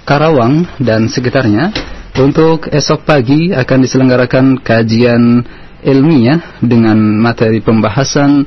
[0.04, 1.72] Karawang dan sekitarnya
[2.20, 5.44] untuk esok pagi akan diselenggarakan kajian
[5.84, 8.46] ilmiah dengan materi pembahasan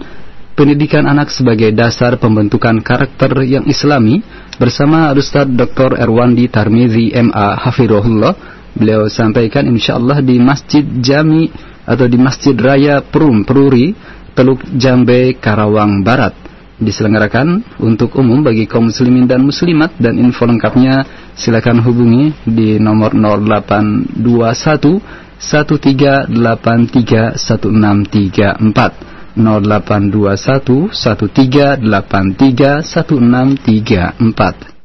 [0.57, 4.25] pendidikan anak sebagai dasar pembentukan karakter yang islami
[4.57, 6.01] bersama Ustaz Dr.
[6.01, 8.33] Erwandi Tarmizi MA Hafirullah
[8.73, 11.53] beliau sampaikan insyaallah di Masjid Jami
[11.85, 13.93] atau di Masjid Raya Perum Peruri
[14.33, 16.33] Teluk Jambe Karawang Barat
[16.81, 21.05] diselenggarakan untuk umum bagi kaum muslimin dan muslimat dan info lengkapnya
[21.37, 34.77] silakan hubungi di nomor 0821 1383 1634 0821 1383 1634.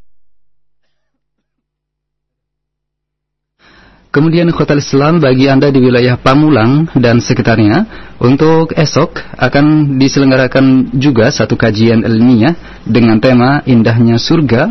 [4.13, 7.89] Kemudian Hotel Islam bagi Anda di wilayah Pamulang dan sekitarnya,
[8.21, 14.69] untuk esok akan diselenggarakan juga satu kajian ilmiah dengan tema Indahnya Surga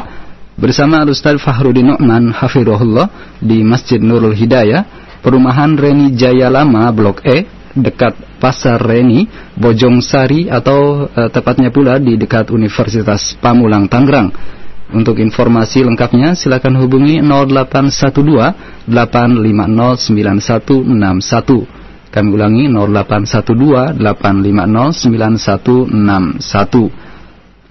[0.62, 4.86] bersama Al-Ustaz Fahrudin Nu'man Hafirullah di Masjid Nurul Hidayah,
[5.26, 12.02] Perumahan Reni Jaya Lama Blok E, dekat Pasar Reni, Bojong Sari atau uh, tepatnya pula
[12.02, 14.34] di dekat Universitas Pamulang Tangerang.
[14.92, 21.82] Untuk informasi lengkapnya silakan hubungi 0812 850 9161.
[22.12, 26.92] Kami ulangi 0812 850 9161.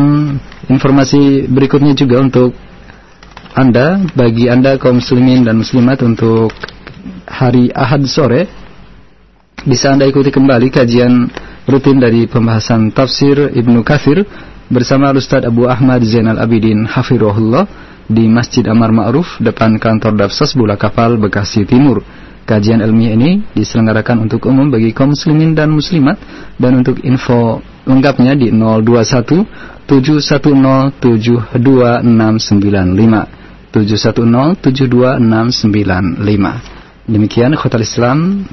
[0.66, 2.50] informasi berikutnya juga untuk
[3.54, 6.50] Anda bagi Anda kaum muslimin dan muslimat untuk
[7.30, 8.50] hari Ahad sore
[9.62, 11.30] bisa Anda ikuti kembali kajian
[11.70, 14.26] rutin dari pembahasan tafsir Ibnu Kathir
[14.68, 17.64] bersama Ustaz Abu Ahmad Zainal Abidin Hafirullah
[18.04, 22.04] di Masjid Amar Ma'ruf depan kantor Dafsas Bula Kapal Bekasi Timur.
[22.48, 26.16] Kajian ilmiah ini diselenggarakan untuk umum bagi kaum muslimin dan muslimat.
[26.56, 29.44] Dan untuk info lengkapnya di 021
[29.84, 33.28] 710 72695
[33.72, 36.24] 710 72695
[37.08, 38.44] Demikian khotal Islam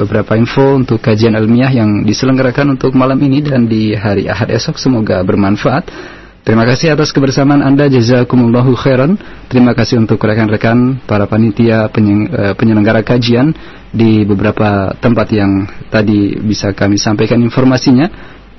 [0.00, 4.80] beberapa info untuk kajian ilmiah yang diselenggarakan untuk malam ini dan di hari Ahad esok
[4.80, 5.92] semoga bermanfaat.
[6.40, 9.20] Terima kasih atas kebersamaan Anda jazakumullahu khairan.
[9.52, 13.52] Terima kasih untuk rekan-rekan para panitia eh, penyelenggara kajian
[13.92, 18.08] di beberapa tempat yang tadi bisa kami sampaikan informasinya.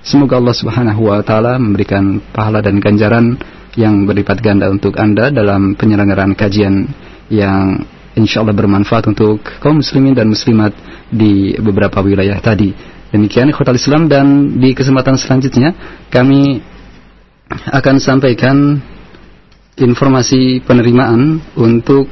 [0.05, 3.41] Semoga Allah Subhanahu wa taala memberikan pahala dan ganjaran
[3.73, 6.85] yang berlipat ganda untuk Anda dalam penyelenggaraan kajian
[7.33, 7.81] yang
[8.15, 10.75] insya Allah bermanfaat untuk kaum muslimin dan muslimat
[11.07, 12.73] di beberapa wilayah tadi.
[13.11, 15.75] Demikian ikhwatal Islam dan di kesempatan selanjutnya
[16.07, 16.63] kami
[17.51, 18.79] akan sampaikan
[19.75, 22.07] informasi penerimaan untuk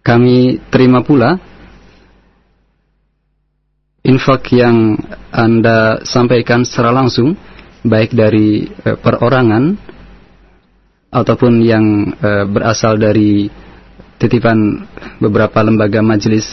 [0.00, 1.36] kami terima pula
[4.00, 4.96] infak yang
[5.28, 7.36] Anda sampaikan secara langsung
[7.84, 9.76] baik dari e, perorangan
[11.12, 13.44] ataupun yang e, berasal dari
[14.16, 14.88] titipan
[15.20, 16.48] beberapa lembaga majelis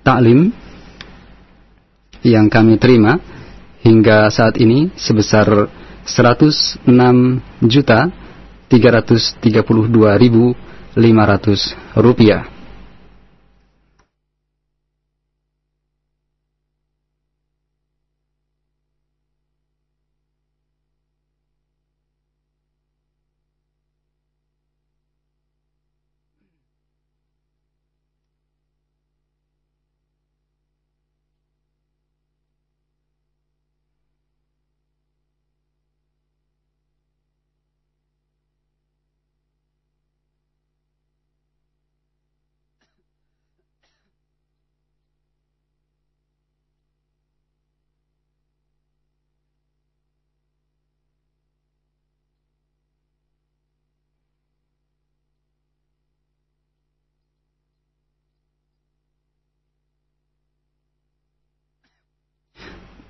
[0.00, 0.56] taklim
[2.24, 3.20] yang kami terima
[3.84, 6.82] hingga saat ini sebesar 106
[7.66, 8.10] juta
[8.68, 10.54] 332 ribu
[10.96, 12.61] 500 rupiah.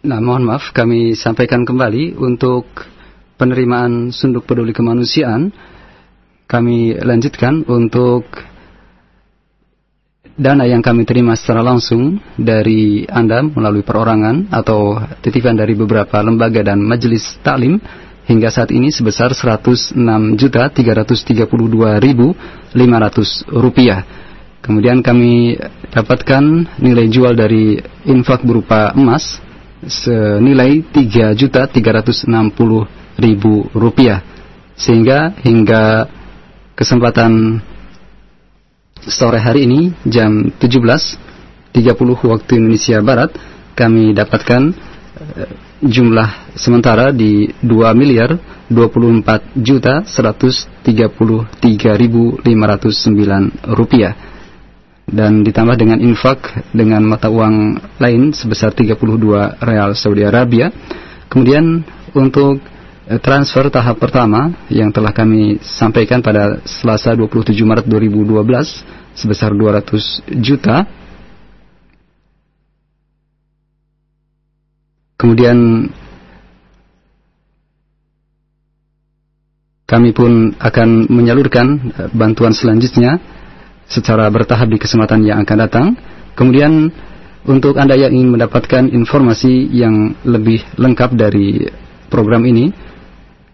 [0.02, 2.66] Nah, mohon maaf kami sampaikan kembali untuk
[3.38, 5.54] penerimaan sunduk peduli kemanusiaan
[6.50, 8.26] kami lanjutkan untuk
[10.34, 16.66] dana yang kami terima secara langsung dari Anda melalui perorangan atau titipan dari beberapa lembaga
[16.66, 17.78] dan majelis taklim
[18.26, 19.30] hingga saat ini sebesar
[19.94, 22.34] 106.332.500
[23.54, 24.02] rupiah.
[24.66, 25.62] Kemudian kami
[25.94, 26.42] dapatkan
[26.82, 27.78] nilai jual dari
[28.10, 29.51] infak berupa emas
[29.86, 33.44] senilai 3.360.000
[33.74, 34.22] rupiah.
[34.78, 36.06] Sehingga hingga
[36.74, 37.62] kesempatan
[39.06, 43.30] sore hari ini jam 17.30 waktu Indonesia Barat
[43.74, 45.46] kami dapatkan uh,
[45.82, 48.38] jumlah sementara di 2 miliar
[48.70, 52.46] 24 juta 133.509
[53.74, 54.14] rupiah
[55.12, 58.96] dan ditambah dengan infak dengan mata uang lain sebesar 32
[59.60, 60.72] real Saudi Arabia.
[61.28, 61.84] Kemudian
[62.16, 62.64] untuk
[63.04, 70.40] eh, transfer tahap pertama yang telah kami sampaikan pada Selasa 27 Maret 2012 sebesar 200
[70.40, 70.88] juta.
[75.20, 75.86] Kemudian
[79.84, 81.66] kami pun akan menyalurkan
[82.00, 83.20] eh, bantuan selanjutnya
[83.92, 85.92] secara bertahap di kesempatan yang akan datang.
[86.32, 86.88] Kemudian
[87.44, 91.68] untuk Anda yang ingin mendapatkan informasi yang lebih lengkap dari
[92.08, 92.72] program ini,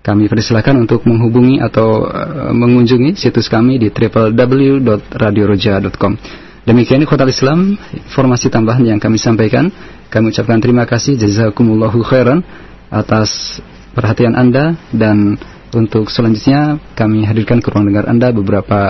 [0.06, 6.46] kami persilakan untuk menghubungi atau uh, mengunjungi situs kami di www.radioroja.com.
[6.68, 9.72] Demikian khotal Islam, informasi tambahan yang kami sampaikan.
[10.08, 12.44] Kami ucapkan terima kasih jazakumullahu khairan
[12.88, 13.60] atas
[13.96, 15.40] perhatian Anda dan
[15.74, 18.80] untuk selanjutnya kami hadirkan ke ruang dengar Anda beberapa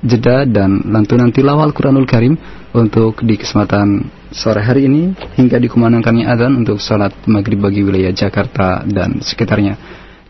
[0.00, 2.38] jeda dan lantunan tilawal Quranul Karim
[2.72, 8.80] untuk di kesempatan sore hari ini hingga dikumandangkannya adzan untuk salat maghrib bagi wilayah Jakarta
[8.88, 9.76] dan sekitarnya.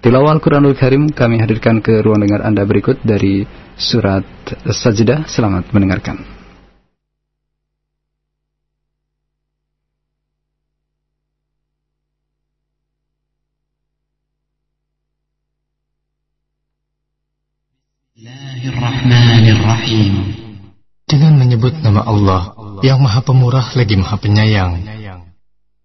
[0.02, 3.46] Tilawal Quranul Karim kami hadirkan ke ruang dengar Anda berikut dari
[3.78, 4.26] surat
[4.66, 5.30] Sajdah.
[5.30, 6.31] Selamat mendengarkan.
[21.12, 22.54] Dengan menyebut nama Allah
[22.86, 24.78] yang Maha Pemurah lagi Maha Penyayang.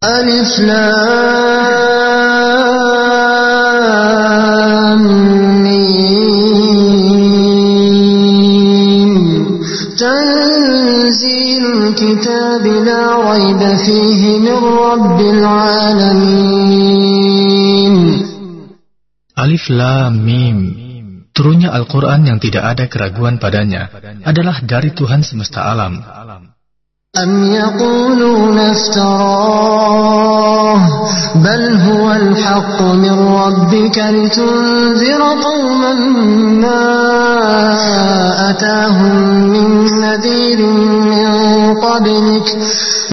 [0.06, 1.02] Alif Lam
[5.65, 5.98] Mim.
[9.98, 15.41] Tanzilul kitab la raiba fihi min rabbil
[15.98, 16.61] alamin.
[19.34, 20.66] Alif Lam Mim.
[21.36, 23.89] Turunnya Al-Quran yang tidak ada keraguan padanya
[24.23, 26.01] adalah dari Tuhan semesta alam.
[27.12, 30.02] أم يقولون افتراه
[31.35, 35.93] بل هو الحق من ربك لتنذر قوما
[36.64, 36.85] ما
[38.51, 39.16] أتاهم
[39.52, 40.66] من نذير
[41.12, 41.28] من
[41.74, 42.59] قبلك